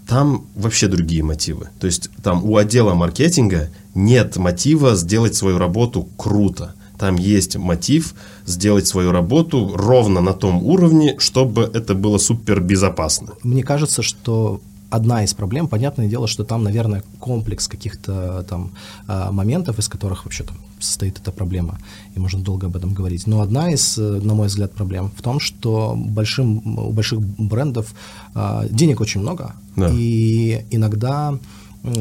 Там 0.06 0.44
вообще 0.54 0.88
другие 0.88 1.22
мотивы. 1.22 1.68
То 1.80 1.86
есть 1.86 2.10
там 2.22 2.44
у 2.44 2.56
отдела 2.56 2.94
маркетинга 2.94 3.70
нет 3.94 4.36
мотива 4.36 4.96
сделать 4.96 5.34
свою 5.34 5.58
работу 5.58 6.08
круто. 6.18 6.74
Там 6.98 7.16
есть 7.16 7.56
мотив 7.56 8.14
сделать 8.44 8.86
свою 8.86 9.12
работу 9.12 9.72
ровно 9.74 10.20
на 10.20 10.32
том 10.32 10.62
уровне, 10.62 11.16
чтобы 11.18 11.70
это 11.72 11.94
было 11.94 12.18
супер 12.18 12.60
безопасно. 12.60 13.32
Мне 13.42 13.62
кажется, 13.62 14.02
что 14.02 14.60
одна 14.94 15.24
из 15.24 15.34
проблем. 15.34 15.68
Понятное 15.68 16.08
дело, 16.08 16.26
что 16.26 16.44
там, 16.44 16.62
наверное, 16.62 17.02
комплекс 17.20 17.68
каких-то 17.68 18.44
там 18.48 18.70
а, 19.06 19.32
моментов, 19.32 19.78
из 19.78 19.88
которых 19.88 20.24
вообще 20.24 20.44
там 20.44 20.56
состоит 20.78 21.18
эта 21.18 21.32
проблема, 21.32 21.78
и 22.16 22.20
можно 22.20 22.40
долго 22.40 22.66
об 22.66 22.76
этом 22.76 22.94
говорить. 22.94 23.26
Но 23.26 23.40
одна 23.40 23.72
из, 23.72 23.98
э, 23.98 24.02
на 24.02 24.34
мой 24.34 24.46
взгляд, 24.46 24.72
проблем 24.72 25.10
в 25.16 25.22
том, 25.22 25.40
что 25.40 25.94
большим, 25.96 26.78
у 26.78 26.92
больших 26.92 27.20
брендов 27.20 27.94
а, 28.34 28.66
денег 28.70 29.00
очень 29.00 29.20
много, 29.20 29.54
да. 29.76 29.90
и 29.92 30.64
иногда 30.70 31.38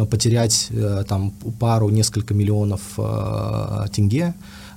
потерять 0.09 0.67
э, 0.69 1.03
там 1.07 1.31
пару, 1.59 1.89
несколько 1.89 2.33
миллионов 2.33 2.81
э, 2.97 3.85
тенге, 3.91 4.33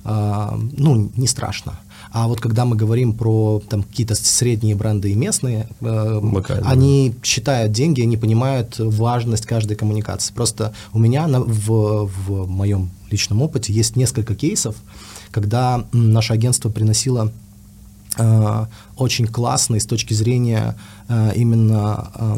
ну, 0.07 1.11
не 1.17 1.27
страшно. 1.27 1.73
А 2.11 2.27
вот 2.27 2.39
когда 2.39 2.65
мы 2.65 2.75
говорим 2.75 3.13
про 3.13 3.61
там 3.69 3.83
какие-то 3.83 4.15
средние 4.15 4.75
бренды 4.75 5.11
и 5.11 5.15
местные, 5.15 5.67
э, 5.81 6.21
они 6.63 7.15
считают 7.23 7.71
деньги, 7.71 8.01
они 8.01 8.17
понимают 8.17 8.75
важность 8.79 9.45
каждой 9.45 9.75
коммуникации. 9.75 10.33
Просто 10.33 10.73
у 10.93 10.99
меня 10.99 11.27
на, 11.27 11.41
в, 11.41 12.05
в 12.05 12.47
моем 12.47 12.89
личном 13.11 13.41
опыте 13.41 13.73
есть 13.73 13.95
несколько 13.95 14.35
кейсов, 14.35 14.75
когда 15.31 15.85
наше 15.91 16.33
агентство 16.33 16.69
приносило 16.69 17.31
э, 18.17 18.65
очень 18.95 19.27
классные 19.27 19.81
с 19.81 19.85
точки 19.85 20.13
зрения 20.13 20.75
э, 21.09 21.33
именно 21.35 22.11
э, 22.15 22.35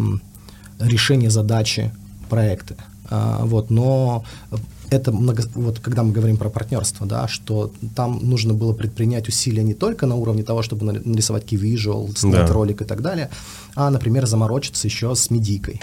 решения 0.80 1.30
задачи 1.30 1.92
проекты. 2.28 2.76
Э, 3.10 3.42
вот, 3.44 3.70
но 3.70 4.24
это 4.90 5.12
много, 5.12 5.44
вот 5.56 5.80
когда 5.80 6.04
мы 6.04 6.12
говорим 6.12 6.38
про 6.38 6.50
партнерство, 6.50 7.06
да, 7.06 7.28
что 7.28 7.72
там 7.96 8.20
нужно 8.22 8.54
было 8.54 8.74
предпринять 8.74 9.28
усилия 9.28 9.64
не 9.64 9.74
только 9.74 10.06
на 10.06 10.16
уровне 10.16 10.44
того, 10.44 10.62
чтобы 10.62 10.86
нарисовать 10.86 11.46
key 11.46 11.60
visual, 11.60 12.18
снять 12.18 12.48
да. 12.48 12.54
ролик 12.54 12.82
и 12.82 12.86
так 12.86 13.02
далее, 13.02 13.30
а, 13.76 13.90
например, 13.90 14.26
заморочиться 14.26 14.88
еще 14.88 15.14
с 15.16 15.30
медийкой 15.30 15.82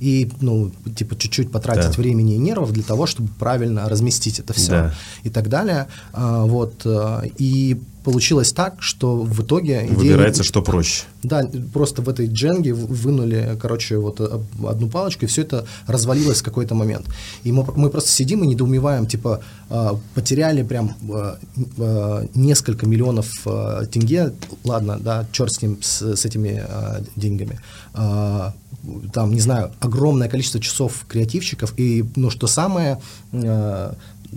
и, 0.00 0.30
ну, 0.40 0.70
типа, 0.94 1.16
чуть-чуть 1.16 1.50
потратить 1.50 1.96
да. 1.96 2.02
времени 2.02 2.34
и 2.34 2.38
нервов 2.38 2.72
для 2.72 2.82
того, 2.82 3.06
чтобы 3.06 3.28
правильно 3.38 3.88
разместить 3.88 4.40
это 4.40 4.52
все 4.52 4.70
да. 4.70 4.94
и 5.22 5.30
так 5.30 5.48
далее. 5.48 5.86
А, 6.12 6.44
вот, 6.44 6.82
а, 6.84 7.22
и 7.38 7.80
получилось 8.04 8.52
так, 8.52 8.76
что 8.78 9.16
в 9.16 9.42
итоге... 9.42 9.84
Выбирается, 9.90 10.42
идея... 10.42 10.48
что 10.48 10.62
проще. 10.62 11.04
Да, 11.24 11.44
просто 11.72 12.02
в 12.02 12.08
этой 12.08 12.28
дженге 12.28 12.72
вынули, 12.72 13.58
короче, 13.60 13.96
вот 13.98 14.20
э, 14.20 14.38
одну 14.64 14.88
палочку, 14.88 15.24
и 15.24 15.28
все 15.28 15.42
это 15.42 15.66
развалилось 15.88 16.40
в 16.40 16.44
какой-то 16.44 16.76
момент. 16.76 17.06
И 17.42 17.50
мы, 17.50 17.66
мы 17.74 17.90
просто 17.90 18.10
сидим 18.10 18.44
и 18.44 18.46
недоумеваем, 18.46 19.06
типа, 19.06 19.40
а, 19.70 19.98
потеряли 20.14 20.62
прям 20.62 20.94
несколько 22.34 22.86
миллионов 22.86 23.28
тенге, 23.90 24.32
ладно, 24.62 24.98
да, 25.00 25.26
черт 25.32 25.52
с 25.52 25.62
ним, 25.62 25.78
с, 25.82 26.14
с 26.14 26.24
этими 26.24 26.62
деньгами, 27.16 27.58
там, 29.12 29.32
не 29.32 29.40
знаю, 29.40 29.72
огромное 29.80 30.28
количество 30.28 30.60
часов 30.60 31.04
креативщиков, 31.08 31.74
и, 31.76 32.04
ну, 32.16 32.30
что 32.30 32.46
самое, 32.46 32.98
э, 33.32 33.92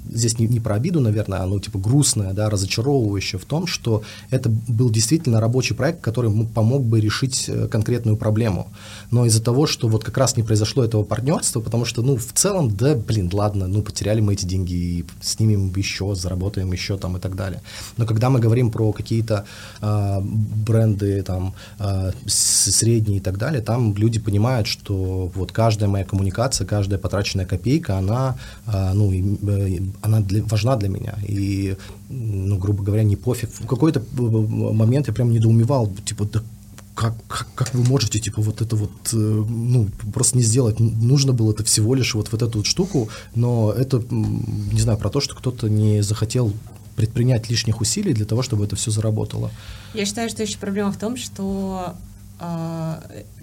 здесь 0.10 0.40
не, 0.40 0.48
не 0.48 0.60
про 0.60 0.76
обиду, 0.76 1.00
наверное, 1.00 1.40
а 1.40 1.46
ну, 1.46 1.60
типа 1.60 1.80
грустное, 1.80 2.34
да, 2.34 2.50
разочаровывающее 2.50 3.40
в 3.40 3.46
том, 3.46 3.68
что 3.68 4.04
это 4.30 4.50
был 4.68 4.90
действительно 4.90 5.40
рабочий 5.40 5.74
проект, 5.74 6.02
который 6.02 6.32
помог 6.48 6.84
бы 6.84 7.00
решить 7.00 7.46
э, 7.48 7.68
конкретную 7.68 8.18
проблему. 8.18 8.68
Но 9.12 9.26
из-за 9.26 9.42
того, 9.42 9.68
что 9.68 9.88
вот 9.88 10.04
как 10.04 10.18
раз 10.18 10.38
не 10.38 10.44
произошло 10.44 10.84
этого 10.84 11.04
партнерства, 11.04 11.62
потому 11.62 11.86
что, 11.86 12.02
ну, 12.02 12.18
в 12.18 12.34
целом, 12.34 12.76
да, 12.76 12.96
блин, 12.96 13.30
ладно, 13.34 13.68
ну, 13.68 13.82
потеряли 13.82 14.22
мы 14.22 14.34
эти 14.34 14.46
деньги, 14.46 14.74
и 14.74 15.06
снимем 15.22 15.72
еще, 15.76 16.16
заработаем 16.16 16.72
еще 16.72 16.98
там 16.98 17.18
и 17.18 17.20
так 17.20 17.36
далее. 17.36 17.62
Но 17.98 18.06
когда 18.06 18.30
мы 18.30 18.40
говорим 18.40 18.72
про 18.72 18.92
какие-то 18.92 19.46
э, 19.82 20.22
бренды 20.22 21.24
там 21.24 21.54
э, 21.80 22.12
средние 22.26 23.18
и 23.18 23.22
так 23.22 23.38
далее, 23.38 23.62
там 23.62 23.96
люди 23.96 24.20
понимают, 24.20 24.68
что 24.68 25.32
вот 25.34 25.52
каждая 25.52 25.90
моя 25.90 26.06
коммуникация, 26.06 26.66
каждая 26.68 27.00
потраченная 27.00 27.46
копейка, 27.46 27.98
она, 27.98 28.36
э, 28.68 28.94
ну, 28.94 29.12
э, 29.12 29.79
она 30.02 30.20
для, 30.22 30.44
важна 30.44 30.76
для 30.76 30.90
меня. 30.90 31.18
И, 31.28 31.76
ну, 32.10 32.58
грубо 32.58 32.84
говоря, 32.84 33.04
не 33.04 33.16
пофиг. 33.16 33.50
В 33.52 33.68
какой-то 33.68 34.00
э, 34.00 34.22
момент 34.22 35.08
я 35.08 35.14
прям 35.14 35.32
недоумевал, 35.32 35.92
типа, 36.06 36.26
да 36.26 36.42
как, 37.00 37.14
как, 37.28 37.48
как 37.56 37.74
вы 37.74 37.84
можете, 37.84 38.20
типа, 38.20 38.42
вот 38.42 38.62
это 38.62 38.76
вот, 38.76 38.92
э, 39.14 39.16
ну, 39.16 39.88
просто 40.14 40.38
не 40.38 40.44
сделать? 40.44 40.80
Нужно 40.80 41.32
было 41.32 41.54
это 41.54 41.64
всего 41.64 41.96
лишь 41.96 42.14
вот, 42.14 42.30
вот 42.32 42.42
эту 42.42 42.58
вот 42.58 42.68
штуку, 42.68 43.08
но 43.36 43.72
это, 43.72 44.04
не 44.10 44.82
знаю, 44.82 44.98
про 44.98 45.10
то, 45.10 45.22
что 45.22 45.34
кто-то 45.34 45.70
не 45.70 46.04
захотел 46.04 46.54
предпринять 46.98 47.50
лишних 47.50 47.80
усилий 47.80 48.14
для 48.14 48.26
того, 48.26 48.44
чтобы 48.44 48.66
это 48.66 48.76
все 48.76 48.92
заработало. 48.92 49.50
Я 49.94 50.06
считаю, 50.06 50.30
что 50.30 50.44
еще 50.44 50.58
проблема 50.58 50.92
в 50.92 50.98
том, 50.98 51.16
что 51.16 51.96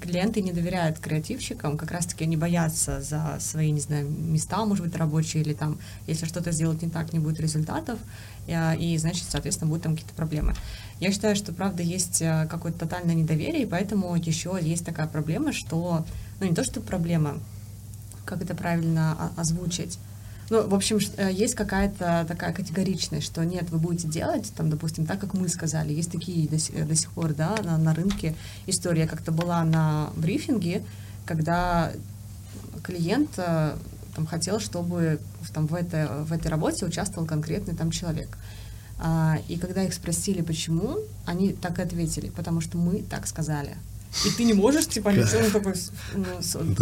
клиенты 0.01 0.41
не 0.41 0.53
доверяют 0.53 0.99
креативщикам, 0.99 1.77
как 1.77 1.91
раз-таки 1.91 2.25
они 2.25 2.37
боятся 2.37 3.03
за 3.03 3.37
свои, 3.41 3.71
не 3.71 3.81
знаю, 3.81 4.09
места, 4.09 4.65
может 4.65 4.85
быть, 4.87 4.97
рабочие, 4.97 5.43
или 5.43 5.53
там, 5.53 5.79
если 6.07 6.25
что-то 6.25 6.51
сделать 6.51 6.81
не 6.81 6.89
так, 6.89 7.13
не 7.13 7.19
будет 7.19 7.39
результатов, 7.39 7.99
и, 8.47 8.53
а, 8.53 8.75
и 8.75 8.97
значит, 8.97 9.27
соответственно, 9.29 9.69
будут 9.69 9.83
там 9.83 9.93
какие-то 9.93 10.15
проблемы. 10.15 10.55
Я 10.99 11.13
считаю, 11.13 11.37
что, 11.37 11.53
правда, 11.53 11.83
есть 11.83 12.23
а, 12.23 12.47
какое-то 12.47 12.81
тотальное 12.81 13.15
недоверие, 13.15 13.65
и 13.65 13.67
поэтому 13.67 14.17
еще 14.17 14.59
есть 14.61 14.87
такая 14.87 15.07
проблема, 15.07 15.53
что, 15.53 16.07
ну, 16.41 16.47
не 16.49 16.55
то, 16.55 16.65
что 16.65 16.81
проблема, 16.81 17.39
как 18.25 18.41
это 18.41 18.55
правильно 18.55 19.31
озвучить, 19.37 19.99
ну, 20.51 20.67
в 20.69 20.75
общем, 20.75 20.99
э, 21.17 21.31
есть 21.33 21.55
какая-то 21.55 22.25
такая 22.29 22.53
категоричность, 22.53 23.27
что 23.27 23.45
нет, 23.45 23.71
вы 23.71 23.79
будете 23.79 24.09
делать, 24.09 24.53
там, 24.57 24.71
допустим, 24.71 25.07
так, 25.07 25.19
как 25.19 25.35
мы 25.35 25.49
сказали. 25.49 25.93
Есть 25.93 26.13
такие 26.13 26.49
до, 26.49 26.85
до 26.85 26.95
сих 26.95 27.11
пор, 27.13 27.35
да, 27.35 27.57
на, 27.63 27.77
на 27.79 27.95
рынке 27.95 28.35
история. 28.67 29.07
Как-то 29.07 29.33
была 29.33 29.65
на 29.65 30.11
брифинге, 30.17 30.83
когда 31.25 31.93
клиент 32.85 33.31
э, 33.39 33.77
там, 34.15 34.27
хотел, 34.27 34.61
чтобы 34.61 35.21
там, 35.53 35.67
в, 35.67 35.75
этой, 35.75 36.07
в 36.25 36.33
этой 36.33 36.49
работе 36.49 36.87
участвовал 36.87 37.27
конкретный 37.27 37.75
там 37.75 37.91
человек. 37.91 38.29
А, 38.99 39.39
и 39.49 39.57
когда 39.59 39.83
их 39.83 39.93
спросили, 39.93 40.43
почему, 40.43 40.99
они 41.27 41.53
так 41.53 41.79
и 41.79 41.83
ответили, 41.83 42.31
потому 42.31 42.61
что 42.61 42.79
мы 42.79 43.03
так 43.03 43.27
сказали. 43.27 43.77
И 44.25 44.31
ты 44.31 44.45
не 44.45 44.55
можешь, 44.55 44.87
типа, 44.87 45.09
лицо 45.13 45.39
ну, 45.41 45.51
такой... 45.51 45.75
Ну, 46.15 46.25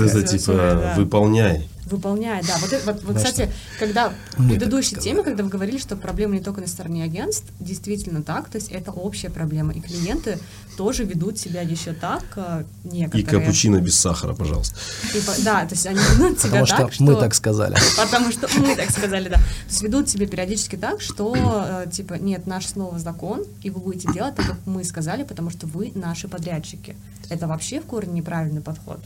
это, 0.04 0.22
типа, 0.22 0.52
да. 0.52 0.94
выполняй. 0.96 1.68
Выполняя, 1.86 2.42
да. 2.42 2.56
Вот, 2.58 2.70
вот, 2.86 3.02
вот 3.04 3.16
кстати, 3.16 3.50
когда 3.78 4.12
в 4.36 4.48
предыдущей 4.48 4.96
теме, 4.96 5.22
когда 5.22 5.44
вы 5.44 5.50
говорили, 5.50 5.78
что 5.78 5.96
проблема 5.96 6.34
не 6.34 6.40
только 6.40 6.60
на 6.60 6.66
стороне 6.66 7.04
агентств, 7.04 7.46
действительно 7.60 8.22
так, 8.22 8.48
то 8.48 8.56
есть 8.56 8.70
это 8.70 8.90
общая 8.90 9.28
проблема. 9.28 9.72
И 9.72 9.80
клиенты 9.80 10.38
тоже 10.76 11.04
ведут 11.04 11.38
себя 11.38 11.60
еще 11.60 11.92
так, 11.92 12.24
э, 12.36 12.64
некоторые. 12.84 13.22
И 13.22 13.26
капучино 13.26 13.80
без 13.80 13.98
сахара, 13.98 14.34
пожалуйста. 14.34 14.76
Типа, 15.12 15.32
да, 15.44 15.66
то 15.66 15.74
есть 15.74 15.86
они 15.86 15.98
ведут 15.98 16.40
себя 16.40 16.60
потому 16.60 16.66
так, 16.66 16.92
что... 16.92 17.04
мы 17.04 17.16
так 17.16 17.34
сказали. 17.34 17.76
Потому 17.96 18.32
что 18.32 18.48
мы 18.58 18.74
так 18.74 18.90
сказали, 18.90 19.28
да. 19.28 19.36
То 19.36 19.68
есть 19.68 19.82
ведут 19.82 20.08
себя 20.08 20.26
периодически 20.26 20.76
так, 20.76 21.00
что, 21.00 21.34
э, 21.36 21.90
типа, 21.90 22.14
нет, 22.14 22.46
наш 22.46 22.66
снова 22.66 22.98
закон, 22.98 23.44
и 23.62 23.70
вы 23.70 23.80
будете 23.80 24.12
делать 24.12 24.34
так, 24.34 24.46
как 24.46 24.58
мы 24.66 24.84
сказали, 24.84 25.22
потому 25.22 25.50
что 25.50 25.66
вы 25.66 25.92
наши 25.94 26.28
подрядчики. 26.28 26.96
Это 27.28 27.46
вообще 27.46 27.80
в 27.80 27.84
корне 27.84 28.12
неправильный 28.12 28.60
подход. 28.60 29.00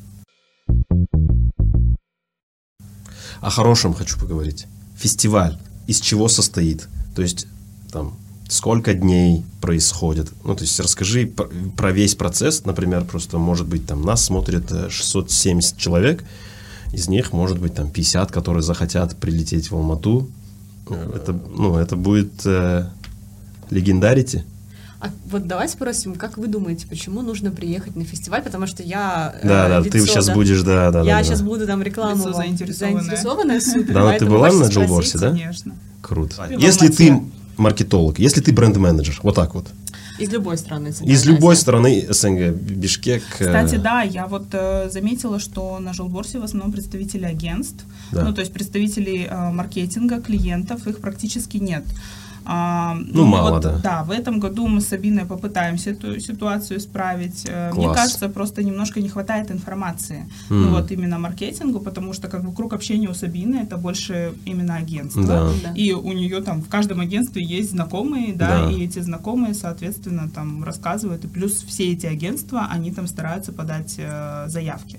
О 3.41 3.51
хорошем 3.51 3.95
хочу 3.95 4.19
поговорить. 4.19 4.67
Фестиваль. 4.97 5.59
Из 5.87 6.01
чего 6.01 6.29
состоит? 6.29 6.89
То 7.15 7.23
есть, 7.23 7.47
там, 7.93 8.17
сколько 8.49 8.95
дней 8.95 9.45
происходит? 9.61 10.31
Ну, 10.45 10.55
то 10.55 10.63
есть, 10.63 10.79
расскажи 10.81 11.27
про 11.77 11.93
весь 11.93 12.15
процесс. 12.15 12.65
Например, 12.65 13.05
просто, 13.05 13.39
может 13.39 13.67
быть, 13.67 13.87
там, 13.87 14.03
нас 14.03 14.25
смотрит 14.25 14.71
670 14.91 15.77
э, 15.77 15.81
человек. 15.81 16.25
Из 16.93 17.09
них, 17.09 17.33
может 17.33 17.59
быть, 17.59 17.75
там, 17.75 17.91
50, 17.91 18.33
которые 18.33 18.63
захотят 18.63 19.17
прилететь 19.17 19.71
в 19.71 19.77
Алмату. 19.77 20.29
Это, 20.89 21.33
ну, 21.33 21.77
это 21.77 21.97
будет 21.97 22.45
э, 22.45 22.89
легендарити. 23.71 24.45
А 25.01 25.11
вот 25.31 25.47
давайте 25.47 25.75
спросим, 25.75 26.17
как 26.17 26.39
вы 26.39 26.49
думаете, 26.49 26.87
почему 26.89 27.23
нужно 27.23 27.53
приехать 27.53 27.95
на 27.95 28.05
фестиваль? 28.05 28.43
Потому 28.43 28.67
что 28.67 28.83
я... 28.83 29.37
Да, 29.45 29.67
э, 29.67 29.69
да, 29.69 29.79
лицо, 29.79 29.91
ты 29.91 30.01
сейчас 30.01 30.27
да, 30.27 30.35
будешь, 30.35 30.63
да, 30.63 30.91
да. 30.91 31.03
Я 31.03 31.19
да, 31.19 31.23
сейчас 31.23 31.41
да. 31.41 31.47
буду 31.47 31.67
там 31.67 31.83
рекламу 31.83 32.27
лицо 32.27 32.33
заинтересованная. 32.33 33.03
заинтересованная 33.03 33.61
супер. 33.61 33.95
Да, 33.95 34.03
вот 34.05 34.19
ты 34.19 34.27
была 34.27 34.53
на 34.53 34.67
Джилборсе, 34.67 35.19
да? 35.19 35.31
Конечно. 35.31 35.77
Круто. 36.03 36.49
Если 36.59 36.89
ты 36.89 37.23
маркетолог, 37.57 38.19
если 38.19 38.41
ты 38.41 38.53
бренд-менеджер, 38.53 39.21
вот 39.23 39.37
так 39.37 39.55
вот, 39.55 39.69
из 40.19 40.33
любой 40.33 40.59
страны. 40.59 40.89
Из 40.89 41.27
любой 41.27 41.55
страны 41.55 42.07
СНГ, 42.09 42.51
Бишкек. 42.51 43.23
Э, 43.39 43.45
Кстати, 43.45 43.77
да, 43.77 44.03
я 44.03 44.27
вот 44.27 44.47
э, 44.51 44.91
заметила, 44.91 45.39
что 45.39 45.79
на 45.79 45.93
Жилборсе 45.93 46.41
в 46.41 46.45
основном 46.45 46.73
представители 46.73 47.25
агентств, 47.25 47.85
да. 48.11 48.25
ну 48.25 48.35
то 48.35 48.41
есть 48.41 48.53
представителей 48.53 49.29
э, 49.31 49.51
маркетинга, 49.53 50.21
клиентов, 50.21 50.89
их 50.89 50.99
практически 50.99 51.59
нет. 51.59 51.85
А, 52.51 52.95
Ну, 53.13 53.27
мало, 53.27 53.51
вот, 53.51 53.63
да. 53.63 53.79
Да, 53.83 54.03
в 54.05 54.11
этом 54.11 54.41
году 54.41 54.67
мы 54.69 54.81
с 54.81 54.89
Сабиной 54.89 55.27
попытаемся 55.27 55.91
эту 55.91 56.19
ситуацию 56.19 56.79
исправить. 56.79 57.45
Э, 57.47 57.71
Мне 57.75 57.85
Класс. 57.85 57.97
кажется, 57.99 58.29
просто 58.31 58.63
немножко 58.65 59.01
не 59.03 59.09
хватает 59.11 59.51
информации. 59.51 60.27
Ну 60.49 60.57
Мгм. 60.57 60.75
вот 60.75 60.91
именно 60.91 61.19
маркетингу, 61.19 61.81
потому 61.81 62.15
что 62.15 62.29
как 62.29 62.43
бы 62.45 62.55
круг 62.55 62.73
общения 62.73 63.09
у 63.11 63.15
Сабины 63.15 63.57
это 63.57 63.77
больше 63.77 64.33
именно 64.47 64.77
агентство. 64.77 65.23
Да. 65.25 65.51
Да. 65.63 65.73
И 65.75 65.93
у 65.93 66.13
нее 66.13 66.41
там 66.41 66.63
в 66.63 66.69
каждом 66.69 67.01
агентстве 67.01 67.43
есть 67.45 67.71
знакомые, 67.73 68.33
да, 68.35 68.65
Да. 68.67 68.73
и 68.73 68.83
эти 68.85 69.01
знакомые, 69.01 69.53
соответственно, 69.53 70.31
там 70.35 70.65
рассказывают. 70.65 71.25
И 71.25 71.29
плюс 71.29 71.53
все 71.69 71.93
эти 71.93 72.07
агентства, 72.07 72.67
они 72.71 72.93
там 72.93 73.07
стараются 73.09 73.53
подать 73.53 73.97
э, 73.99 74.45
заявки. 74.49 74.99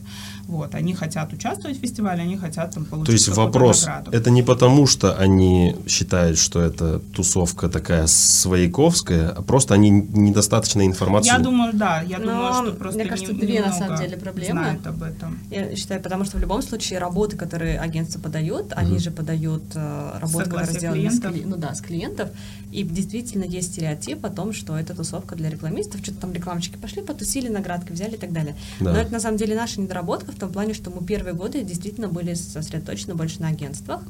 Вот, 0.49 0.73
они 0.75 0.93
хотят 0.95 1.31
участвовать 1.31 1.77
в 1.77 1.81
фестивале, 1.81 2.23
они 2.23 2.35
хотят 2.35 2.73
там 2.73 2.83
получить 2.85 3.05
То 3.05 3.11
есть 3.13 3.27
вопрос, 3.29 3.85
награду. 3.85 4.11
это 4.11 4.29
не 4.31 4.41
потому, 4.43 4.87
что 4.87 5.15
они 5.15 5.75
считают, 5.87 6.39
что 6.39 6.59
это 6.61 6.99
тусовка 7.13 7.69
такая 7.69 8.07
свояковская, 8.07 9.29
а 9.29 9.41
просто 9.43 9.73
они 9.75 9.89
недостаточно 9.91 10.85
информации. 10.85 11.27
Я 11.29 11.37
думаю, 11.39 11.71
да, 11.73 12.01
я 12.01 12.17
Но, 12.17 12.25
думаю, 12.25 12.53
что 12.53 12.71
просто 12.73 12.99
мне 12.99 13.09
кажется, 13.09 13.33
не- 13.33 13.39
две 13.39 13.61
на 13.61 13.71
самом 13.71 13.97
деле 13.99 14.17
проблемы. 14.17 14.59
знают 14.61 14.87
об 14.87 15.03
этом. 15.03 15.39
Я 15.51 15.75
считаю, 15.75 16.01
потому 16.01 16.25
что 16.25 16.37
в 16.37 16.41
любом 16.41 16.61
случае 16.61 16.99
работы, 16.99 17.37
которые 17.37 17.79
агентство 17.79 18.19
подает, 18.19 18.73
они 18.75 18.97
же 18.99 19.11
подают 19.11 19.63
э, 19.75 20.11
работы, 20.19 20.45
которые 20.49 20.65
Согласие 20.65 20.79
сделаны 20.79 21.11
с, 21.11 21.19
клиентов. 21.19 21.31
кли- 21.35 21.43
ну, 21.45 21.55
да, 21.57 21.75
с 21.75 21.81
клиентов. 21.81 22.29
И 22.71 22.83
действительно 22.83 23.43
есть 23.43 23.73
стереотип 23.73 24.25
о 24.25 24.29
том, 24.29 24.53
что 24.53 24.77
это 24.77 24.95
тусовка 24.95 25.35
для 25.35 25.49
рекламистов. 25.49 26.01
Что-то 26.01 26.21
там 26.21 26.33
рекламщики 26.33 26.77
пошли, 26.77 27.01
потусили, 27.01 27.49
наградки 27.49 27.91
взяли 27.91 28.15
и 28.15 28.17
так 28.17 28.31
далее. 28.31 28.55
Да. 28.79 28.93
Но 28.93 28.99
это 28.99 29.11
на 29.11 29.19
самом 29.19 29.37
деле 29.37 29.55
наша 29.55 29.81
недоработка 29.81 30.31
в 30.39 30.41
том 30.41 30.53
плане, 30.53 30.73
что 30.73 30.89
мы 30.89 31.05
первые 31.05 31.33
годы 31.33 31.63
действительно 31.63 32.07
были 32.07 32.33
сосредоточены 32.33 33.13
больше 33.13 33.41
на 33.41 33.49
агентствах. 33.49 34.01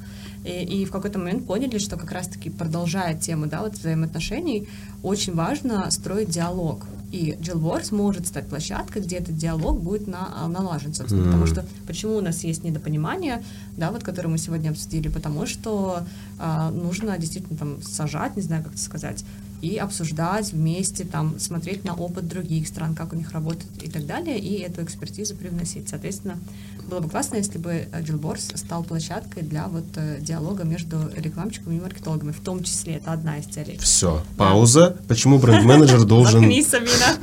И, 0.45 0.51
и 0.51 0.85
в 0.85 0.91
какой-то 0.91 1.17
момент 1.17 1.47
поняли, 1.47 1.79
что 1.79 1.97
как 1.97 2.11
раз-таки 2.11 2.51
продолжая 2.51 3.17
тему 3.17 3.47
да, 3.47 3.63
вот 3.63 3.73
взаимоотношений, 3.73 4.67
очень 5.01 5.33
важно 5.33 5.89
строить 5.89 6.29
диалог. 6.29 6.85
И 7.11 7.35
Jillboards 7.41 7.95
может 7.95 8.27
стать 8.27 8.47
площадкой, 8.47 9.01
где 9.01 9.17
этот 9.17 9.37
диалог 9.37 9.81
будет 9.81 10.05
на, 10.05 10.47
налажен, 10.47 10.93
собственно. 10.93 11.23
Мгм. 11.23 11.31
Потому 11.31 11.47
что 11.47 11.65
почему 11.87 12.17
у 12.17 12.21
нас 12.21 12.43
есть 12.43 12.63
недопонимание, 12.63 13.43
да, 13.75 13.89
вот, 13.89 14.03
которое 14.03 14.27
мы 14.27 14.37
сегодня 14.37 14.69
обсудили, 14.69 15.07
потому 15.07 15.47
что 15.47 16.03
а, 16.37 16.69
нужно 16.69 17.17
действительно 17.17 17.57
там 17.57 17.81
сажать, 17.81 18.35
не 18.35 18.43
знаю, 18.43 18.63
как 18.63 18.73
это 18.73 18.81
сказать, 18.83 19.25
и 19.61 19.77
обсуждать 19.77 20.53
вместе, 20.53 21.03
там, 21.05 21.39
смотреть 21.39 21.83
на 21.83 21.93
опыт 21.93 22.27
других 22.27 22.67
стран, 22.67 22.95
как 22.95 23.13
у 23.13 23.15
них 23.15 23.31
работает 23.31 23.83
и 23.83 23.89
так 23.89 24.05
далее, 24.05 24.39
и 24.39 24.59
эту 24.59 24.83
экспертизу 24.83 25.35
привносить. 25.35 25.89
Соответственно, 25.89 26.37
было 26.89 26.99
бы 26.99 27.09
классно, 27.09 27.35
если 27.35 27.57
бы 27.57 27.87
э, 27.91 28.01
Jillboards 28.01 28.57
стал 28.57 28.83
площадкой 28.83 29.43
для 29.43 29.67
вот 29.67 29.85
э, 29.95 30.19
диалога 30.21 30.63
между 30.63 31.09
рекламщиками 31.15 31.77
и 31.77 31.81
маркетологами, 31.81 32.31
в 32.31 32.39
том 32.39 32.63
числе 32.63 32.95
это 32.95 33.13
одна 33.13 33.37
из 33.37 33.45
целей. 33.45 33.77
Все, 33.77 34.23
пауза. 34.37 34.97
Почему 35.07 35.39
бренд-менеджер 35.39 36.03
должен... 36.05 36.49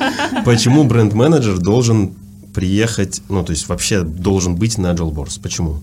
Почему 0.45 0.85
бренд-менеджер 0.85 1.59
должен 1.59 2.15
приехать, 2.55 3.23
ну, 3.29 3.45
то 3.45 3.53
есть 3.53 3.69
вообще 3.69 4.03
должен 4.03 4.57
быть 4.57 4.79
на 4.79 4.93
Джелборс? 4.93 5.39
Почему? 5.39 5.81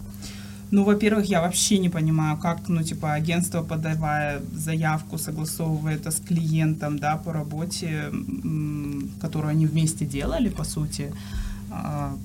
Ну, 0.74 0.84
во-первых, 0.84 1.30
я 1.30 1.42
вообще 1.42 1.78
не 1.78 1.90
понимаю, 1.90 2.36
как, 2.38 2.68
ну, 2.68 2.82
типа, 2.82 3.14
агентство, 3.14 3.62
подавая 3.62 4.42
заявку, 4.56 5.20
согласовывая 5.20 5.98
это 5.98 6.10
с 6.10 6.20
клиентом, 6.20 6.98
да, 6.98 7.16
по 7.18 7.32
работе, 7.32 8.12
которую 9.22 9.52
они 9.52 9.68
вместе 9.68 10.06
делали, 10.06 10.50
по 10.50 10.64
сути, 10.64 11.12
а, 11.70 12.18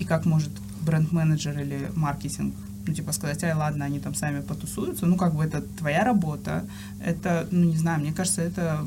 и 0.00 0.04
как 0.04 0.26
может 0.26 0.50
бренд-менеджер 0.82 1.58
или 1.60 1.90
маркетинг 1.94 2.54
ну, 2.86 2.94
типа, 2.94 3.12
сказать, 3.12 3.42
ай, 3.44 3.54
ладно, 3.54 3.86
они 3.86 4.00
там 4.00 4.14
сами 4.14 4.42
потусуются, 4.42 5.06
ну, 5.06 5.16
как 5.16 5.34
бы 5.34 5.42
это 5.44 5.62
твоя 5.78 6.04
работа, 6.04 6.64
это, 7.02 7.46
ну, 7.50 7.64
не 7.64 7.76
знаю, 7.76 8.00
мне 8.00 8.12
кажется, 8.12 8.42
это 8.42 8.84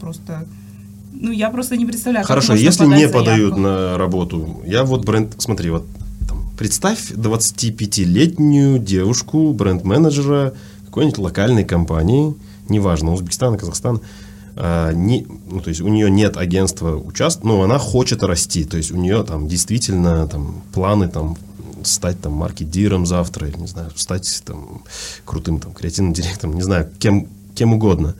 просто, 0.00 0.46
ну, 1.12 1.32
я 1.32 1.50
просто 1.50 1.76
не 1.76 1.86
представляю, 1.86 2.24
Хорошо, 2.26 2.54
если 2.54 2.86
не 2.86 2.94
заявку. 2.94 3.18
подают 3.18 3.56
на 3.56 3.98
работу, 3.98 4.62
я 4.66 4.84
вот 4.84 5.04
бренд, 5.04 5.34
смотри, 5.38 5.70
вот 5.70 5.84
представь 6.56 7.10
25-летнюю 7.12 8.78
девушку, 8.78 9.52
бренд-менеджера 9.52 10.54
какой-нибудь 10.86 11.18
локальной 11.18 11.64
компании, 11.64 12.34
неважно, 12.68 13.12
Узбекистана, 13.12 13.58
Казахстана, 13.58 14.00
а, 14.56 14.92
не, 14.92 15.26
ну, 15.50 15.60
то 15.60 15.68
есть 15.70 15.80
у 15.80 15.88
нее 15.88 16.10
нет 16.10 16.36
агентства 16.36 16.96
участвовать, 16.96 17.44
но 17.44 17.62
она 17.62 17.78
хочет 17.78 18.22
расти, 18.22 18.64
то 18.64 18.76
есть 18.76 18.92
у 18.92 18.96
нее 18.96 19.24
там 19.24 19.48
действительно 19.48 20.28
там 20.28 20.62
планы 20.72 21.08
там 21.08 21.36
стать 21.82 22.20
там 22.20 22.32
маркетиром 22.32 23.06
завтра, 23.06 23.48
или, 23.48 23.58
не 23.58 23.66
знаю, 23.66 23.90
стать 23.96 24.42
там 24.44 24.84
крутым 25.24 25.58
там 25.58 25.72
креативным 25.72 26.12
директором, 26.12 26.54
не 26.54 26.62
знаю, 26.62 26.90
кем, 26.98 27.28
кем 27.54 27.74
угодно. 27.74 28.14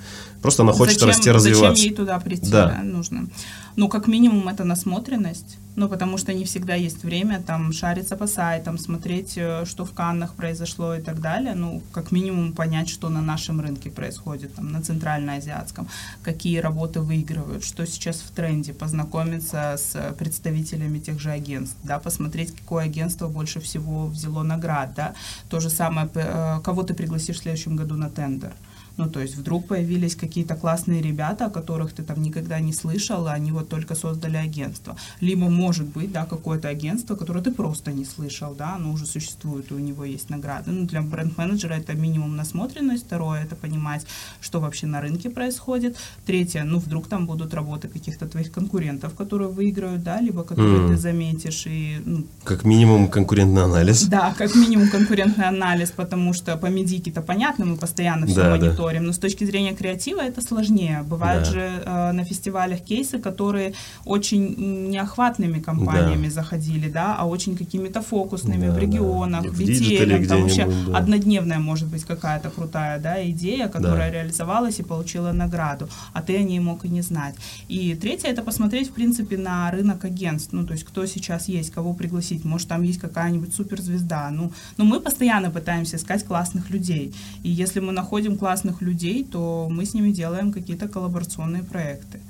Просто 0.44 0.62
она 0.62 0.72
хочет 0.72 1.00
зачем, 1.00 1.08
расти, 1.08 1.30
развиваться. 1.30 1.76
Зачем 1.76 1.90
ей 1.90 1.96
туда 1.96 2.20
прийти, 2.20 2.50
Да. 2.50 2.66
да. 2.66 2.82
нужно? 2.82 3.28
Ну, 3.76 3.88
как 3.88 4.06
минимум, 4.06 4.46
это 4.48 4.64
насмотренность, 4.64 5.56
ну, 5.74 5.88
потому 5.88 6.18
что 6.18 6.34
не 6.34 6.44
всегда 6.44 6.74
есть 6.74 7.02
время 7.02 7.42
там 7.46 7.72
шариться 7.72 8.14
по 8.16 8.26
сайтам, 8.26 8.76
смотреть, 8.78 9.38
э, 9.38 9.64
что 9.64 9.86
в 9.86 9.92
Каннах 9.92 10.34
произошло 10.34 10.94
и 10.94 11.00
так 11.00 11.20
далее. 11.20 11.54
Ну, 11.54 11.80
как 11.92 12.12
минимум 12.12 12.52
понять, 12.52 12.90
что 12.90 13.08
на 13.08 13.22
нашем 13.22 13.60
рынке 13.62 13.90
происходит, 13.90 14.54
там, 14.54 14.70
на 14.70 14.82
центральноазиатском, 14.82 15.88
какие 16.22 16.58
работы 16.58 17.00
выигрывают, 17.00 17.64
что 17.64 17.86
сейчас 17.86 18.16
в 18.16 18.30
тренде, 18.30 18.74
познакомиться 18.74 19.76
с 19.78 20.14
представителями 20.18 20.98
тех 20.98 21.18
же 21.18 21.30
агентств, 21.30 21.78
да, 21.84 21.98
посмотреть, 21.98 22.54
какое 22.54 22.84
агентство 22.84 23.28
больше 23.28 23.60
всего 23.60 24.08
взяло 24.08 24.42
наград, 24.42 24.92
да. 24.94 25.14
То 25.48 25.58
же 25.60 25.70
самое, 25.70 26.06
э, 26.14 26.60
кого 26.62 26.82
ты 26.82 26.92
пригласишь 26.92 27.36
в 27.36 27.42
следующем 27.42 27.76
году 27.76 27.96
на 27.96 28.10
тендер. 28.10 28.52
Ну, 28.96 29.08
то 29.10 29.20
есть 29.20 29.36
вдруг 29.36 29.66
появились 29.66 30.14
какие-то 30.14 30.54
классные 30.54 31.02
ребята, 31.02 31.46
о 31.46 31.50
которых 31.50 31.92
ты 31.92 32.02
там 32.02 32.22
никогда 32.22 32.60
не 32.60 32.72
слышал, 32.72 33.26
а 33.26 33.32
они 33.32 33.52
вот 33.52 33.68
только 33.68 33.94
создали 33.94 34.36
агентство. 34.36 34.96
Либо, 35.20 35.48
может 35.48 35.86
быть, 35.86 36.12
да, 36.12 36.24
какое-то 36.24 36.68
агентство, 36.68 37.16
которое 37.16 37.40
ты 37.40 37.50
просто 37.50 37.92
не 37.92 38.04
слышал, 38.04 38.54
да, 38.54 38.76
оно 38.76 38.92
уже 38.92 39.06
существует, 39.06 39.70
и 39.70 39.74
у 39.74 39.78
него 39.78 40.04
есть 40.04 40.30
награды. 40.30 40.70
Ну, 40.70 40.86
для 40.86 41.02
бренд-менеджера 41.02 41.74
это 41.74 41.94
минимум 41.94 42.36
насмотренность, 42.36 43.04
второе, 43.06 43.42
это 43.42 43.56
понимать, 43.56 44.06
что 44.40 44.60
вообще 44.60 44.86
на 44.86 45.00
рынке 45.00 45.30
происходит. 45.30 45.96
Третье, 46.26 46.62
ну, 46.64 46.78
вдруг 46.78 47.08
там 47.08 47.26
будут 47.26 47.54
работы 47.54 47.88
каких-то 47.88 48.26
твоих 48.26 48.52
конкурентов, 48.52 49.14
которые 49.14 49.48
выиграют, 49.48 50.02
да, 50.02 50.20
либо 50.20 50.44
которые 50.44 50.78
Мгм. 50.78 50.88
ты 50.88 50.96
заметишь, 50.96 51.66
и, 51.66 52.00
ну, 52.04 52.24
Как 52.44 52.64
минимум 52.64 53.08
конкурентный 53.08 53.62
анализ. 53.64 54.04
да, 54.04 54.34
как 54.38 54.54
минимум 54.54 54.88
конкурентный 54.88 55.48
анализ, 55.48 55.90
потому 55.90 56.32
что 56.32 56.56
по 56.56 56.66
медийке-то 56.66 57.22
понятно, 57.22 57.64
мы 57.64 57.76
постоянно 57.76 58.26
все 58.26 58.36
Да, 58.36 58.56
да. 58.58 58.66
Мониторим, 58.84 59.06
но 59.06 59.12
с 59.12 59.18
точки 59.18 59.44
зрения 59.44 59.74
креатива 59.74 60.20
это 60.20 60.40
сложнее. 60.40 61.02
Бывают 61.08 61.44
Да. 61.44 61.50
же 61.50 61.82
э, 61.86 62.12
на 62.12 62.24
фестивалях 62.24 62.80
кейсы, 62.80 63.18
которые 63.18 63.72
очень 64.04 64.90
неохватными 64.90 65.60
компаниями 65.60 66.28
заходили, 66.30 66.90
да, 66.90 67.16
а 67.18 67.26
очень 67.26 67.56
какими-то 67.56 68.00
фокусными 68.00 68.66
Да, 68.66 68.72
в 68.72 68.74
да. 68.74 68.80
регионах, 68.80 69.44
В 69.44 69.54
в 69.54 69.58
диджитале 69.58 70.18
в 70.18 70.19
ритейле, 70.19 70.28
там 70.28 70.42
вообще 70.42 70.66
да. 70.66 70.98
однодневная 70.98 71.58
может 71.58 71.88
быть 71.88 72.04
какая-то 72.04 72.50
крутая 72.50 72.98
да, 73.00 73.14
идея, 73.30 73.68
которая 73.68 74.10
реализовалась 74.12 74.80
и 74.80 74.82
получила 74.82 75.32
награду, 75.32 75.88
а 76.12 76.20
ты 76.20 76.36
о 76.36 76.42
ней 76.42 76.60
мог 76.60 76.84
и 76.84 76.88
не 76.88 77.02
знать. 77.02 77.34
И 77.68 77.94
третье 77.94 78.28
это 78.28 78.42
посмотреть, 78.42 78.88
в 78.90 78.92
принципе, 78.92 79.36
на 79.36 79.70
рынок 79.70 80.04
агентств, 80.04 80.52
ну, 80.52 80.64
то 80.66 80.72
есть 80.72 80.84
кто 80.84 81.06
сейчас 81.06 81.48
есть, 81.48 81.70
кого 81.70 81.94
пригласить, 81.94 82.44
может, 82.44 82.68
там 82.68 82.82
есть 82.82 83.00
какая-нибудь 83.00 83.54
суперзвезда, 83.54 84.30
ну, 84.30 84.52
но 84.78 84.84
мы 84.84 85.00
постоянно 85.00 85.50
пытаемся 85.50 85.96
искать 85.96 86.24
классных 86.24 86.70
людей, 86.70 87.12
и 87.44 87.48
если 87.48 87.80
мы 87.80 87.92
находим 87.92 88.36
классных 88.36 88.73
людей, 88.82 89.24
то 89.24 89.68
мы 89.70 89.84
с 89.84 89.94
ними 89.94 90.10
делаем 90.10 90.52
какие-то 90.52 90.88
коллаборационные 90.88 91.62
проекты. 91.62 92.20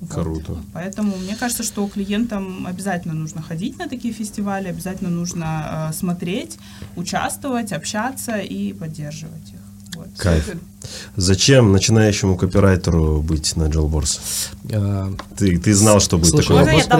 Вот. 0.00 0.10
Круто. 0.10 0.56
Поэтому 0.72 1.16
мне 1.16 1.36
кажется, 1.36 1.62
что 1.62 1.86
клиентам 1.86 2.66
обязательно 2.66 3.14
нужно 3.14 3.40
ходить 3.40 3.78
на 3.78 3.88
такие 3.88 4.12
фестивали, 4.12 4.68
обязательно 4.68 5.10
нужно 5.10 5.88
э, 5.90 5.92
смотреть, 5.94 6.58
участвовать, 6.96 7.72
общаться 7.72 8.38
и 8.38 8.72
поддерживать 8.72 9.50
их. 9.52 9.60
Вот. 9.94 10.08
Кайф. 10.16 10.56
Зачем 11.16 11.70
начинающему 11.70 12.36
копирайтеру 12.36 13.20
быть 13.22 13.54
на 13.56 13.68
Джелборс? 13.68 14.20
Э, 14.70 15.12
Ты, 15.36 15.58
ты 15.58 15.74
знал, 15.74 16.00
что 16.00 16.18
будет 16.18 16.30
Слушай, 16.30 16.48
такой 16.48 16.72
Можно 16.72 16.72
вопрос 16.72 16.82
я 16.84 16.88
там 16.88 16.98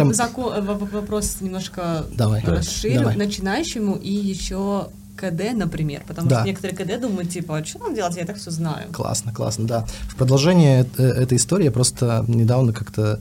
прям- 0.62 0.78
в- 0.78 0.92
вопрос 0.92 1.36
немножко 1.40 2.06
Давай. 2.16 2.42
расширю? 2.44 3.00
Давай. 3.00 3.16
Начинающему 3.16 3.96
и 3.96 4.12
еще 4.12 4.88
КД, 5.16 5.52
например, 5.54 6.02
потому 6.06 6.28
Да. 6.28 6.38
что 6.40 6.46
некоторые 6.46 6.76
КД 6.76 7.00
думают, 7.00 7.30
типа, 7.30 7.58
а 7.58 7.64
что 7.64 7.78
нам 7.80 7.94
делать, 7.94 8.16
я 8.16 8.24
так 8.24 8.36
все 8.36 8.50
знаю. 8.50 8.88
Классно, 8.92 9.32
классно, 9.32 9.66
да. 9.66 9.86
В 10.08 10.16
продолжение 10.16 10.86
э- 10.98 11.02
этой 11.02 11.36
истории 11.36 11.64
я 11.64 11.70
просто 11.72 12.24
недавно 12.28 12.72
как-то 12.72 13.18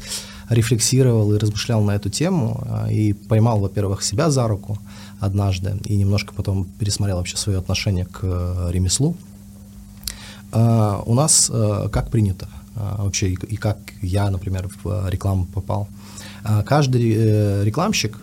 рефлексировал 0.49 1.33
и 1.33 1.37
размышлял 1.37 1.81
на 1.81 1.91
эту 1.91 2.09
тему 2.09 2.61
а, 2.67 2.91
и 2.91 3.13
поймал, 3.13 3.59
во-первых, 3.59 4.03
себя 4.03 4.29
за 4.29 4.47
руку 4.47 4.77
однажды 5.19 5.77
и 5.85 5.95
немножко 5.95 6.33
потом 6.33 6.65
пересмотрел 6.79 7.17
вообще 7.17 7.37
свое 7.37 7.59
отношение 7.59 8.05
к 8.05 8.19
э, 8.23 8.69
ремеслу. 8.71 9.15
А, 10.51 11.01
у 11.05 11.13
нас 11.13 11.49
э, 11.53 11.87
как 11.91 12.09
принято 12.09 12.47
а, 12.75 13.03
вообще 13.03 13.29
и, 13.29 13.55
как 13.55 13.77
я, 14.01 14.29
например, 14.29 14.69
в 14.83 15.09
рекламу 15.09 15.45
попал. 15.45 15.87
Каждый 16.65 17.63
рекламщик, 17.63 18.17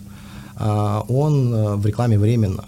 он 0.58 1.76
в 1.76 1.86
рекламе 1.86 2.18
временно, 2.18 2.64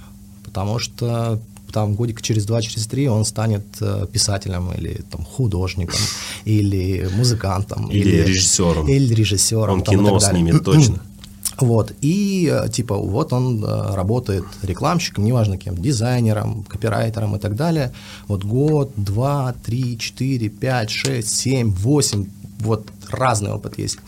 потому 0.52 0.78
что 0.78 1.40
там 1.72 1.94
годик 1.94 2.20
через 2.20 2.44
два, 2.44 2.60
через 2.62 2.86
три 2.86 3.08
он 3.08 3.24
станет 3.24 3.64
э, 3.80 4.06
писателем 4.12 4.72
или 4.72 5.02
там 5.10 5.24
художником 5.24 6.00
или 6.44 7.08
музыкантом 7.16 7.88
или, 7.90 8.08
или 8.08 8.22
режиссером. 8.22 8.88
или 8.88 9.14
режиссером 9.14 9.74
он 9.74 9.82
там, 9.82 9.94
кино 9.94 10.18
снимет 10.20 10.64
точно. 10.64 10.98
Вот, 11.58 11.92
и 12.00 12.50
э, 12.50 12.70
типа 12.70 12.96
вот 12.96 13.34
он 13.34 13.62
э, 13.62 13.94
работает 13.94 14.44
рекламщиком, 14.62 15.24
неважно 15.24 15.58
кем, 15.58 15.76
дизайнером, 15.76 16.64
копирайтером 16.64 17.36
и 17.36 17.38
так 17.38 17.54
далее. 17.54 17.92
Вот 18.28 18.44
год, 18.44 18.92
два, 18.96 19.54
три, 19.62 19.98
четыре, 19.98 20.48
пять, 20.48 20.88
шесть, 20.88 21.38
семь, 21.38 21.70
восемь, 21.70 22.26
вот 22.60 22.88
разный 23.08 23.52
опыт 23.52 23.78
есть. 23.78 23.98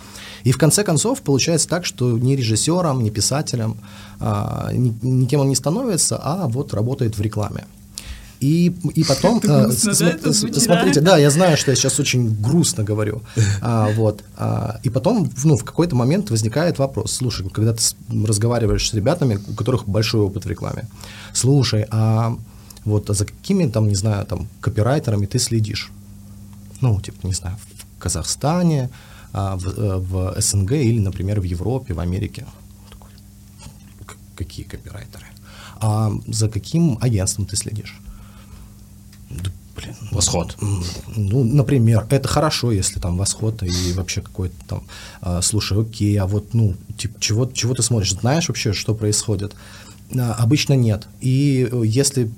И 0.45 0.53
в 0.53 0.59
конце 0.59 0.85
концов 0.85 1.23
получается 1.23 1.69
так, 1.69 1.85
что 1.85 2.19
ни 2.19 2.35
режиссером, 2.35 3.03
ни 3.03 3.11
писателем, 3.11 3.77
а, 4.21 4.71
ни, 4.73 4.95
никем 5.03 5.41
он 5.41 5.49
не 5.49 5.55
становится, 5.55 6.19
а 6.23 6.47
вот 6.49 6.75
работает 6.75 7.17
в 7.17 7.21
рекламе. 7.21 7.65
И, 8.41 8.75
и 8.97 9.05
потом, 9.05 9.41
э, 9.45 9.71
смотрите, 9.71 11.01
да, 11.01 11.17
я 11.17 11.31
знаю, 11.31 11.57
что 11.57 11.71
я 11.71 11.77
сейчас 11.77 12.01
очень 12.01 12.35
грустно 12.43 12.83
говорю, 12.83 13.23
а, 13.61 13.89
вот, 13.95 14.25
а, 14.37 14.81
и 14.83 14.91
потом, 14.91 15.31
ну, 15.45 15.57
в 15.57 15.65
какой-то 15.65 15.95
момент 15.95 16.31
возникает 16.31 16.79
вопрос, 16.79 17.13
слушай, 17.13 17.49
когда 17.49 17.73
ты 17.73 17.83
разговариваешь 18.27 18.91
с 18.91 18.95
ребятами, 18.95 19.39
у 19.49 19.55
которых 19.55 19.87
большой 19.87 20.23
опыт 20.23 20.45
в 20.45 20.49
рекламе, 20.49 20.89
слушай, 21.33 21.87
а 21.91 22.37
вот 22.85 23.11
а 23.11 23.15
за 23.15 23.27
какими 23.27 23.71
там, 23.71 23.87
не 23.87 23.95
знаю, 23.95 24.27
там, 24.27 24.49
копирайтерами 24.61 25.27
ты 25.27 25.39
следишь? 25.39 25.93
Ну, 26.81 27.01
типа, 27.01 27.25
не 27.29 27.35
знаю, 27.35 27.57
Казахстане, 28.03 28.91
а, 29.33 29.57
в, 29.57 29.67
э, 29.67 29.97
в 29.99 30.41
СНГ 30.41 30.73
или, 30.73 31.01
например, 31.01 31.41
в 31.41 31.45
Европе, 31.45 31.95
в 31.95 32.01
Америке. 32.01 32.45
Какие 34.37 34.67
копирайтеры? 34.67 35.27
А 35.81 36.13
за 36.27 36.49
каким 36.49 36.99
агентством 37.01 37.47
ты 37.47 37.57
следишь? 37.57 38.01
блин, 39.83 39.95
восход. 40.11 40.57
Ну, 41.17 41.45
например, 41.45 42.07
это 42.11 42.29
хорошо, 42.29 42.73
если 42.73 43.01
там 43.01 43.17
восход 43.17 43.63
и 43.63 43.93
вообще 43.93 44.21
какой-то 44.21 44.55
там, 44.69 44.83
а, 45.21 45.43
слушай, 45.43 45.81
окей, 45.81 46.17
а 46.17 46.27
вот, 46.27 46.55
ну, 46.55 46.75
типа, 46.97 47.21
чего, 47.21 47.47
чего 47.47 47.75
ты 47.75 47.83
смотришь, 47.83 48.13
знаешь 48.13 48.49
вообще, 48.49 48.73
что 48.73 48.95
происходит? 48.95 49.55
Обычно 50.21 50.75
нет. 50.75 51.07
И 51.21 51.69
э, 51.71 51.83
если 51.85 52.31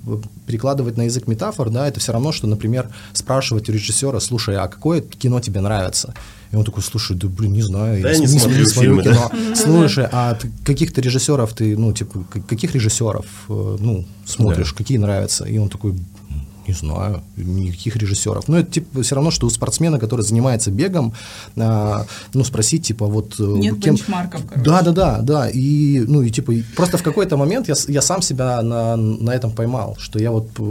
перекладывать 0.45 0.97
на 0.97 1.03
язык 1.03 1.27
метафор, 1.27 1.69
да, 1.69 1.87
это 1.87 1.99
все 1.99 2.13
равно, 2.13 2.31
что, 2.31 2.47
например, 2.47 2.89
спрашивать 3.13 3.69
у 3.69 3.73
режиссера, 3.73 4.19
слушай, 4.19 4.55
а 4.55 4.67
какое 4.67 5.01
кино 5.01 5.39
тебе 5.39 5.61
нравится? 5.61 6.13
И 6.51 6.55
он 6.55 6.63
такой, 6.63 6.83
слушай, 6.83 7.15
да 7.17 7.27
блин, 7.27 7.53
не 7.53 7.61
знаю, 7.61 8.01
да 8.01 8.11
я 8.11 8.17
не, 8.17 8.21
не 8.21 8.39
смотрю, 8.39 8.59
не 8.59 8.65
смотрю 8.65 9.01
фильмы, 9.01 9.03
кино. 9.03 9.31
Да? 9.31 9.55
Слушай, 9.55 10.07
а 10.11 10.37
каких-то 10.63 11.01
режиссеров 11.01 11.53
ты, 11.53 11.75
ну, 11.77 11.91
типа, 11.91 12.23
каких 12.47 12.75
режиссеров, 12.75 13.25
э, 13.49 13.77
ну, 13.79 14.05
смотришь, 14.25 14.71
да. 14.71 14.77
какие 14.77 14.97
нравятся? 14.97 15.45
И 15.45 15.57
он 15.57 15.69
такой, 15.69 15.95
не 16.67 16.73
знаю, 16.73 17.21
никаких 17.37 17.95
режиссеров. 17.95 18.47
Но 18.47 18.59
это 18.59 18.71
типа 18.71 19.01
все 19.01 19.15
равно, 19.15 19.31
что 19.31 19.47
у 19.47 19.49
спортсмена, 19.49 19.99
который 19.99 20.21
занимается 20.21 20.71
бегом, 20.71 21.13
а, 21.55 22.05
ну, 22.33 22.43
спросить, 22.43 22.85
типа, 22.87 23.05
вот... 23.05 23.35
Э, 23.39 23.43
Нет 23.43 23.79
кем... 23.79 23.95
бенчмарков, 23.95 24.41
короче. 24.47 24.69
Да, 24.69 24.81
да, 24.81 24.91
да, 24.91 25.21
да. 25.21 25.49
И, 25.49 25.99
ну, 26.07 26.21
и 26.21 26.29
типа, 26.29 26.53
просто 26.75 26.97
в 26.97 27.03
какой-то 27.03 27.37
момент 27.37 27.67
я, 27.67 27.75
я 27.87 28.01
сам 28.01 28.21
себя 28.21 28.61
на, 28.61 28.95
на 28.95 29.31
этом 29.31 29.51
поймал, 29.51 29.95
что 29.99 30.19
я 30.19 30.31
вот 30.31 30.49
э, 30.57 30.61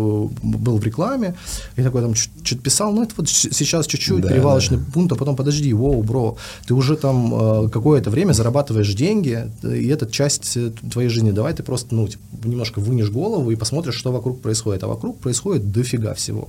был 0.43 0.79
в 0.79 0.85
рекламе, 0.85 1.35
и 1.77 1.83
такой 1.83 2.03
там 2.03 2.15
что-то 2.15 2.63
писал, 2.63 2.93
ну, 2.93 3.03
это 3.03 3.15
вот 3.17 3.29
сейчас 3.29 3.87
чуть-чуть 3.87 4.21
да, 4.21 4.29
перевалочный 4.29 4.79
да. 4.79 4.85
пункт, 4.93 5.13
а 5.13 5.17
потом 5.17 5.37
подожди, 5.37 5.73
воу, 5.73 6.03
бро, 6.03 6.37
ты 6.67 6.75
уже 6.75 6.97
там 6.97 7.65
э, 7.65 7.69
какое-то 7.71 8.11
время 8.11 8.33
зарабатываешь 8.33 8.93
деньги, 8.95 9.51
и 9.63 9.89
это 9.89 10.11
часть 10.11 10.59
твоей 10.93 11.09
жизни, 11.09 11.31
давай 11.31 11.53
ты 11.55 11.63
просто, 11.63 11.95
ну, 11.95 12.09
типа, 12.09 12.23
немножко 12.45 12.81
вынешь 12.81 13.11
голову 13.11 13.51
и 13.51 13.57
посмотришь, 13.57 13.95
что 13.95 14.13
вокруг 14.13 14.41
происходит. 14.41 14.83
А 14.85 14.87
вокруг 14.87 15.19
происходит 15.19 15.71
дофига 15.85 16.15
всего. 16.15 16.49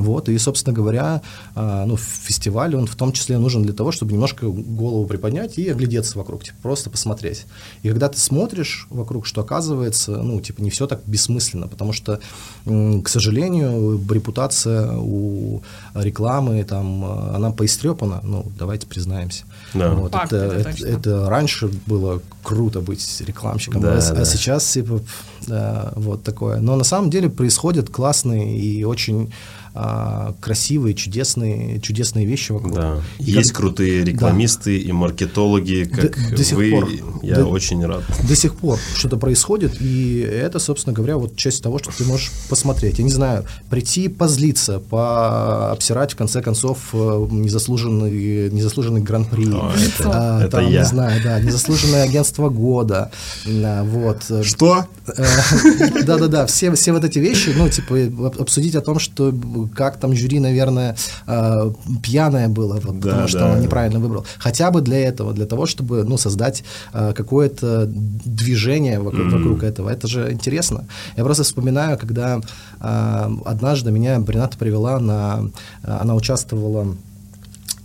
Вот, 0.00 0.30
и, 0.30 0.38
собственно 0.38 0.74
говоря, 0.74 1.20
а, 1.54 1.84
ну, 1.84 1.98
фестиваль, 1.98 2.74
он 2.74 2.86
в 2.86 2.96
том 2.96 3.12
числе 3.12 3.36
нужен 3.36 3.62
для 3.62 3.74
того, 3.74 3.92
чтобы 3.92 4.14
немножко 4.14 4.46
голову 4.48 5.06
приподнять 5.06 5.58
и 5.58 5.68
оглядеться 5.68 6.16
вокруг, 6.16 6.42
типа, 6.42 6.56
просто 6.62 6.88
посмотреть. 6.88 7.44
И 7.82 7.88
когда 7.88 8.08
ты 8.08 8.18
смотришь 8.18 8.86
вокруг, 8.88 9.26
что 9.26 9.42
оказывается, 9.42 10.12
ну, 10.22 10.40
типа, 10.40 10.62
не 10.62 10.70
все 10.70 10.86
так 10.86 11.02
бессмысленно, 11.04 11.68
потому 11.68 11.92
что, 11.92 12.18
к 12.64 13.08
сожалению, 13.08 14.02
репутация 14.10 14.90
у 14.96 15.62
рекламы, 15.94 16.64
там, 16.64 17.04
она 17.04 17.50
поистрепана, 17.50 18.20
ну, 18.22 18.50
давайте 18.58 18.86
признаемся. 18.86 19.44
Да. 19.74 19.92
Вот, 19.92 20.12
Факт, 20.12 20.32
это, 20.32 20.54
это, 20.54 20.70
это, 20.70 20.86
это 20.86 21.28
раньше 21.28 21.70
было 21.84 22.22
круто 22.42 22.80
быть 22.80 23.20
рекламщиком, 23.20 23.82
да, 23.82 23.98
а, 23.98 24.14
да. 24.14 24.22
а 24.22 24.24
сейчас, 24.24 24.66
типа, 24.72 25.02
да, 25.46 25.92
вот 25.94 26.22
такое. 26.22 26.58
Но 26.58 26.76
на 26.76 26.84
самом 26.84 27.10
деле 27.10 27.28
происходят 27.28 27.90
классные 27.90 28.58
и 28.58 28.82
очень 28.84 29.30
а, 29.72 30.34
красивые, 30.40 30.94
чудесные, 30.94 31.80
чудесные 31.80 32.26
вещи 32.26 32.52
вокруг. 32.52 32.74
Да. 32.74 33.00
И 33.18 33.30
Есть 33.30 33.52
как... 33.52 33.60
крутые 33.60 34.04
рекламисты 34.04 34.78
да. 34.80 34.88
и 34.88 34.92
маркетологи, 34.92 35.84
как 35.84 36.30
до, 36.30 36.36
до 36.36 36.44
сих 36.44 36.56
вы. 36.56 36.70
Пор. 36.70 36.88
Я 37.22 37.36
до, 37.36 37.46
очень 37.46 37.84
рад. 37.84 38.02
До 38.26 38.34
сих 38.34 38.56
пор 38.56 38.78
что-то 38.94 39.16
происходит, 39.16 39.80
и 39.80 40.20
это, 40.20 40.58
собственно 40.58 40.92
говоря, 40.92 41.18
вот 41.18 41.36
часть 41.36 41.62
того, 41.62 41.78
что 41.78 41.96
ты 41.96 42.04
можешь 42.04 42.30
посмотреть. 42.48 42.98
Я 42.98 43.04
не 43.04 43.10
знаю, 43.10 43.44
прийти 43.68 44.08
позлиться, 44.08 44.80
пообсирать, 44.80 46.12
в 46.12 46.16
конце 46.16 46.42
концов, 46.42 46.88
э, 46.92 47.26
незаслуженный, 47.30 48.50
незаслуженный 48.50 49.02
гран-при. 49.02 49.52
О, 49.52 49.72
это, 49.72 50.10
а, 50.12 50.40
это 50.40 50.50
там, 50.50 50.70
я. 50.70 50.80
не 50.80 50.86
знаю, 50.86 51.20
да, 51.22 51.38
незаслуженное 51.40 52.02
агентство 52.02 52.48
года. 52.48 53.12
Вот. 53.46 54.24
Что? 54.42 54.86
Э, 55.06 55.24
да-да-да, 56.04 56.46
все, 56.46 56.72
все 56.74 56.92
вот 56.92 57.04
эти 57.04 57.18
вещи, 57.18 57.52
ну, 57.56 57.68
типа, 57.68 58.32
обсудить 58.38 58.74
о 58.74 58.80
том, 58.80 58.98
что 58.98 59.32
как 59.68 59.96
там 59.98 60.14
жюри, 60.14 60.40
наверное, 60.40 60.96
э, 61.26 61.72
пьяное 62.02 62.48
было, 62.48 62.74
вот, 62.74 63.00
да, 63.00 63.10
потому 63.10 63.28
что 63.28 63.38
да. 63.38 63.52
он 63.52 63.60
неправильно 63.60 63.98
выбрал. 64.00 64.24
Хотя 64.38 64.70
бы 64.70 64.80
для 64.80 64.98
этого, 64.98 65.32
для 65.32 65.46
того, 65.46 65.66
чтобы 65.66 66.04
ну, 66.04 66.16
создать 66.16 66.64
э, 66.92 67.12
какое-то 67.14 67.86
движение 67.86 69.00
вокруг, 69.00 69.26
mm-hmm. 69.26 69.38
вокруг 69.38 69.62
этого. 69.62 69.90
Это 69.90 70.06
же 70.06 70.32
интересно. 70.32 70.84
Я 71.16 71.24
просто 71.24 71.42
вспоминаю, 71.42 71.98
когда 71.98 72.40
э, 72.80 73.30
однажды 73.44 73.90
меня 73.90 74.22
Рената 74.26 74.58
привела 74.58 74.98
на... 74.98 75.50
Она 75.82 76.14
участвовала... 76.14 76.96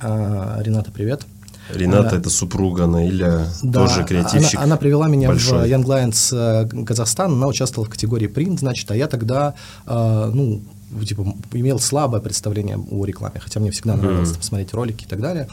Рената, 0.01 0.91
привет. 0.91 1.25
Рената 1.73 2.09
она, 2.09 2.17
это 2.19 2.29
супруга 2.29 2.85
Наиля, 2.85 3.47
да, 3.63 3.87
тоже 3.87 4.03
креативщик. 4.03 4.55
Она, 4.55 4.65
она 4.65 4.77
привела 4.77 5.07
меня 5.07 5.27
большой. 5.27 5.67
в 5.67 5.71
Young 5.71 5.83
Lions 5.83 6.85
Казахстан, 6.85 7.33
она 7.33 7.47
участвовала 7.47 7.87
в 7.87 7.89
категории 7.89 8.27
принт, 8.27 8.59
значит, 8.59 8.89
а 8.91 8.95
я 8.95 9.07
тогда, 9.07 9.55
э, 9.87 10.31
ну, 10.33 10.61
типа, 11.03 11.35
имел 11.53 11.79
слабое 11.79 12.21
представление 12.21 12.77
о 12.77 13.05
рекламе, 13.05 13.39
хотя 13.39 13.59
мне 13.59 13.71
всегда 13.71 13.95
нравилось 13.95 14.29
mm-hmm. 14.29 14.43
смотреть 14.43 14.73
ролики 14.73 15.05
и 15.05 15.07
так 15.07 15.21
далее. 15.21 15.47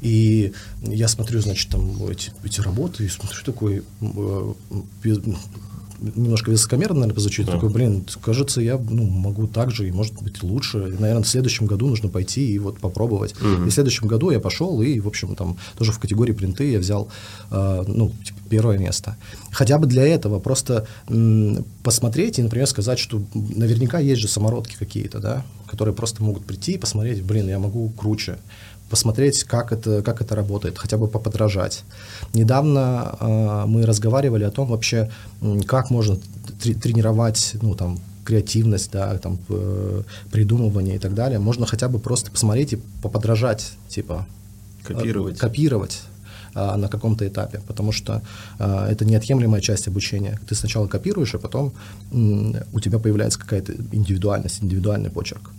И 0.00 0.52
я 0.82 1.08
смотрю, 1.08 1.40
значит, 1.40 1.70
там 1.70 1.90
эти, 2.08 2.30
эти 2.44 2.60
работы, 2.60 3.04
и 3.04 3.08
смотрю, 3.08 3.42
такой 3.44 3.82
э, 4.00 4.52
немножко 6.00 6.50
высокомерно, 6.50 6.96
наверное, 6.96 7.14
позвучит, 7.14 7.48
mm. 7.48 7.52
такой, 7.52 7.70
блин, 7.70 8.04
кажется, 8.22 8.60
я 8.60 8.78
ну, 8.78 9.04
могу 9.04 9.46
так 9.46 9.70
же, 9.70 9.88
и 9.88 9.92
может 9.92 10.14
быть 10.22 10.42
лучше. 10.42 10.78
И, 10.78 11.00
наверное, 11.00 11.22
в 11.22 11.28
следующем 11.28 11.66
году 11.66 11.88
нужно 11.88 12.08
пойти 12.08 12.52
и 12.52 12.58
вот 12.58 12.78
попробовать. 12.78 13.34
Mm-hmm. 13.40 13.66
И 13.66 13.70
в 13.70 13.72
следующем 13.72 14.06
году 14.06 14.30
я 14.30 14.40
пошел, 14.40 14.82
и, 14.82 15.00
в 15.00 15.08
общем, 15.08 15.34
там 15.34 15.56
тоже 15.78 15.92
в 15.92 15.98
категории 15.98 16.32
принты 16.32 16.70
я 16.70 16.78
взял, 16.78 17.08
э, 17.50 17.84
ну, 17.86 18.12
типа, 18.24 18.35
первое 18.48 18.78
место. 18.78 19.16
Хотя 19.50 19.78
бы 19.78 19.86
для 19.86 20.06
этого 20.06 20.40
просто 20.40 20.86
м, 21.08 21.64
посмотреть 21.82 22.38
и, 22.38 22.42
например, 22.42 22.66
сказать, 22.66 22.98
что 22.98 23.22
наверняка 23.34 23.98
есть 23.98 24.20
же 24.20 24.28
самородки 24.28 24.76
какие-то, 24.78 25.18
да, 25.18 25.44
которые 25.66 25.94
просто 25.94 26.22
могут 26.22 26.44
прийти 26.44 26.72
и 26.72 26.78
посмотреть, 26.78 27.22
блин, 27.22 27.48
я 27.48 27.58
могу 27.58 27.90
круче 27.90 28.38
посмотреть, 28.90 29.44
как 29.44 29.72
это, 29.72 30.02
как 30.02 30.20
это 30.20 30.36
работает, 30.36 30.78
хотя 30.78 30.96
бы 30.96 31.08
поподражать. 31.08 31.82
Недавно 32.34 33.16
э, 33.18 33.64
мы 33.66 33.84
разговаривали 33.84 34.44
о 34.44 34.50
том 34.50 34.68
вообще, 34.68 35.10
как 35.66 35.90
можно 35.90 36.18
тренировать, 36.62 37.56
ну, 37.62 37.74
там, 37.74 37.98
креативность, 38.24 38.90
да, 38.92 39.16
там, 39.18 39.38
э, 39.48 40.02
придумывание 40.30 40.96
и 40.96 40.98
так 40.98 41.14
далее. 41.14 41.38
Можно 41.38 41.66
хотя 41.66 41.88
бы 41.88 41.98
просто 41.98 42.30
посмотреть 42.30 42.74
и 42.74 42.78
поподражать, 43.02 43.72
типа. 43.88 44.26
Копировать. 44.84 45.36
Э, 45.36 45.38
копировать 45.38 46.02
а, 46.56 46.76
на 46.76 46.88
каком-то 46.88 47.28
этапе, 47.28 47.60
потому 47.66 47.92
что 47.92 48.22
а, 48.58 48.88
это 48.88 49.04
неотъемлемая 49.04 49.60
часть 49.60 49.88
обучения. 49.88 50.40
Ты 50.48 50.54
сначала 50.54 50.86
копируешь, 50.86 51.34
а 51.34 51.38
потом 51.38 51.72
у 52.10 52.80
тебя 52.80 52.98
появляется 52.98 53.38
какая-то 53.38 53.74
индивидуальность, 53.92 54.62
индивидуальный 54.62 55.10
почерк 55.10 55.50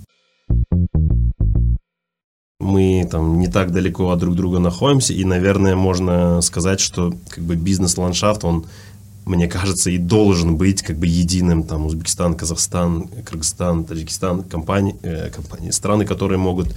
мы 2.60 3.08
там 3.10 3.39
не 3.39 3.48
так 3.48 3.72
далеко 3.72 4.10
от 4.10 4.20
друг 4.20 4.36
друга 4.36 4.60
находимся, 4.60 5.14
и, 5.14 5.24
наверное, 5.24 5.76
можно 5.76 6.41
сказать, 6.41 6.80
что 6.80 7.14
как 7.30 7.43
бы 7.43 7.56
бизнес-ландшафт, 7.56 8.43
он, 8.43 8.66
мне 9.26 9.48
кажется, 9.48 9.89
и 9.89 9.98
должен 9.98 10.58
быть 10.58 10.82
как 10.82 10.98
бы 10.98 11.08
единым, 11.08 11.64
там, 11.64 11.86
Узбекистан, 11.86 12.36
Казахстан, 12.36 13.08
Кыргызстан, 13.26 13.86
Таджикистан, 13.86 14.43
компании, 14.43 14.95
э, 15.04 15.30
компании, 15.30 15.72
страны, 15.72 16.06
которые 16.06 16.39
могут 16.39 16.76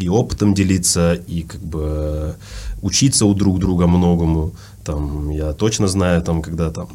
и 0.00 0.08
опытом 0.08 0.54
делиться, 0.54 1.14
и 1.14 1.42
как 1.42 1.60
бы 1.60 2.34
учиться 2.82 3.26
у 3.26 3.34
друг 3.34 3.58
друга 3.58 3.86
многому, 3.86 4.52
там, 4.84 5.30
я 5.30 5.52
точно 5.52 5.88
знаю, 5.88 6.22
там, 6.22 6.42
когда 6.42 6.70
там 6.70 6.88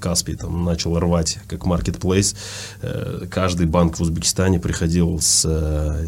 Каспий 0.00 0.34
там 0.34 0.64
начал 0.64 0.98
рвать 0.98 1.38
как 1.46 1.66
marketplace, 1.66 2.34
э, 2.82 3.26
каждый 3.30 3.66
банк 3.66 3.98
в 3.98 4.00
Узбекистане 4.00 4.58
приходил 4.58 5.20
с 5.20 5.44
э, 5.46 6.06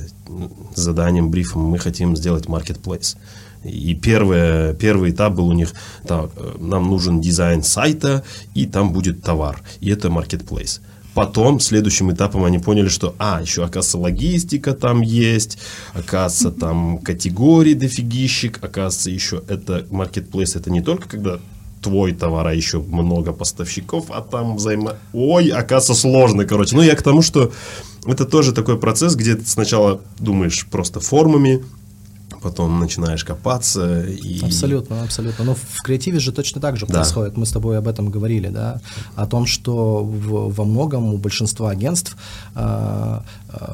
заданием, 0.75 1.31
брифом, 1.31 1.62
мы 1.62 1.79
хотим 1.79 2.16
сделать 2.16 2.47
marketplace. 2.47 3.16
И 3.62 3.95
первый, 3.95 4.75
первый 4.75 5.11
этап 5.11 5.35
был 5.35 5.49
у 5.49 5.53
них, 5.53 5.75
так, 6.07 6.31
э, 6.37 6.57
нам 6.59 6.89
нужен 6.89 7.21
дизайн 7.21 7.62
сайта, 7.62 8.25
и 8.55 8.66
там 8.66 8.93
будет 8.93 9.23
товар. 9.23 9.62
И 9.81 9.91
это 9.91 10.09
marketplace. 10.09 10.81
Потом, 11.15 11.61
следующим 11.61 12.13
этапом 12.13 12.45
они 12.45 12.59
поняли, 12.59 12.89
что, 12.89 13.15
а, 13.19 13.41
еще, 13.41 13.65
оказывается, 13.65 13.99
логистика 13.99 14.75
там 14.75 15.01
есть, 15.01 15.59
оказывается, 15.93 16.51
там 16.53 16.99
категории 16.99 17.75
дофигищик, 17.75 18.63
оказывается, 18.63 19.11
еще 19.11 19.43
это 19.49 19.87
marketplace, 19.91 20.57
это 20.57 20.71
не 20.71 20.81
только 20.81 21.09
когда 21.09 21.41
твой 21.83 22.13
товар, 22.13 22.47
а 22.47 22.55
еще 22.55 22.81
много 22.81 23.33
поставщиков, 23.33 24.07
а 24.11 24.21
там 24.21 24.57
взаимо... 24.57 24.97
Ой, 25.13 25.49
оказывается, 25.49 25.95
сложно, 25.95 26.45
короче. 26.45 26.77
Ну, 26.77 26.83
я 26.83 26.95
к 26.95 27.03
тому, 27.03 27.23
что 27.23 27.53
это 28.07 28.25
тоже 28.25 28.53
такой 28.53 28.79
процесс, 28.79 29.15
где 29.15 29.35
ты 29.35 29.47
сначала 29.47 30.01
думаешь 30.19 30.67
просто 30.71 31.01
формами, 31.01 31.65
потом 32.43 32.80
начинаешь 32.80 33.24
копаться. 33.24 34.05
И... 34.05 34.45
Абсолютно, 34.45 35.03
абсолютно. 35.03 35.45
Но 35.45 35.55
в 35.55 35.82
креативе 35.82 36.18
же 36.18 36.32
точно 36.32 36.61
так 36.61 36.76
же 36.76 36.86
да. 36.86 36.95
происходит. 36.95 37.36
Мы 37.36 37.47
с 37.47 37.53
тобой 37.53 37.78
об 37.78 37.86
этом 37.86 38.11
говорили, 38.11 38.49
да, 38.49 38.80
о 39.16 39.26
том, 39.26 39.47
что 39.47 40.05
в, 40.05 40.55
во 40.55 40.64
многом 40.64 41.14
у 41.14 41.18
большинства 41.18 41.70
агентств 41.70 42.16
э, 42.55 43.20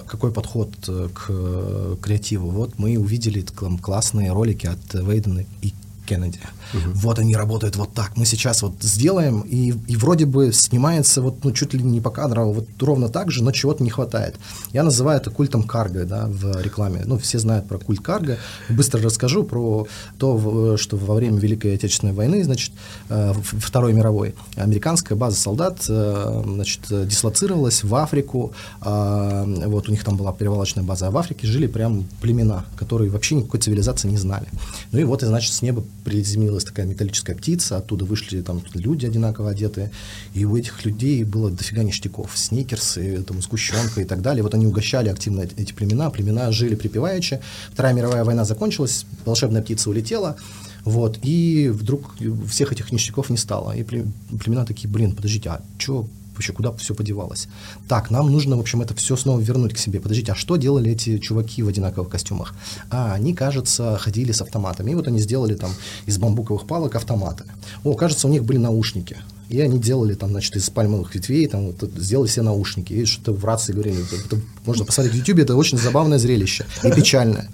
какой 0.07 0.33
подход 0.33 0.71
к 0.87 1.97
креативу. 2.01 2.51
Вот 2.51 2.79
мы 2.79 2.99
увидели 2.99 3.43
там, 3.43 3.79
классные 3.79 4.33
ролики 4.33 4.67
от 4.67 4.95
Вейдена 4.95 5.45
и 5.63 5.73
Кеннеди. 6.07 6.41
Угу. 6.73 6.93
Вот 6.95 7.19
они 7.19 7.37
работают 7.37 7.77
вот 7.77 7.93
так. 7.93 8.17
Мы 8.17 8.25
сейчас 8.25 8.63
вот 8.63 8.75
сделаем, 8.81 9.41
и, 9.41 9.75
и 9.87 9.97
вроде 9.97 10.27
бы 10.27 10.53
снимается 10.53 11.21
вот 11.21 11.45
ну, 11.45 11.53
чуть 11.53 11.75
ли 11.75 11.83
не 11.83 12.01
по 12.01 12.11
кадру, 12.11 12.53
вот 12.53 12.69
ровно 12.81 13.09
так 13.09 13.31
же, 13.31 13.43
но 13.45 13.53
чего-то 13.53 13.83
не 13.83 13.91
хватает. 13.91 14.37
Я 14.73 14.83
называю 14.83 15.21
это 15.21 15.31
культом 15.31 15.63
карго 15.63 16.05
да, 16.05 16.27
в 16.27 16.61
рекламе. 16.61 17.03
Ну, 17.05 17.19
все 17.19 17.39
знают 17.39 17.69
про 17.69 17.79
культ 17.79 18.01
карго. 18.01 18.39
Быстро 18.69 19.03
расскажу 19.03 19.45
про 19.45 19.87
то, 20.19 20.77
что 20.77 20.97
во 20.97 21.15
время 21.15 21.39
Великой 21.39 21.75
Отечественной 21.75 22.13
войны, 22.13 22.45
значит, 22.45 22.73
э, 23.09 23.33
Второй 23.43 23.93
мировой, 23.93 24.35
американская 24.57 25.17
база 25.19 25.37
солдат 25.37 25.85
э, 25.89 26.43
значит, 26.45 26.81
дислоцировалась 26.89 27.85
в 27.85 27.95
Африку. 27.95 28.53
А, 28.81 29.45
вот 29.45 29.89
у 29.89 29.93
них 29.93 30.05
там 30.05 30.17
была 30.17 30.33
перевалочная 30.33 30.85
база, 30.85 31.09
а 31.09 31.11
в 31.11 31.17
Африке 31.17 31.47
жили 31.47 31.67
прям 31.67 32.05
племена, 32.21 32.65
которые 32.77 33.11
вообще 33.11 33.35
никакой 33.35 33.61
цивилизации 33.61 34.09
не 34.09 34.19
знали. 34.19 34.47
Ну 34.93 34.99
и 34.99 35.05
вот, 35.05 35.23
и, 35.23 35.27
значит, 35.27 35.53
с 35.53 35.63
неба 35.63 35.83
приземлилась 36.07 36.63
такая 36.63 36.87
металлическая 36.87 37.35
птица, 37.35 37.79
оттуда 37.79 38.05
вышли 38.05 38.41
там 38.41 38.63
люди 38.75 39.07
одинаково 39.07 39.51
одетые, 39.51 39.91
и 40.35 40.45
у 40.45 40.57
этих 40.57 40.85
людей 40.85 41.25
было 41.25 41.51
дофига 41.51 41.83
ништяков, 41.83 42.31
сникерсы, 42.39 43.25
там, 43.25 43.43
сгущенка 43.43 44.03
и 44.03 44.05
так 44.05 44.23
далее. 44.23 44.45
Вот 44.45 44.55
они 44.55 44.69
угощали 44.69 45.09
активно 45.09 45.41
эти 45.41 45.73
племена, 45.73 46.11
племена 46.11 46.53
жили 46.53 46.77
припеваючи. 46.77 47.41
Вторая 47.73 47.93
мировая 47.93 48.23
война 48.23 48.45
закончилась, 48.45 49.05
волшебная 49.25 49.63
птица 49.63 49.91
улетела, 49.91 50.37
вот, 50.85 51.19
и 51.23 51.71
вдруг 51.75 52.15
всех 52.49 52.73
этих 52.73 52.93
ништяков 52.93 53.29
не 53.29 53.37
стало. 53.37 53.73
И 53.73 53.83
племена 53.83 54.65
такие, 54.65 54.89
блин, 54.89 55.13
подождите, 55.13 55.49
а 55.51 55.63
что 55.77 56.07
вообще 56.37 56.53
куда 56.53 56.73
все 56.73 56.95
подевалось. 56.95 57.49
Так, 57.89 58.11
нам 58.11 58.31
нужно, 58.31 58.57
в 58.57 58.61
общем, 58.61 58.83
это 58.83 58.95
все 58.95 59.17
снова 59.17 59.41
вернуть 59.41 59.75
к 59.75 59.79
себе. 59.79 60.01
Подождите, 60.01 60.33
а 60.33 60.35
что 60.35 60.57
делали 60.57 60.93
эти 60.93 61.19
чуваки 61.19 61.63
в 61.63 61.69
одинаковых 61.69 62.09
костюмах? 62.09 62.55
А, 62.91 63.15
они, 63.15 63.35
кажется, 63.35 63.99
ходили 63.99 64.33
с 64.33 64.41
автоматами. 64.41 64.93
И 64.93 64.95
вот 64.95 65.09
они 65.09 65.19
сделали 65.19 65.55
там 65.55 65.71
из 66.07 66.19
бамбуковых 66.19 66.67
палок 66.67 66.95
автоматы. 66.95 67.45
О, 67.85 67.95
кажется, 67.95 68.29
у 68.29 68.31
них 68.31 68.45
были 68.45 68.59
наушники. 68.59 69.17
И 69.49 69.61
они 69.61 69.79
делали 69.79 70.15
там, 70.15 70.31
значит, 70.31 70.57
из 70.57 70.69
пальмовых 70.71 71.15
ветвей, 71.15 71.47
там 71.47 71.67
вот 71.67 71.91
сделали 71.97 72.29
все 72.29 72.43
наушники. 72.43 72.93
И 72.93 73.05
что-то 73.05 73.33
в 73.33 73.45
рации 73.45 73.73
говорили, 73.73 73.99
это, 74.25 74.41
можно 74.65 74.85
посмотреть 74.85 75.15
в 75.15 75.19
YouTube, 75.19 75.39
это 75.39 75.57
очень 75.57 75.79
забавное 75.79 76.19
зрелище 76.19 76.67
и 76.83 76.91
печальное. 76.91 77.49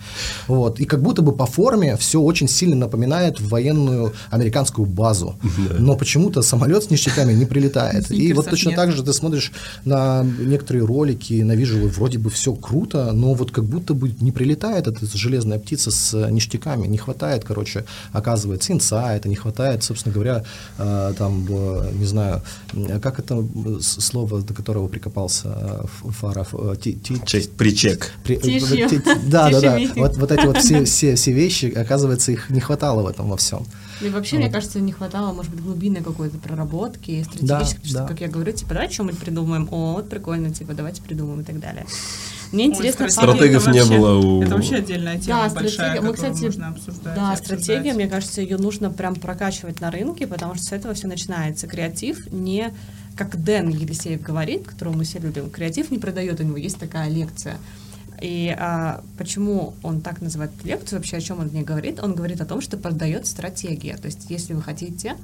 Вот. 0.49 0.81
И 0.81 0.85
как 0.85 1.03
будто 1.03 1.23
бы 1.23 1.33
по 1.33 1.47
форме 1.47 1.97
все 1.97 2.21
очень 2.21 2.49
сильно 2.49 2.77
напоминает 2.77 3.41
военную 3.41 4.13
американскую 4.31 4.87
базу. 4.87 5.37
Но 5.79 5.97
почему-то 5.97 6.43
самолет 6.43 6.85
с 6.85 6.91
ништяками 6.91 7.35
не 7.35 7.45
прилетает. 7.45 8.11
И 8.11 8.33
вот 8.33 8.49
точно 8.49 8.73
так 8.73 8.93
же 8.93 9.03
ты 9.03 9.13
смотришь 9.13 9.53
на 9.85 10.25
некоторые 10.25 10.87
ролики, 10.87 11.43
на 11.43 11.55
вижу, 11.55 11.89
вроде 11.89 12.19
бы 12.19 12.31
все 12.31 12.55
круто, 12.55 13.13
но 13.13 13.35
вот 13.35 13.51
как 13.51 13.65
будто 13.65 13.95
бы 13.95 14.15
не 14.21 14.33
прилетает 14.33 14.87
эта 14.87 15.07
железная 15.17 15.59
птица 15.59 15.91
с 15.91 16.29
ништяками. 16.31 16.87
Не 16.87 16.99
хватает, 16.99 17.45
короче, 17.45 17.85
оказывается, 18.13 18.73
инсайта, 18.73 19.29
не 19.29 19.37
хватает, 19.37 19.85
собственно 19.85 20.15
говоря, 20.15 20.45
э, 20.79 21.15
там 21.19 21.47
не 21.93 22.07
знаю, 22.07 22.43
как 23.03 23.19
это 23.19 23.45
слово, 23.81 24.43
до 24.43 24.55
которого 24.55 24.89
прикопался 24.89 25.49
э, 25.49 26.11
Фаров? 26.11 26.55
Э, 26.55 26.75
причек. 27.57 28.13
Да, 29.27 29.51
да, 29.51 29.61
да. 29.61 29.79
Вот, 29.97 30.17
вот 30.17 30.33
эти 30.33 30.47
вот 30.47 30.59
все, 30.59 31.33
вещи, 31.33 31.67
оказывается, 31.67 32.33
их 32.33 32.51
не 32.51 32.61
хватало 32.61 33.03
в 33.03 33.07
этом 33.07 33.29
во 33.29 33.37
всем. 33.37 33.67
И 34.01 34.09
вообще, 34.09 34.37
мне 34.37 34.51
кажется, 34.51 34.81
не 34.81 34.93
хватало, 34.93 35.33
может 35.33 35.53
быть, 35.53 35.63
глубинной 35.63 36.03
какой-то 36.03 36.37
проработки, 36.39 37.23
стратегической, 37.23 37.93
да, 37.93 38.01
да. 38.01 38.09
как 38.09 38.21
я 38.21 38.29
говорю, 38.29 38.53
типа, 38.53 38.75
давай 38.75 38.91
что-нибудь 38.91 39.19
придумаем, 39.19 39.69
о, 39.71 39.93
вот 39.95 40.09
прикольно, 40.09 40.53
типа, 40.53 40.75
давайте 40.75 41.03
придумаем 41.03 41.43
и 41.43 41.45
так 41.45 41.61
далее. 41.61 41.87
Мне 42.53 42.67
интересно... 42.67 43.07
Ой, 43.07 43.11
стратегов 43.11 43.67
не 43.69 43.81
вообще, 43.81 43.99
было 43.99 44.19
у... 44.19 44.43
Это 44.43 44.55
вообще 44.55 44.77
отдельная 44.77 45.19
тема 45.19 45.49
да, 45.49 45.55
большая, 45.55 46.01
мы, 46.03 46.13
кстати, 46.13 46.45
можно 46.45 46.69
обсуждать. 46.69 47.15
Да, 47.15 47.35
стратегия, 47.37 47.95
мне 47.95 48.07
кажется, 48.09 48.43
ее 48.43 48.59
нужно 48.59 48.91
прям 48.91 49.15
прокачивать 49.15 49.81
на 49.81 49.91
рынке, 49.91 50.27
потому 50.27 50.55
что 50.55 50.65
с 50.65 50.73
этого 50.73 50.95
все 50.95 51.07
начинается. 51.07 51.67
Креатив 51.67 52.31
не 52.31 52.73
как 53.17 53.43
Дэн 53.43 53.69
Елисеев 53.69 54.23
говорит, 54.23 54.67
которого 54.67 54.97
мы 54.97 55.05
все 55.05 55.19
любим, 55.19 55.51
креатив 55.51 55.91
не 55.91 55.99
продает, 55.99 56.41
у 56.41 56.45
него 56.45 56.57
есть 56.57 56.79
такая 56.79 57.11
лекция. 57.11 57.59
И 58.21 58.55
а, 58.57 59.03
почему 59.19 59.75
он 59.83 60.01
так 60.01 60.21
называет 60.21 60.53
лекцию, 60.63 61.01
вообще 61.01 61.17
о 61.17 61.21
чем 61.21 61.41
он 61.41 61.49
мне 61.49 61.63
говорит? 61.63 62.01
Он 62.01 62.15
говорит 62.15 62.41
о 62.41 62.47
том, 62.47 62.61
что 62.61 62.77
продает 62.77 63.27
стратегия. 63.27 63.97
То 63.97 64.07
есть, 64.07 64.31
если 64.31 64.55
вы 64.55 64.63
хотите 64.63 65.17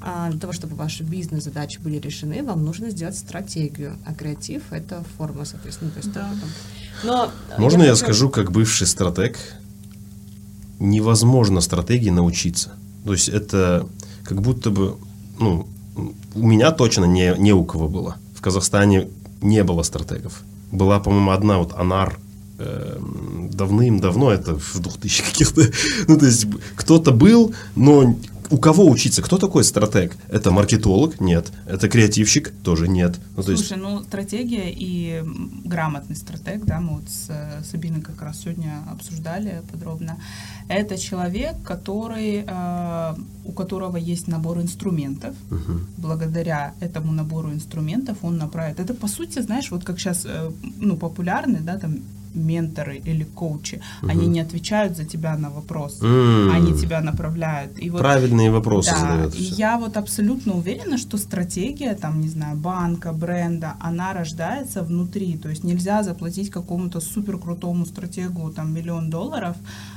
для 0.00 0.38
того, 0.38 0.52
чтобы 0.52 0.76
ваши 0.76 1.02
бизнес-задачи 1.02 1.80
были 1.80 1.98
решены, 1.98 2.42
вам 2.42 2.64
нужно 2.64 2.90
сделать 2.90 3.16
стратегию, 3.16 3.96
а 4.04 4.14
креатив— 4.14 4.62
это 4.70 5.02
форма, 5.16 5.44
соответственно. 5.44 5.90
То 5.90 5.98
есть 5.98 6.12
да. 6.12 6.30
Но 7.02 7.30
Можно 7.58 7.82
я, 7.82 7.88
я 7.88 7.96
скажу, 7.96 8.28
как 8.28 8.52
бывший 8.52 8.86
стратег, 8.86 9.38
невозможно 10.78 11.60
стратегии 11.60 12.10
научиться. 12.10 12.72
То 13.04 13.12
есть 13.12 13.28
это 13.28 13.86
как 14.24 14.42
будто 14.42 14.70
бы, 14.70 14.96
ну, 15.38 15.66
у 16.34 16.46
меня 16.46 16.72
точно 16.72 17.04
не, 17.04 17.34
не 17.38 17.52
у 17.52 17.64
кого 17.64 17.88
было. 17.88 18.16
В 18.34 18.40
Казахстане 18.40 19.08
не 19.40 19.62
было 19.64 19.82
стратегов. 19.82 20.42
Была, 20.72 21.00
по-моему, 21.00 21.30
одна 21.30 21.58
вот 21.58 21.72
Анар 21.74 22.18
э, 22.58 22.98
давным-давно, 23.52 24.32
это 24.32 24.58
в 24.58 24.78
2000 24.80 25.22
каких-то, 25.22 25.62
ну, 26.08 26.18
то 26.18 26.26
есть 26.26 26.46
кто-то 26.74 27.12
был, 27.12 27.54
но 27.76 28.16
у 28.50 28.58
кого 28.58 28.86
учиться? 28.86 29.22
Кто 29.22 29.38
такой 29.38 29.64
стратег? 29.64 30.16
Это 30.28 30.50
маркетолог? 30.50 31.20
Нет. 31.20 31.52
Это 31.66 31.88
креативщик? 31.88 32.52
Тоже 32.62 32.88
нет. 32.88 33.16
Ну, 33.36 33.42
Слушай, 33.42 33.60
есть... 33.60 33.76
ну 33.76 34.02
стратегия 34.02 34.70
и 34.70 35.22
грамотный 35.64 36.16
стратег, 36.16 36.64
да, 36.64 36.80
мы 36.80 36.98
вот 37.00 37.08
с 37.08 37.30
Сабиной 37.70 38.00
как 38.00 38.22
раз 38.22 38.40
сегодня 38.40 38.82
обсуждали 38.90 39.62
подробно. 39.70 40.18
Это 40.68 40.98
человек, 40.98 41.62
который, 41.62 42.44
э, 42.46 43.14
у 43.44 43.52
которого 43.52 43.96
есть 43.96 44.28
набор 44.28 44.60
инструментов. 44.60 45.34
Угу. 45.50 45.80
Благодаря 45.98 46.74
этому 46.80 47.12
набору 47.12 47.52
инструментов 47.52 48.18
он 48.22 48.38
направит. 48.38 48.80
Это 48.80 48.94
по 48.94 49.08
сути, 49.08 49.40
знаешь, 49.40 49.70
вот 49.70 49.84
как 49.84 49.98
сейчас 49.98 50.24
э, 50.24 50.50
ну, 50.78 50.96
популярный, 50.96 51.60
да, 51.60 51.78
там 51.78 52.00
менторы 52.36 52.96
или 52.96 53.24
коучи, 53.24 53.80
угу. 54.02 54.10
они 54.10 54.26
не 54.26 54.40
отвечают 54.40 54.96
за 54.96 55.04
тебя 55.04 55.36
на 55.36 55.50
вопрос, 55.50 56.00
mm. 56.00 56.50
они 56.52 56.74
тебя 56.74 57.00
направляют. 57.00 57.72
И 57.78 57.90
вот, 57.90 58.00
Правильные 58.00 58.50
вопросы 58.50 58.90
да, 58.90 58.98
задают. 58.98 59.34
И 59.34 59.42
я 59.42 59.78
вот 59.78 59.96
абсолютно 59.96 60.54
уверена, 60.54 60.98
что 60.98 61.18
стратегия, 61.18 61.94
там, 61.94 62.20
не 62.20 62.28
знаю, 62.28 62.56
банка, 62.56 63.12
бренда, 63.12 63.74
она 63.80 64.12
рождается 64.12 64.82
внутри. 64.82 65.36
То 65.36 65.48
есть 65.48 65.64
нельзя 65.64 66.02
заплатить 66.02 66.50
какому-то 66.50 67.00
супер 67.00 67.38
крутому 67.38 67.86
стратегу 67.86 68.50
там 68.50 68.72
миллион 68.72 69.10
долларов, 69.10 69.56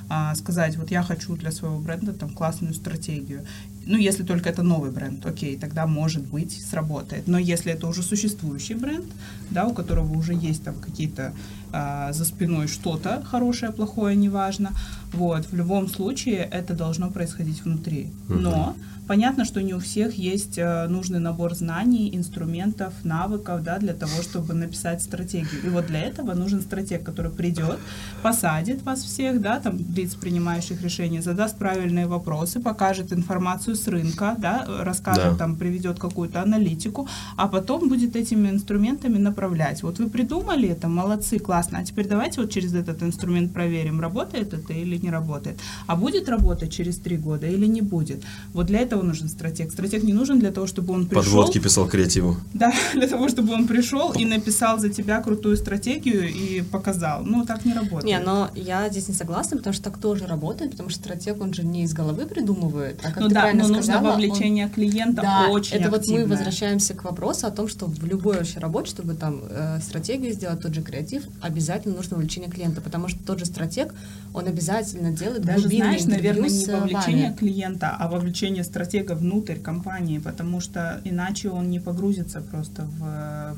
а, 0.10 0.34
сказать, 0.36 0.76
вот 0.78 0.92
я 0.92 1.04
хочу 1.04 1.36
для 1.36 1.52
своего 1.52 1.78
бренда 1.80 2.14
там 2.14 2.30
классную 2.30 2.74
стратегию. 2.74 3.46
Ну, 3.86 3.98
если 3.98 4.24
только 4.24 4.50
это 4.50 4.64
новый 4.64 4.92
бренд, 4.92 5.26
окей, 5.26 5.58
тогда 5.58 5.88
может 5.88 6.24
быть 6.24 6.52
сработает. 6.52 7.28
Но 7.28 7.38
если 7.38 7.72
это 7.72 7.88
уже 7.88 8.04
существующий 8.04 8.76
бренд, 8.76 9.06
да, 9.52 9.66
у 9.66 9.74
которого 9.74 10.18
уже 10.18 10.34
есть 10.34 10.64
там 10.64 10.76
какие-то 10.76 11.34
а, 11.72 12.12
за 12.12 12.26
спиной 12.26 12.68
что-то 12.68 13.24
хорошее, 13.24 13.72
плохое, 13.72 14.16
неважно, 14.16 14.72
вот, 15.14 15.46
в 15.52 15.56
любом 15.56 15.88
случае 15.88 16.38
это 16.52 16.74
должно 16.74 17.10
происходить 17.12 17.64
внутри. 17.64 18.10
Но 18.28 18.76
понятно, 19.10 19.44
что 19.44 19.64
не 19.64 19.74
у 19.74 19.80
всех 19.80 20.20
есть 20.20 20.60
а, 20.60 20.88
нужный 20.88 21.20
набор 21.20 21.56
знаний, 21.56 22.12
инструментов, 22.14 22.94
навыков, 23.04 23.64
да, 23.64 23.80
для 23.80 23.94
того, 23.94 24.22
чтобы 24.22 24.54
написать 24.54 25.02
стратегию. 25.02 25.66
И 25.66 25.70
вот 25.70 25.88
для 25.88 26.02
этого 26.02 26.36
нужен 26.36 26.62
стратег, 26.62 27.04
который 27.04 27.32
придет, 27.32 27.80
посадит 28.22 28.84
вас 28.84 29.04
всех, 29.04 29.42
да, 29.42 29.60
там 29.60 29.80
лиц, 29.98 30.14
принимающих 30.14 30.84
решения, 30.84 31.24
задаст 31.24 31.58
правильные 31.58 32.06
вопросы, 32.06 32.60
покажет 32.60 33.12
информацию 33.12 33.76
с 33.76 33.88
рынка, 33.88 34.36
да, 34.38 34.68
расскажет, 34.82 35.32
Да. 35.32 35.36
там, 35.38 35.56
приведет 35.56 35.98
какую-то 35.98 36.44
аналитику, 36.44 37.08
а 37.36 37.48
потом 37.48 37.90
будет 37.90 38.16
этими 38.16 38.50
инструментами 38.50 39.18
направлять. 39.18 39.82
Вот 39.82 39.98
вы 39.98 40.08
придумали 40.08 40.70
это, 40.70 40.88
молодцы, 40.88 41.40
классно, 41.40 41.80
а 41.80 41.84
теперь 41.84 42.08
давайте 42.08 42.42
вот 42.42 42.52
через 42.52 42.76
этот 42.76 43.02
инструмент 43.02 43.54
проверим, 43.54 44.02
работает 44.02 44.54
это 44.54 44.74
или 44.74 44.98
не 44.98 45.10
работает. 45.10 45.60
А 45.88 45.96
будет 45.96 46.30
работать 46.30 46.72
через 46.72 46.98
три 46.98 47.18
года 47.18 47.48
или 47.48 47.66
не 47.66 47.82
будет. 47.82 48.24
Вот 48.54 48.68
для 48.68 48.80
этого 48.82 48.99
нужен 49.04 49.28
стратег. 49.30 49.72
Стратег 49.72 50.04
не 50.04 50.14
нужен 50.14 50.40
для 50.40 50.52
того, 50.52 50.68
чтобы 50.68 50.94
он 50.94 51.06
пришел... 51.06 51.24
Подводки 51.24 51.60
писал 51.60 51.88
креативу. 51.88 52.38
Да, 52.54 52.72
для 52.94 53.08
того, 53.08 53.30
чтобы 53.30 53.54
он 53.54 53.68
пришел 53.68 54.12
и 54.14 54.26
написал 54.26 54.80
за 54.80 54.90
тебя 54.90 55.22
крутую 55.22 55.58
стратегию 55.58 56.28
и 56.30 56.62
показал. 56.62 57.24
Ну, 57.24 57.46
так 57.46 57.66
не 57.66 57.74
работает. 57.74 58.04
Не, 58.06 58.20
но 58.20 58.50
я 58.56 58.90
здесь 58.90 59.08
не 59.08 59.14
согласна, 59.14 59.58
потому 59.58 59.74
что 59.74 59.84
так 59.84 59.98
тоже 59.98 60.26
работает, 60.28 60.72
потому 60.72 60.90
что 60.90 61.00
стратег, 61.00 61.42
он 61.42 61.54
же 61.54 61.64
не 61.64 61.84
из 61.84 61.94
головы 61.94 62.26
придумывает. 62.26 63.00
А 63.04 63.12
как 63.12 63.22
ну 63.22 63.28
ты 63.30 63.34
да, 63.34 63.42
правильно 63.42 63.64
но 63.64 63.68
нужно 63.70 63.84
сказала, 63.84 64.08
он- 64.08 64.12
вовлечение 64.14 64.70
клиента 64.70 65.22
Да, 65.22 65.48
очень 65.50 65.76
это 65.78 65.90
вот 65.90 66.00
мы 66.00 66.14
активное. 66.14 66.28
возвращаемся 66.28 66.94
к 66.94 67.04
вопросу 67.04 67.48
о 67.48 67.52
том, 67.52 67.68
что 67.68 67.86
в 67.86 68.04
любой 68.06 68.38
вообще 68.38 68.60
работе, 68.60 68.90
чтобы 68.90 69.14
там 69.16 69.42
э, 69.50 69.80
стратегию 69.82 70.34
сделать, 70.34 70.62
тот 70.62 70.74
же 70.74 70.82
креатив, 70.82 71.24
обязательно 71.42 71.96
нужно 71.96 72.16
вовлечение 72.18 72.50
клиента, 72.50 72.82
потому 72.82 73.08
что 73.08 73.20
тот 73.24 73.40
же 73.40 73.46
стратег, 73.46 73.94
он 74.34 74.48
обязательно 74.48 75.12
делает 75.12 75.42
Даже, 75.44 75.68
знаешь, 75.68 76.04
наверное, 76.06 76.50
не 76.50 76.66
вовлечение 76.66 77.26
вами. 77.30 77.36
клиента, 77.36 77.96
а 77.98 78.08
вовлечение 78.10 78.64
стратега 78.64 78.89
внутрь 79.16 79.56
компании, 79.56 80.20
потому 80.20 80.60
что 80.62 81.00
иначе 81.04 81.50
он 81.50 81.70
не 81.70 81.80
погрузится 81.80 82.42
просто 82.42 82.84
в, 82.84 83.00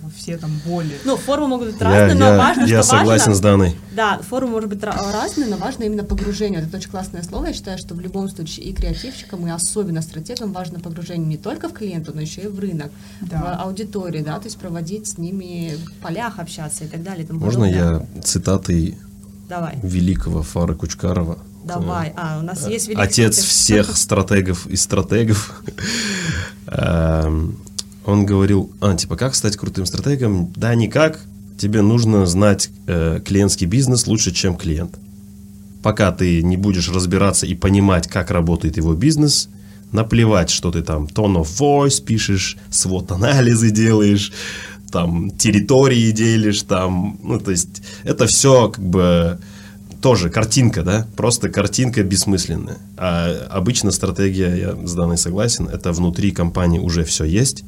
во 0.01 0.09
все 0.15 0.37
там 0.37 0.51
боли. 0.65 0.97
Ну, 1.05 1.17
формы 1.17 1.47
могут 1.47 1.67
быть 1.71 1.81
Я, 1.81 1.87
разные, 1.89 2.15
но 2.19 2.25
я- 2.25 2.37
важно, 2.37 2.61
я 2.65 2.83
что 2.83 2.97
согласен 2.97 3.25
важно, 3.31 3.35
с 3.35 3.39
Даной. 3.39 3.75
Да, 3.95 4.19
формы 4.19 4.51
может 4.51 4.69
быть 4.69 4.83
разные, 4.83 5.47
но 5.47 5.57
важно 5.57 5.83
именно 5.85 6.03
погружение. 6.03 6.59
Вот 6.59 6.67
Это 6.67 6.77
очень 6.77 6.89
классное 6.91 7.23
слово. 7.23 7.47
Я 7.47 7.53
считаю, 7.53 7.77
что 7.77 7.95
в 7.95 7.99
любом 8.01 8.29
случае 8.29 8.65
и 8.67 8.73
креативщикам, 8.73 9.45
и 9.47 9.49
особенно 9.49 10.01
стратегам 10.01 10.53
важно 10.53 10.79
погружение 10.79 11.27
не 11.27 11.37
только 11.37 11.69
в 11.69 11.73
клиента, 11.73 12.11
но 12.13 12.21
еще 12.21 12.41
и 12.41 12.47
в 12.47 12.59
рынок, 12.59 12.91
Да. 13.21 13.37
в 13.41 13.63
аудиторию, 13.67 14.23
да, 14.23 14.37
то 14.39 14.45
есть 14.45 14.57
проводить 14.57 15.07
с 15.07 15.17
ними 15.17 15.75
в 15.75 15.93
полях 16.01 16.39
общаться 16.39 16.83
и 16.83 16.87
так 16.87 17.03
далее. 17.03 17.25
Можно 17.29 17.65
подобное. 17.67 18.05
я 18.15 18.21
цитатой 18.21 18.97
Давай, 19.49 19.77
великого 19.83 20.43
Фара 20.43 20.73
Кучкарова? 20.75 21.37
Давай. 21.63 22.13
А, 22.15 22.39
у 22.39 22.43
нас 22.43 22.67
есть 22.67 22.87
великий 22.87 23.01
Отец 23.01 23.35
стратег. 23.35 23.49
всех 23.49 23.97
стратегов 23.97 24.67
и 24.67 24.75
стратегов. 24.75 25.63
Эм, 26.67 27.57
Он 28.05 28.25
говорил, 28.25 28.71
а, 28.81 28.95
типа, 28.95 29.15
как 29.15 29.35
стать 29.35 29.57
крутым 29.57 29.85
стратегом? 29.85 30.51
Да, 30.55 30.73
никак. 30.75 31.19
Тебе 31.57 31.81
нужно 31.81 32.25
знать 32.25 32.69
э, 32.87 33.19
клиентский 33.23 33.67
бизнес 33.67 34.07
лучше, 34.07 34.31
чем 34.31 34.55
клиент. 34.57 34.95
Пока 35.83 36.11
ты 36.11 36.41
не 36.41 36.57
будешь 36.57 36.89
разбираться 36.89 37.45
и 37.45 37.53
понимать, 37.53 38.07
как 38.07 38.31
работает 38.31 38.77
его 38.77 38.93
бизнес, 38.93 39.47
наплевать, 39.91 40.49
что 40.49 40.71
ты 40.71 40.81
там 40.81 41.05
tone 41.05 41.43
of 41.43 41.47
voice 41.59 42.03
пишешь, 42.03 42.57
свод-анализы 42.71 43.69
делаешь, 43.69 44.31
там 44.91 45.31
территории 45.31 46.11
делишь, 46.11 46.63
там, 46.63 47.19
ну, 47.23 47.39
то 47.39 47.51
есть 47.51 47.81
это 48.03 48.25
все 48.25 48.69
как 48.69 48.83
бы 48.83 49.39
тоже 50.01 50.29
картинка, 50.29 50.83
да, 50.83 51.07
просто 51.15 51.49
картинка 51.49 52.03
бессмысленная. 52.03 52.77
А 52.97 53.47
обычно 53.49 53.91
стратегия, 53.91 54.55
я 54.55 54.87
с 54.87 54.93
данной 54.93 55.17
согласен, 55.17 55.67
это 55.67 55.91
внутри 55.91 56.31
компании 56.31 56.79
уже 56.79 57.03
все 57.03 57.23
есть, 57.23 57.63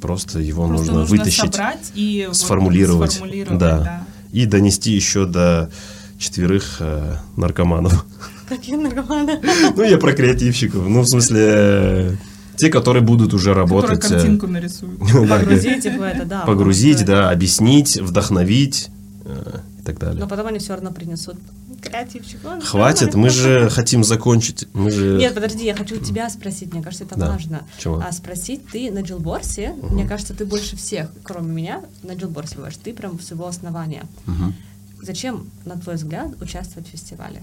просто 0.00 0.38
его 0.38 0.66
Просто 0.66 0.92
нужно, 0.92 1.04
вытащить, 1.04 1.54
собрать 1.54 1.92
и 1.94 2.24
вот 2.28 2.36
сформулировать, 2.36 3.12
сформулировать, 3.12 3.58
да, 3.58 3.78
да. 3.78 4.06
и 4.32 4.44
донести 4.46 4.92
еще 4.92 5.26
до 5.26 5.70
четверых 6.18 6.76
э, 6.80 7.16
наркоманов. 7.36 8.04
Какие 8.48 8.76
наркоманы. 8.76 9.40
Ну, 9.76 9.82
я 9.82 9.98
про 9.98 10.12
креативщиков. 10.12 10.86
Ну, 10.86 11.02
в 11.02 11.08
смысле, 11.08 12.18
те, 12.56 12.70
которые 12.70 13.02
будут 13.02 13.34
уже 13.34 13.54
Которые 13.54 13.80
работать. 13.80 14.04
э, 14.04 14.14
картинку 14.14 14.46
нарисуют. 14.46 14.98
Погрузить 15.28 15.84
их 15.86 15.98
в 15.98 16.02
это, 16.02 16.24
да. 16.24 16.40
Погрузить, 16.40 17.04
да, 17.04 17.30
объяснить, 17.30 18.00
вдохновить 18.00 18.88
э, 19.24 19.60
и 19.80 19.82
так 19.82 19.98
далее. 19.98 20.20
Но 20.20 20.28
потом 20.28 20.48
они 20.48 20.58
все 20.58 20.74
равно 20.74 20.90
принесут 20.90 21.36
креативчик. 21.80 22.40
Ой, 22.44 22.60
Хватит, 22.60 23.14
мы 23.14 23.30
же 23.30 23.70
хотим 23.70 24.04
закончить. 24.04 24.66
Мы 24.74 24.90
же... 24.90 25.16
Нет, 25.18 25.34
подожди, 25.34 25.64
я 25.64 25.74
хочу 25.74 25.96
тебя 25.98 26.28
спросить, 26.30 26.72
мне 26.72 26.82
кажется, 26.82 27.04
это 27.04 27.16
Да. 27.18 27.28
важно. 27.30 27.62
Чего? 27.78 28.02
А 28.04 28.12
спросить 28.12 28.66
ты 28.68 28.90
на 28.90 29.00
Джилборсе, 29.00 29.74
мне 29.82 30.06
кажется, 30.06 30.34
ты 30.34 30.44
больше 30.44 30.76
всех, 30.76 31.10
кроме 31.22 31.52
меня, 31.52 31.84
на 32.02 32.14
Джилборсе 32.14 32.56
бываешь, 32.56 32.76
ты 32.76 32.92
прям 32.92 33.18
с 33.20 33.30
его 33.30 33.46
основания. 33.46 34.04
Мгм. 34.26 34.54
Зачем, 35.02 35.48
на 35.64 35.76
твой 35.78 35.94
взгляд, 35.96 36.40
участвовать 36.42 36.88
в 36.88 36.90
фестивале? 36.90 37.42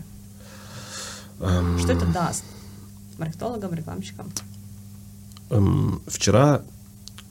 Эм, 1.39 1.79
Что 1.79 1.93
это 1.93 2.05
даст 2.05 2.43
маркетологам, 3.17 3.73
рекламщикам? 3.73 4.31
эм, 5.49 6.01
Вчера 6.07 6.61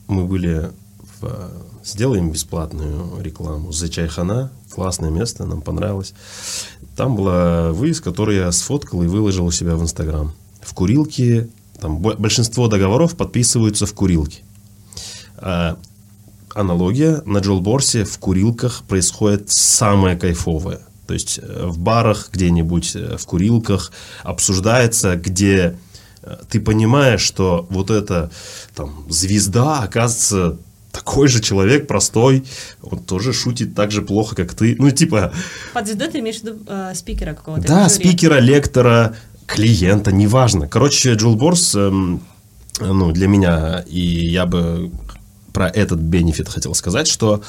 мы 0.07 0.25
были 0.25 0.71
Сделаем 1.83 2.31
бесплатную 2.31 3.21
рекламу 3.21 3.71
за 3.71 3.89
Чайхана. 3.89 4.51
Классное 4.71 5.09
место, 5.09 5.45
нам 5.45 5.61
понравилось. 5.61 6.13
Там 6.95 7.15
была 7.15 7.71
выезд, 7.71 8.03
который 8.03 8.37
я 8.37 8.51
сфоткал 8.51 9.03
и 9.03 9.07
выложил 9.07 9.45
у 9.45 9.51
себя 9.51 9.75
в 9.75 9.81
Инстаграм. 9.81 10.33
В 10.61 10.73
курилке, 10.73 11.49
там 11.79 11.99
бо- 11.99 12.15
большинство 12.15 12.67
договоров 12.67 13.15
подписываются 13.15 13.85
в 13.85 13.93
курилке. 13.93 14.43
А, 15.37 15.77
аналогия, 16.53 17.21
на 17.25 17.39
Джилборсе 17.39 18.05
в 18.05 18.17
курилках 18.17 18.83
происходит 18.87 19.51
самое 19.51 20.17
кайфовое. 20.17 20.79
То 21.05 21.13
есть 21.13 21.39
э, 21.41 21.67
в 21.67 21.77
барах 21.77 22.29
где-нибудь, 22.31 22.95
э, 22.95 23.17
в 23.17 23.25
курилках 23.25 23.91
обсуждается, 24.23 25.15
где 25.17 25.77
э, 26.23 26.37
ты 26.49 26.59
понимаешь, 26.59 27.21
что 27.21 27.67
вот 27.69 27.91
эта 27.91 28.31
там 28.73 29.05
звезда, 29.09 29.81
оказывается, 29.81 30.57
такой 30.95 31.27
же 31.27 31.41
человек 31.41 31.87
простой, 31.87 32.43
он 32.81 32.99
тоже 32.99 33.33
шутит 33.33 33.75
так 33.75 33.91
же 33.91 34.01
плохо, 34.01 34.35
как 34.35 34.53
ты. 34.53 34.75
Ну, 34.79 34.89
типа, 34.91 35.33
Под 35.73 35.85
звездой 35.87 36.07
ты 36.07 36.19
имеешь 36.19 36.37
в 36.39 36.43
виду 36.43 36.59
э, 36.67 36.93
спикера 36.95 37.33
какого-то? 37.33 37.67
да, 37.67 37.89
спикера, 37.89 38.39
лектора, 38.39 39.15
клиента, 39.45 40.11
неважно. 40.11 40.67
Короче, 40.67 41.13
Джилборс, 41.13 41.75
эм, 41.75 42.21
ну, 42.79 43.11
для 43.11 43.27
меня, 43.27 43.83
и 43.87 43.99
я 43.99 44.45
бы 44.45 44.89
про 45.53 45.67
этот 45.67 45.99
бенефит 45.99 46.49
хотел 46.49 46.73
сказать, 46.73 47.07
что 47.07 47.41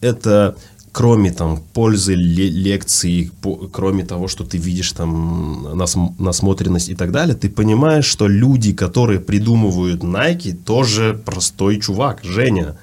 это 0.00 0.54
кроме 0.92 1.32
там 1.32 1.56
пользы 1.72 2.14
ле- 2.14 2.50
лекций, 2.50 3.30
по- 3.40 3.56
кроме 3.72 4.04
того, 4.04 4.28
что 4.28 4.44
ты 4.44 4.58
видишь 4.58 4.92
там 4.92 5.66
насм- 5.74 6.12
насмотренность 6.18 6.90
и 6.90 6.94
так 6.94 7.12
далее, 7.12 7.34
ты 7.34 7.48
понимаешь, 7.48 8.04
что 8.04 8.28
люди, 8.28 8.74
которые 8.74 9.18
придумывают 9.20 10.02
Nike, 10.04 10.52
тоже 10.54 11.18
простой 11.24 11.80
чувак, 11.80 12.20
Женя. 12.22 12.76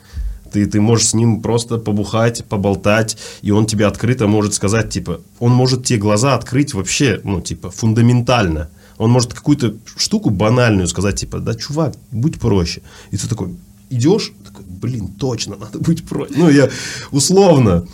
Ты, 0.52 0.66
ты 0.66 0.82
можешь 0.82 1.08
с 1.08 1.14
ним 1.14 1.42
просто 1.42 1.78
побухать, 1.78 2.44
поболтать, 2.46 3.18
и 3.42 3.52
он 3.52 3.66
тебе 3.66 3.86
открыто 3.86 4.28
может 4.28 4.54
сказать, 4.54 4.90
типа, 4.90 5.22
он 5.40 5.52
может 5.52 5.86
тебе 5.86 6.00
глаза 6.00 6.36
открыть 6.36 6.74
вообще, 6.74 7.22
ну, 7.24 7.42
типа, 7.42 7.70
фундаментально. 7.70 8.70
Он 8.98 9.10
может 9.12 9.34
какую-то 9.34 9.76
штуку 9.98 10.30
банальную 10.30 10.88
сказать, 10.88 11.16
типа, 11.16 11.40
да, 11.40 11.56
чувак, 11.56 11.96
будь 12.12 12.40
проще. 12.40 12.82
И 13.12 13.18
ты 13.18 13.28
такой, 13.28 13.56
идешь, 13.90 14.32
такой, 14.46 14.66
блин, 14.68 15.08
точно, 15.08 15.56
надо 15.56 15.80
быть 15.80 16.04
проще. 16.08 16.34
Ну, 16.36 16.50
я 16.50 16.70
условно. 17.12 17.86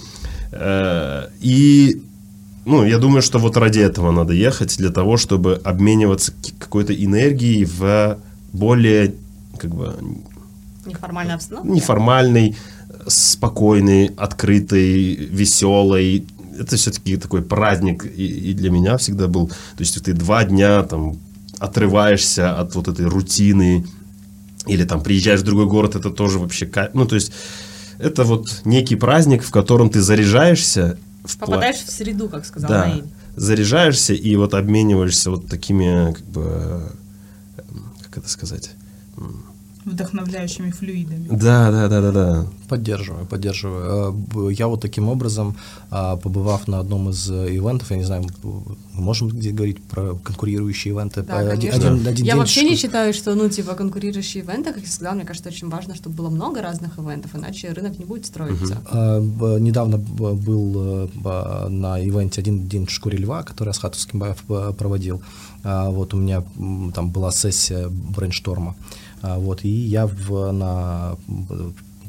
Э, 0.52 1.28
И, 1.42 2.02
ну, 2.66 2.86
я 2.86 2.98
думаю, 2.98 3.22
что 3.22 3.40
вот 3.40 3.58
ради 3.58 3.80
этого 3.80 4.12
надо 4.12 4.34
ехать, 4.34 4.78
для 4.78 4.90
того, 4.90 5.18
чтобы 5.18 5.62
обмениваться 5.64 6.34
какой-то 6.60 6.94
энергией 6.94 7.66
в 7.66 8.18
более, 8.54 9.14
как 9.60 9.76
бы, 9.76 9.94
Неформальная 10.86 11.36
обстановка? 11.36 11.68
неформальный, 11.70 12.56
спокойный, 13.08 14.08
открытый, 14.18 15.16
веселый. 15.16 16.28
Это 16.58 16.76
все-таки 16.78 17.18
такой 17.18 17.42
праздник 17.42 18.06
и, 18.06 18.52
и 18.52 18.54
для 18.54 18.70
меня 18.70 18.98
всегда 18.98 19.28
был. 19.28 19.48
То 19.50 19.80
есть 19.80 20.02
ты 20.04 20.14
два 20.14 20.44
дня 20.46 20.84
там 20.84 21.18
отрываешься 21.60 22.58
от 22.58 22.76
вот 22.76 22.88
этой 22.88 23.06
рутины 23.06 23.86
или 24.68 24.84
там 24.84 25.02
приезжаешь 25.02 25.42
в 25.42 25.44
другой 25.44 25.66
город, 25.68 25.96
это 25.96 26.10
тоже 26.10 26.40
вообще... 26.40 26.70
Ну, 26.94 27.06
то 27.06 27.16
есть 27.16 27.32
это 28.00 28.24
вот 28.24 28.62
некий 28.66 28.96
праздник, 28.96 29.44
в 29.44 29.52
котором 29.52 29.90
ты 29.90 30.02
заряжаешься 30.02 30.98
в 31.24 31.36
пла- 31.38 31.40
Попадаешь 31.40 31.78
в 31.78 31.92
среду, 31.92 32.30
как 32.30 32.46
сказал 32.46 32.70
да, 32.70 32.86
Наиль. 32.88 33.06
заряжаешься 33.36 34.14
и 34.14 34.36
вот 34.36 34.54
обмениваешься 34.54 35.32
вот 35.32 35.48
такими, 35.48 36.14
как 36.14 36.26
бы, 36.26 36.92
эм, 37.58 37.94
как 38.04 38.18
это 38.20 38.30
сказать, 38.30 38.72
вдохновляющими 39.86 40.72
флюидами. 40.72 41.28
Да, 41.30 41.72
да, 41.72 41.88
да, 41.88 42.02
да, 42.02 42.12
да. 42.12 42.46
Поддерживаю, 42.68 43.26
поддерживаю. 43.26 44.16
Э, 44.36 44.52
Я 44.54 44.68
вот 44.68 44.82
таким 44.82 45.08
образом, 45.10 45.56
а, 45.92 46.16
побывав 46.18 46.68
на 46.68 46.80
одном 46.80 47.10
из 47.10 47.30
э, 47.30 47.56
ивентов, 47.56 47.92
я 47.92 47.98
не 47.98 48.04
знаю, 48.04 48.24
мы 48.44 48.64
можем 48.94 49.28
где 49.30 49.52
говорить 49.52 49.84
про 49.84 50.16
конкурирующие 50.16 50.94
ивенты? 50.94 51.22
Да, 51.22 51.38
Один- 51.40 51.72
конечно. 51.72 51.92
один- 51.92 52.08
один 52.08 52.26
Я 52.26 52.32
день 52.34 52.40
вообще 52.40 52.62
ш- 52.62 52.70
не 52.70 52.76
считаю, 52.76 53.14
что, 53.14 53.36
ну, 53.36 53.48
типа, 53.50 53.76
конкурирующие 53.76 54.44
ивенты, 54.44 54.74
как 54.74 54.84
я 54.84 54.90
сказала, 54.90 55.16
мне 55.16 55.26
кажется, 55.26 55.50
очень 55.50 55.70
важно, 55.70 55.94
чтобы 55.96 56.16
было 56.16 56.30
много 56.30 56.62
разных 56.62 56.98
ивентов, 56.98 57.36
иначе 57.36 57.72
рынок 57.72 58.00
не 58.00 58.06
будет 58.06 58.26
строиться. 58.26 58.82
А, 58.92 59.22
б- 59.22 59.60
Недавно 59.60 59.98
б- 59.98 60.34
был 60.34 60.74
э, 60.76 61.08
б- 61.14 61.70
на 61.70 62.00
ивенте 62.00 62.42
«Один 62.42 62.68
день 62.68 62.86
в 62.88 62.90
шкуре 62.92 63.18
льва», 63.20 63.44
который 63.44 63.70
Асхат 63.70 63.96
Ускимбаев 63.96 64.38
э, 64.50 64.74
проводил. 64.78 65.22
А, 65.64 65.90
Вот 65.90 66.14
у 66.14 66.18
меня 66.18 66.44
там 66.94 67.12
была 67.12 67.32
сессия 67.32 67.88
брейншторма. 67.90 68.76
Вот, 69.38 69.64
и 69.64 69.70
я 69.70 70.06
в- 70.08 70.52
на, 70.52 71.16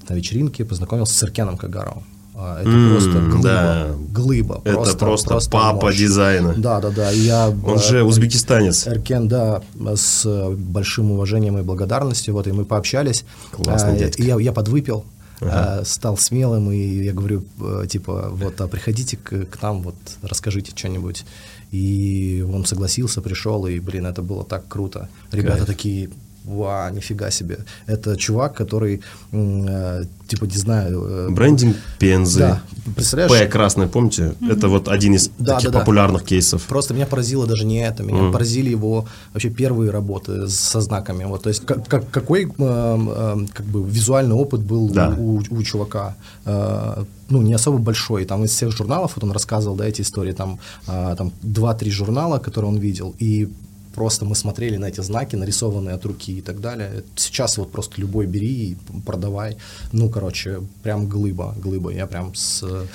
на 0.08 0.14
вечеринке 0.14 0.64
познакомился 0.64 1.14
с 1.14 1.22
Иркеном 1.22 1.56
Кагаровым. 1.56 2.04
А, 2.38 2.60
Это 2.60 2.68
М, 2.68 2.90
просто 2.90 3.10
глыба. 3.20 3.42
да. 3.42 3.86
Глыба. 4.12 4.60
Это 4.64 4.96
просто 4.98 5.38
папа 5.50 5.86
мощь. 5.86 5.96
дизайна. 5.96 6.52
Да, 6.54 6.80
да, 6.80 6.90
да. 6.90 7.10
Я, 7.10 7.48
Он 7.48 7.76
э, 7.78 7.82
же 7.82 8.02
узбекистанец. 8.04 8.86
Эркен, 8.86 9.26
да, 9.26 9.62
с 9.94 10.26
большим 10.54 11.12
уважением 11.12 11.56
и 11.58 11.62
благодарностью, 11.62 12.34
вот, 12.34 12.46
и 12.46 12.52
мы 12.52 12.66
пообщались. 12.66 13.24
Классный 13.52 13.94
А, 13.94 13.98
дядька. 13.98 14.22
я, 14.22 14.38
я 14.38 14.52
подвыпил, 14.52 15.06
Ага. 15.40 15.78
а, 15.80 15.84
стал 15.86 16.18
смелым, 16.18 16.70
и 16.70 16.76
я 17.04 17.14
говорю, 17.14 17.42
э, 17.58 17.86
типа, 17.88 18.28
вот, 18.32 18.60
а 18.60 18.68
приходите 18.68 19.16
к, 19.16 19.46
к 19.46 19.62
нам, 19.62 19.80
вот, 19.82 19.96
расскажите 20.22 20.72
что-нибудь. 20.76 21.24
И 21.72 22.44
он 22.54 22.66
согласился, 22.66 23.22
пришел, 23.22 23.66
и, 23.66 23.80
блин, 23.80 24.04
это 24.06 24.20
было 24.22 24.44
так 24.44 24.68
круто. 24.68 25.08
Ребята 25.32 25.56
Кайф. 25.58 25.66
такие, 25.66 26.10
ва, 26.46 26.90
нифига 26.92 27.30
себе. 27.30 27.58
Это 27.86 28.16
чувак, 28.16 28.54
который, 28.54 29.00
э, 29.32 30.04
типа, 30.28 30.44
не 30.44 30.56
знаю... 30.56 31.04
э, 31.08 31.28
Брендинг 31.30 31.76
Пензы. 31.98 32.38
Да, 32.38 32.62
представляешь? 32.94 33.32
П 33.32 33.46
красный, 33.48 33.86
помните? 33.88 34.34
Это 34.50 34.68
вот 34.68 34.88
один 34.88 35.14
из 35.14 35.28
Да, 35.38 35.54
таких 35.56 35.70
да, 35.70 35.78
да. 35.78 35.78
популярных 35.80 36.22
кейсов. 36.24 36.62
Просто 36.66 36.94
меня 36.94 37.06
поразило 37.06 37.46
даже 37.46 37.64
не 37.66 37.78
это, 37.86 38.02
меня 38.02 38.22
Мгм. 38.22 38.32
поразили 38.32 38.70
его 38.70 39.06
вообще 39.32 39.50
первые 39.50 39.90
работы 39.90 40.48
со 40.48 40.80
знаками. 40.80 41.24
Вот, 41.24 41.42
то 41.42 41.48
есть 41.50 41.64
как, 41.66 41.86
как- 41.88 42.10
какой 42.10 42.44
э, 42.44 42.48
э, 42.58 43.46
как 43.52 43.66
бы 43.66 43.82
визуальный 43.88 44.34
опыт 44.36 44.60
был 44.60 44.88
Да. 44.90 45.14
у, 45.18 45.42
у 45.50 45.62
чувака. 45.62 46.14
Э, 46.44 47.04
ну, 47.28 47.42
не 47.42 47.54
особо 47.54 47.78
большой. 47.78 48.24
Там 48.24 48.44
из 48.44 48.50
всех 48.50 48.70
журналов, 48.70 49.12
вот 49.16 49.24
он 49.24 49.32
рассказывал, 49.32 49.74
да, 49.76 49.84
эти 49.86 50.02
истории, 50.02 50.32
там, 50.32 50.58
э, 50.86 51.14
там 51.18 51.32
2-3 51.42 51.90
журнала, 51.90 52.38
которые 52.38 52.70
он 52.70 52.78
видел, 52.78 53.14
и 53.18 53.48
просто 53.96 54.24
мы 54.24 54.34
смотрели 54.36 54.76
на 54.76 54.86
эти 54.86 55.00
знаки, 55.02 55.36
нарисованные 55.36 55.94
от 55.96 56.04
руки 56.04 56.38
и 56.38 56.42
так 56.42 56.60
далее. 56.60 57.02
Сейчас 57.16 57.58
вот 57.58 57.72
просто 57.72 58.00
любой 58.00 58.26
бери 58.26 58.70
и 58.70 58.76
продавай. 59.06 59.56
Ну, 59.92 60.08
короче, 60.10 60.60
прям 60.82 61.08
глыба, 61.08 61.54
глыба. 61.64 61.90
Я 61.90 62.06
прям 62.06 62.34
с 62.34 62.62
э, 62.62 62.86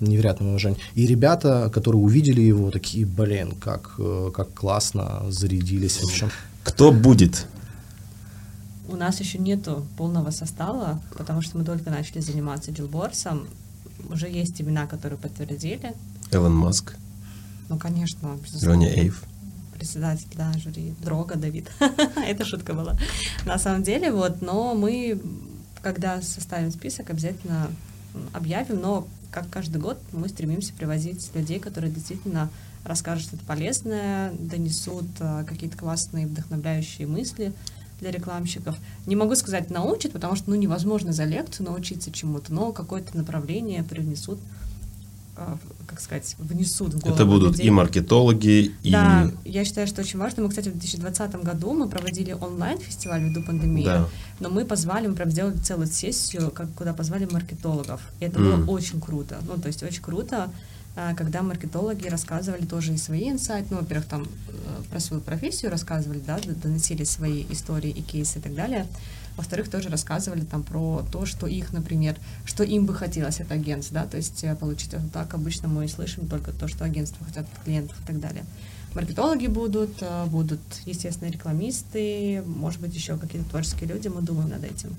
невероятным 0.00 0.50
уважением. 0.50 0.80
И 0.94 1.06
ребята, 1.06 1.70
которые 1.74 2.00
увидели 2.02 2.42
его, 2.42 2.70
такие, 2.70 3.06
блин, 3.06 3.54
как, 3.60 3.94
э, 3.98 4.30
как 4.34 4.54
классно, 4.54 5.22
зарядились. 5.30 5.96
В 5.96 6.04
общем, 6.04 6.30
Кто 6.62 6.92
будет? 6.92 7.46
У 8.88 8.96
нас 8.96 9.20
еще 9.20 9.38
нету 9.38 9.86
полного 9.96 10.30
состава, 10.30 11.00
потому 11.16 11.42
что 11.42 11.58
мы 11.58 11.64
только 11.64 11.90
начали 11.90 12.20
заниматься 12.20 12.70
джилборсом. 12.70 13.46
Уже 14.10 14.28
есть 14.28 14.60
имена, 14.60 14.86
которые 14.86 15.18
подтвердили. 15.18 15.92
Элон 16.32 16.54
Маск, 16.54 16.96
Ну, 17.68 17.78
конечно, 17.78 18.36
безусловно. 18.42 18.84
Джонни 18.84 18.88
Эйв. 18.88 19.24
Председатель, 19.80 20.28
да, 20.36 20.52
жюри, 20.58 20.94
Дрога 21.00 21.36
Давид. 21.36 21.70
Это 22.16 22.44
шутка 22.44 22.74
была. 22.74 22.98
На 23.46 23.58
самом 23.58 23.82
деле, 23.82 24.12
вот, 24.12 24.42
но 24.42 24.74
мы, 24.74 25.18
когда 25.82 26.20
составим 26.20 26.70
список, 26.70 27.08
обязательно 27.08 27.70
объявим, 28.34 28.80
но 28.80 29.08
как 29.30 29.48
каждый 29.48 29.80
год 29.80 29.98
мы 30.12 30.28
стремимся 30.28 30.74
привозить 30.74 31.30
людей, 31.34 31.58
которые 31.58 31.90
действительно 31.90 32.50
расскажут 32.84 33.24
что-то 33.24 33.44
полезное, 33.44 34.32
донесут 34.32 35.06
а, 35.20 35.44
какие-то 35.44 35.78
классные, 35.78 36.26
вдохновляющие 36.26 37.06
мысли 37.06 37.52
для 38.00 38.10
рекламщиков. 38.10 38.76
Не 39.06 39.16
могу 39.16 39.34
сказать 39.34 39.70
научат, 39.70 40.12
потому 40.12 40.36
что 40.36 40.50
ну, 40.50 40.56
невозможно 40.56 41.12
за 41.12 41.24
лекцию 41.24 41.66
научиться 41.66 42.12
чему-то, 42.12 42.52
но 42.52 42.72
какое-то 42.72 43.16
направление 43.16 43.82
привнесут, 43.82 44.38
как 45.86 46.00
сказать, 46.00 46.36
внесут 46.38 46.94
в 46.94 47.00
голову 47.00 47.14
Это 47.16 47.24
будут 47.26 47.52
людей. 47.52 47.66
и 47.66 47.70
маркетологи, 47.70 48.72
и... 48.82 48.90
Да, 48.92 49.30
я 49.44 49.64
считаю, 49.64 49.86
что 49.86 50.02
очень 50.02 50.18
важно. 50.18 50.42
Мы, 50.42 50.48
кстати, 50.48 50.68
в 50.68 50.72
2020 50.72 51.34
году 51.42 51.72
мы 51.72 51.88
проводили 51.88 52.32
онлайн-фестиваль 52.32 53.22
ввиду 53.22 53.42
пандемии, 53.42 53.84
Да. 53.84 54.08
но 54.40 54.48
мы 54.50 54.64
позвали, 54.64 55.06
мы 55.08 55.14
прям 55.14 55.30
сделали 55.30 55.56
целую 55.58 55.86
сессию, 55.88 56.50
как, 56.50 56.72
куда 56.74 56.92
позвали 56.92 57.26
маркетологов. 57.30 58.00
И 58.20 58.24
это 58.24 58.38
М. 58.38 58.64
было 58.66 58.74
очень 58.76 59.00
круто. 59.00 59.38
Ну, 59.46 59.56
то 59.60 59.68
есть 59.68 59.82
очень 59.82 60.02
круто, 60.02 60.50
а, 60.96 61.14
когда 61.14 61.42
маркетологи 61.42 62.08
рассказывали 62.08 62.64
тоже 62.66 62.94
и 62.94 62.96
свои 62.96 63.30
инсайты, 63.30 63.68
ну, 63.70 63.78
во-первых, 63.78 64.06
там 64.06 64.22
э, 64.48 64.82
про 64.90 65.00
свою 65.00 65.22
профессию 65.22 65.70
рассказывали, 65.70 66.20
да, 66.26 66.38
доносили 66.62 67.04
свои 67.04 67.44
истории 67.50 67.90
и 67.90 68.02
кейсы 68.02 68.38
и 68.38 68.42
так 68.42 68.54
далее. 68.54 68.86
Во-вторых, 69.36 69.70
тоже 69.70 69.88
рассказывали 69.88 70.42
там 70.42 70.62
про 70.62 71.04
то, 71.10 71.26
что 71.26 71.46
их, 71.46 71.72
например, 71.72 72.16
что 72.44 72.64
им 72.64 72.86
бы 72.86 72.94
хотелось 72.94 73.40
от 73.40 73.50
агентств, 73.52 73.92
да, 73.92 74.06
то 74.06 74.16
есть 74.16 74.44
э, 74.44 74.54
получить 74.54 74.92
это 74.92 75.08
так. 75.12 75.32
Обычно 75.34 75.68
мы 75.68 75.88
слышим 75.88 76.26
только 76.26 76.52
то, 76.52 76.68
что 76.68 76.84
агентства 76.84 77.24
хотят 77.24 77.46
от 77.52 77.64
клиентов 77.64 77.96
и 78.02 78.06
так 78.06 78.20
далее. 78.20 78.44
Маркетологи 78.94 79.46
будут, 79.46 80.02
э, 80.02 80.26
будут, 80.26 80.60
естественно, 80.84 81.30
рекламисты, 81.30 82.42
может 82.44 82.80
быть, 82.80 82.94
еще 82.94 83.16
какие-то 83.16 83.48
творческие 83.48 83.88
люди, 83.88 84.08
мы 84.08 84.20
думаем 84.20 84.50
над 84.50 84.64
этим. 84.64 84.96